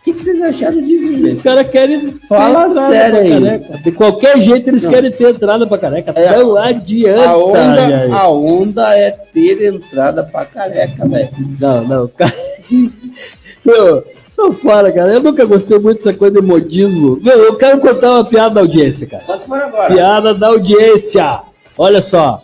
O 0.00 0.04
que, 0.06 0.12
que 0.12 0.20
vocês 0.22 0.40
acharam 0.40 0.80
disso, 0.82 1.10
Os 1.10 1.16
gente? 1.18 1.42
caras 1.42 1.68
querem 1.68 2.12
Fala 2.28 2.68
sério 2.70 3.18
aí. 3.18 3.28
careca. 3.30 3.78
De 3.78 3.90
qualquer 3.92 4.40
jeito 4.40 4.70
eles 4.70 4.84
Não. 4.84 4.90
querem 4.92 5.10
ter 5.10 5.30
entrada 5.34 5.66
pra 5.66 5.78
careca. 5.78 6.12
É, 6.14 6.38
não 6.38 6.56
adianta. 6.56 7.28
A 7.30 7.36
onda, 7.36 8.16
a 8.16 8.28
onda 8.30 8.96
é 8.96 9.10
ter 9.10 9.64
entrada 9.66 10.22
pra 10.22 10.44
careca, 10.44 11.08
velho. 11.08 11.28
Não, 11.60 11.84
não, 11.84 12.08
cara. 12.08 12.32
Meu, 13.64 14.04
tô 14.36 14.52
fora, 14.52 14.92
cara. 14.92 15.12
Eu 15.14 15.22
nunca 15.22 15.44
gostei 15.44 15.78
muito 15.78 15.98
dessa 16.04 16.12
coisa 16.16 16.40
de 16.40 16.46
modismo. 16.46 17.18
Meu, 17.22 17.38
eu 17.38 17.56
quero 17.56 17.80
contar 17.80 18.12
uma 18.14 18.24
piada 18.24 18.54
da 18.56 18.60
audiência, 18.60 19.06
cara. 19.06 19.22
Só 19.22 19.36
se 19.36 19.46
for 19.46 19.58
agora. 19.60 19.92
Piada 19.92 20.34
da 20.34 20.48
audiência. 20.48 21.40
Olha 21.76 22.00
só. 22.02 22.42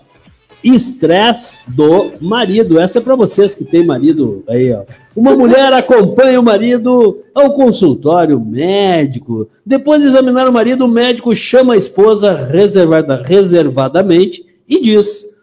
Estresse 0.64 1.61
do 1.68 2.12
marido. 2.20 2.78
Essa 2.78 2.99
é 2.99 3.03
pra 3.03 3.16
vocês 3.16 3.53
que 3.55 3.64
tem 3.64 3.84
marido 3.84 4.45
aí, 4.49 4.72
ó. 4.72 4.82
Uma 5.14 5.34
mulher 5.34 5.72
acompanha 5.72 6.38
o 6.38 6.43
marido 6.43 7.18
ao 7.34 7.53
consultório 7.53 8.38
médico. 8.38 9.49
Depois 9.66 10.01
de 10.03 10.09
examinar 10.09 10.49
o 10.49 10.53
marido, 10.53 10.84
o 10.84 10.88
médico 10.88 11.34
chama 11.34 11.74
a 11.74 11.76
esposa 11.76 12.32
reservada- 12.47 13.22
reservadamente 13.24 14.45
e 14.68 14.80
diz: 14.80 15.34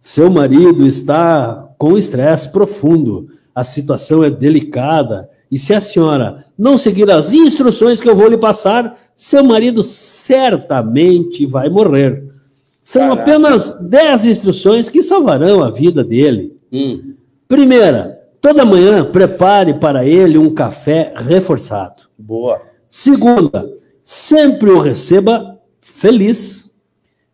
Seu 0.00 0.28
marido 0.28 0.84
está 0.84 1.68
com 1.78 1.96
estresse 1.96 2.50
profundo. 2.50 3.28
A 3.54 3.62
situação 3.62 4.24
é 4.24 4.30
delicada. 4.30 5.30
E 5.50 5.58
se 5.58 5.72
a 5.72 5.80
senhora 5.80 6.44
não 6.58 6.76
seguir 6.76 7.10
as 7.10 7.32
instruções 7.32 8.00
que 8.00 8.08
eu 8.08 8.16
vou 8.16 8.28
lhe 8.28 8.38
passar, 8.38 8.98
seu 9.14 9.44
marido 9.44 9.82
certamente 9.82 11.46
vai 11.46 11.68
morrer. 11.68 12.24
São 12.82 13.02
Caraca. 13.08 13.22
apenas 13.22 13.80
10 13.88 14.26
instruções 14.26 14.88
que 14.88 15.02
salvarão 15.02 15.62
a 15.62 15.70
vida 15.70 16.04
dele. 16.04 16.56
Hum. 16.72 17.14
Primeira, 17.48 18.20
toda 18.40 18.64
manhã 18.64 19.04
prepare 19.04 19.74
para 19.74 20.04
ele 20.04 20.38
um 20.38 20.52
café 20.52 21.12
reforçado. 21.16 22.02
Boa. 22.18 22.60
Segunda, 22.88 23.68
sempre 24.04 24.70
o 24.70 24.78
receba 24.78 25.58
feliz. 25.80 26.72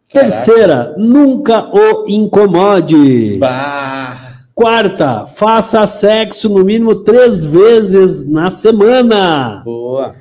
Caraca. 0.09 0.31
Terceira, 0.31 0.95
nunca 0.99 1.71
o 1.75 2.07
incomode. 2.09 3.39
Bah. 3.39 4.32
Quarta, 4.55 5.27
faça 5.27 5.87
sexo 5.87 6.49
no 6.49 6.65
mínimo 6.65 6.97
três 6.97 7.45
vezes 7.45 8.29
na 8.29 8.51
semana. 8.51 9.63
Boa. 9.65 10.15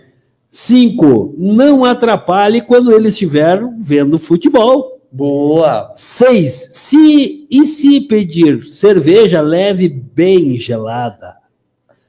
Cinco, 0.50 1.36
não 1.38 1.84
atrapalhe 1.86 2.62
quando 2.62 2.92
ele 2.92 3.10
estiver 3.10 3.62
vendo 3.80 4.20
futebol. 4.20 5.00
Boa. 5.12 5.92
Seis, 5.96 6.70
se 6.72 7.48
e 7.52 7.66
se 7.66 8.02
pedir 8.02 8.64
cerveja, 8.70 9.42
leve 9.42 9.90
bem 9.90 10.58
gelada. 10.58 11.36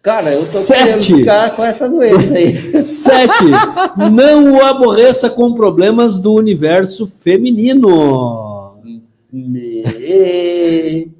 Cara, 0.01 0.33
eu 0.33 0.41
tô 0.41 0.45
Sete. 0.45 0.79
querendo 0.83 1.18
ficar 1.18 1.51
com 1.57 1.64
essa 1.64 1.89
doença 1.89 2.35
aí. 2.35 2.57
Sete, 2.83 3.45
não 4.12 4.55
o 4.55 4.62
aborreça 4.62 5.31
com 5.31 5.55
problemas 5.55 6.18
do 6.18 6.35
universo 6.35 7.07
feminino. 7.07 8.52
Me... 9.33 9.83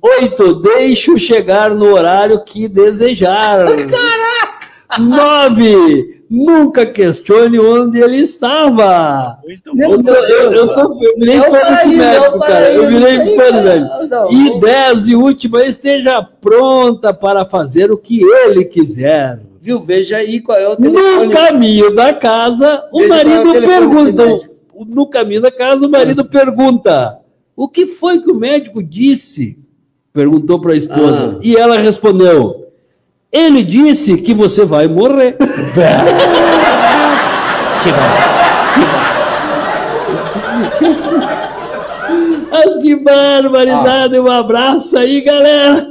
Oito, 0.03 0.57
deixe-o 0.61 1.19
chegar 1.19 1.71
no 1.75 1.95
horário 1.95 2.43
que 2.45 2.69
desejar. 2.69 3.65
Caraca! 3.67 4.53
Nove, 5.01 6.23
nunca 6.29 6.85
questione 6.85 7.59
onde 7.59 7.99
ele 7.99 8.19
estava. 8.19 9.39
Muito 9.43 9.75
Meu 9.75 9.89
bom. 9.89 9.95
Eu, 9.95 10.03
tô- 10.03 10.13
eu, 10.27 10.53
eu, 10.53 10.75
tô, 10.75 10.81
eu 11.03 11.15
virei 11.17 11.37
É 11.37 11.41
fã 11.51 11.51
desse 11.51 11.97
paraíso, 11.97 12.03
é 12.03 12.19
o 12.19 12.21
médico, 12.21 12.39
cara. 12.41 12.73
Eu 12.75 12.89
virei 12.89 13.37
fã, 13.37 13.43
cara. 13.51 13.63
velho. 13.63 13.89
E 14.31 14.61
dez 14.61 15.09
e 15.09 15.17
última, 15.17 15.65
esteja 15.65 16.21
pronta 16.23 17.15
para 17.15 17.47
fazer 17.47 17.91
o 17.91 17.97
que 17.97 18.21
ele 18.23 18.67
quiser. 18.67 19.41
Viu? 19.59 19.81
Veja 19.81 20.19
aí 20.19 20.41
qual 20.41 20.59
é 20.59 20.69
o 20.69 20.77
telefone. 20.77 21.27
No 21.29 21.33
caminho 21.33 21.95
da 21.95 22.13
casa, 22.13 22.85
o 22.93 22.99
Veja 22.99 23.09
qual 23.09 23.19
é 23.19 23.23
o 23.25 23.37
marido 23.47 23.67
pergunta. 23.67 24.27
médico. 24.27 24.53
No 24.89 25.07
caminho 25.07 25.41
da 25.41 25.51
casa, 25.53 25.87
o 25.87 25.91
marido 25.91 26.25
pergunta: 26.27 27.19
O 27.57 27.69
que 27.69 27.87
foi 27.87 28.21
que 28.21 28.31
o 28.31 28.35
médico 28.35 28.83
disse? 28.83 29.59
Perguntou 30.13 30.61
para 30.61 30.73
a 30.73 30.77
esposa. 30.77 31.37
Ah. 31.37 31.41
E 31.43 31.57
ela 31.57 31.79
respondeu: 31.79 32.67
Ele 33.31 33.63
disse 33.63 34.17
que 34.19 34.35
você 34.35 34.65
vai 34.65 34.89
morrer. 34.89 35.37
Que 35.37 35.45
bom. 37.93 37.99
Que 40.79 40.87
bom. 40.87 41.23
Mas 42.51 42.79
que 42.79 42.97
barbaridade! 42.97 44.19
Um 44.21 44.31
abraço 44.31 44.99
aí, 44.99 45.23
galera! 45.23 45.91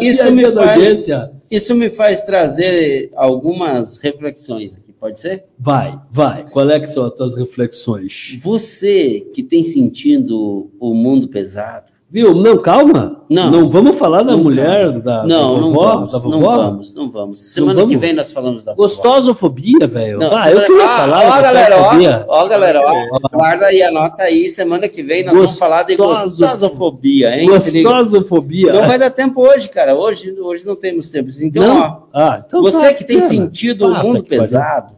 Isso 0.00 0.32
me 0.32 0.50
faz-. 0.50 1.06
Isso 1.50 1.74
me 1.74 1.90
faz 1.90 2.22
trazer 2.22 3.10
algumas 3.14 3.98
reflexões 3.98 4.72
pode 5.04 5.20
ser? 5.20 5.44
Vai, 5.58 6.00
vai. 6.10 6.48
Qual 6.48 6.70
é 6.70 6.80
que 6.80 6.86
são 6.86 7.04
as 7.04 7.12
tuas 7.12 7.36
reflexões? 7.36 8.38
Você 8.42 9.20
que 9.34 9.42
tem 9.42 9.62
sentido 9.62 10.70
o 10.80 10.94
mundo 10.94 11.28
pesado. 11.28 11.92
Viu? 12.10 12.32
Não, 12.32 12.58
calma. 12.58 13.22
Não. 13.28 13.50
Não 13.50 13.70
vamos 13.70 13.98
falar 13.98 14.22
da 14.22 14.32
Não, 14.32 14.38
mulher, 14.44 14.84
calma. 14.84 15.00
da, 15.00 15.22
não, 15.26 15.54
da 15.54 15.60
não 15.60 15.72
vovó? 15.72 15.86
vamos, 15.94 16.12
da 16.12 16.18
não 16.20 16.30
vovó? 16.30 16.56
vamos, 16.56 16.92
não 16.94 17.08
vamos. 17.08 17.38
Semana 17.40 17.74
vamos? 17.80 17.90
que 17.92 17.96
vem 17.98 18.12
nós 18.12 18.30
falamos 18.30 18.62
da 18.62 18.72
vovó. 18.72 18.82
Gostosofobia, 18.84 19.86
velho. 19.88 20.18
Não, 20.18 20.36
ah, 20.36 20.48
eu 20.48 20.60
queria 20.60 20.84
Ah, 20.84 20.88
falar. 20.98 21.26
Ó, 21.38 21.42
galera, 21.42 21.76
ó, 21.80 22.24
ó, 22.28 22.46
galera, 22.46 22.82
ó, 22.84 23.28
guarda 23.36 23.66
aí, 23.66 23.82
anota 23.82 24.22
aí. 24.24 24.48
Semana 24.48 24.86
que 24.86 25.02
vem 25.02 25.24
nós 25.24 25.34
vamos 25.34 25.58
falar 25.58 25.82
de 25.84 25.96
Gostoso- 25.96 26.40
gostosofobia, 26.40 27.36
hein? 27.36 27.48
Gostosofobia. 27.48 28.72
Não 28.72 28.86
vai 28.86 28.98
dar 28.98 29.10
tempo 29.10 29.40
hoje, 29.40 29.68
cara. 29.68 29.96
Hoje, 29.96 30.38
hoje 30.38 30.64
não 30.64 30.76
temos 30.76 31.08
tempo. 31.08 31.30
Então, 31.42 31.66
Não? 31.66 31.80
ó, 31.80 31.96
Ah, 32.12 32.44
então 32.46 32.62
você 32.62 32.78
tá, 32.88 32.94
que 32.94 33.04
tem 33.04 33.16
pena. 33.16 33.28
sentido 33.28 33.88
o 33.88 33.94
Ah, 33.94 34.04
mundo 34.04 34.22
tá 34.22 34.28
pariu. 34.28 34.40
pesado, 34.42 34.94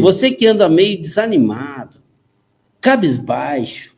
você 0.00 0.32
que 0.32 0.46
anda 0.46 0.68
meio 0.68 1.00
desanimado, 1.00 1.90
cabisbaixo, 2.80 3.94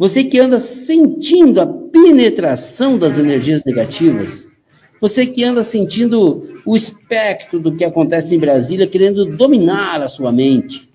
você 0.00 0.24
que 0.24 0.40
anda 0.40 0.58
sentindo 0.58 1.60
a 1.60 1.66
penetração 1.66 2.96
das 2.96 3.18
energias 3.18 3.62
negativas, 3.66 4.48
você 4.98 5.26
que 5.26 5.44
anda 5.44 5.62
sentindo 5.62 6.42
o 6.64 6.74
espectro 6.74 7.60
do 7.60 7.76
que 7.76 7.84
acontece 7.84 8.34
em 8.34 8.38
Brasília, 8.38 8.86
querendo 8.86 9.26
dominar 9.26 10.00
a 10.00 10.08
sua 10.08 10.32
mente, 10.32 10.88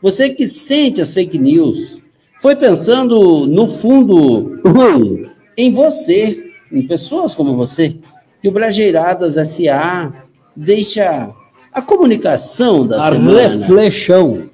você 0.00 0.30
que 0.30 0.48
sente 0.48 0.98
as 0.98 1.12
fake 1.12 1.38
news, 1.38 2.00
foi 2.40 2.56
pensando 2.56 3.46
no 3.46 3.68
fundo 3.68 4.58
em 5.54 5.70
você, 5.70 6.50
em 6.72 6.86
pessoas 6.86 7.34
como 7.34 7.54
você, 7.54 7.96
que 8.40 8.48
o 8.48 8.52
Brajeiradas 8.52 9.34
SA 9.46 10.10
deixa 10.56 11.28
a 11.70 11.82
comunicação 11.82 12.86
da 12.86 13.08
A 13.08 13.10
semana. 13.10 13.58
reflexão. 13.58 14.48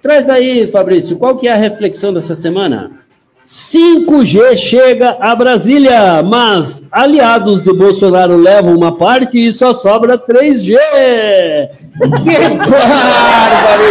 Traz 0.00 0.22
daí, 0.22 0.68
Fabrício, 0.68 1.16
qual 1.16 1.36
que 1.36 1.48
é 1.48 1.52
a 1.52 1.56
reflexão 1.56 2.14
dessa 2.14 2.36
semana? 2.36 3.03
5G 3.46 4.56
chega 4.56 5.16
a 5.20 5.34
Brasília, 5.34 6.22
mas 6.22 6.82
aliados 6.90 7.62
de 7.62 7.72
Bolsonaro 7.72 8.36
levam 8.36 8.74
uma 8.74 8.96
parte 8.96 9.36
e 9.36 9.52
só 9.52 9.74
sobra 9.76 10.18
3G. 10.18 10.76
Que 11.94 12.48
barbaridade! 12.48 13.84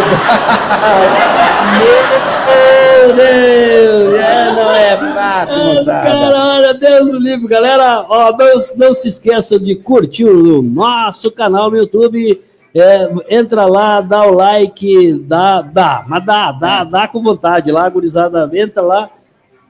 Meu 1.79 3.13
Deus! 3.15 4.19
É, 4.19 4.51
não 4.51 4.71
É 4.71 4.97
fácil, 4.97 5.63
moçada. 5.63 6.09
Cara, 6.09 6.45
olha, 6.55 6.73
Deus 6.73 7.11
do 7.11 7.19
livre, 7.19 7.47
galera. 7.47 8.05
Ó, 8.09 8.35
não, 8.35 8.59
não 8.75 8.95
se 8.95 9.07
esqueça 9.07 9.57
de 9.59 9.75
curtir 9.75 10.25
o 10.25 10.61
nosso 10.61 11.31
canal 11.31 11.69
no 11.71 11.77
YouTube. 11.77 12.41
É, 12.75 13.09
entra 13.29 13.65
lá, 13.65 14.01
dá 14.01 14.25
o 14.25 14.33
like, 14.33 15.13
dá, 15.27 15.61
dá, 15.61 16.03
mas 16.07 16.25
dá, 16.25 16.51
dá, 16.51 16.83
dá 16.83 17.07
com 17.07 17.21
vontade 17.21 17.71
lá, 17.71 17.87
gurizada. 17.87 18.49
Entra 18.53 18.81
lá, 18.81 19.09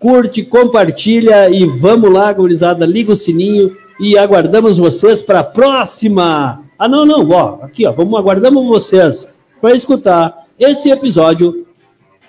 curte, 0.03 0.43
compartilha 0.43 1.49
e 1.49 1.65
vamos 1.65 2.11
lá, 2.11 2.33
gurizada. 2.33 2.85
Liga 2.85 3.13
o 3.13 3.15
sininho 3.15 3.73
e 3.97 4.17
aguardamos 4.17 4.77
vocês 4.77 5.21
para 5.21 5.39
a 5.39 5.43
próxima. 5.45 6.61
Ah, 6.77 6.89
não, 6.89 7.05
não, 7.05 7.29
ó, 7.31 7.59
aqui, 7.61 7.87
ó, 7.87 7.93
vamos 7.93 8.19
aguardamos 8.19 8.67
vocês 8.67 9.33
para 9.61 9.73
escutar 9.73 10.35
esse 10.59 10.91
episódio 10.91 11.65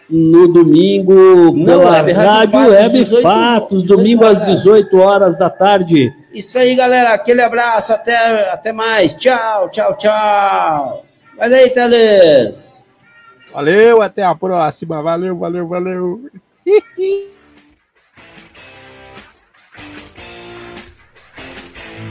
no 0.08 0.46
domingo 0.46 1.52
pela 1.64 1.90
Web 1.90 2.12
Rádio 2.12 2.60
Web 2.60 2.98
18 2.98 3.22
Fatos, 3.22 3.82
18 3.82 3.96
domingo 3.96 4.24
às 4.24 4.38
horas. 4.38 4.56
18 4.58 4.96
horas 4.98 5.36
da 5.36 5.50
tarde. 5.50 6.14
Isso 6.32 6.56
aí, 6.56 6.76
galera. 6.76 7.12
Aquele 7.12 7.42
abraço. 7.42 7.92
Até, 7.92 8.50
até 8.52 8.72
mais. 8.72 9.14
Tchau, 9.14 9.68
tchau, 9.70 9.96
tchau. 9.96 11.02
Mas 11.36 11.52
aí, 11.52 11.70
Teles. 11.70 12.88
Valeu, 13.52 14.00
até 14.00 14.22
a 14.22 14.34
próxima. 14.34 15.02
Valeu, 15.02 15.36
valeu, 15.36 15.66
valeu. 15.66 16.20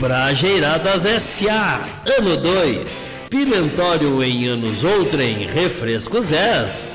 Brajeiradas 0.04 1.06
S.A. 1.06 1.88
Ano 2.18 2.36
2. 2.36 3.08
Pimentório 3.30 4.22
em 4.22 4.44
anos 4.48 4.84
outrem. 4.84 5.46
Refrescos 5.46 6.30
S. 6.30 6.92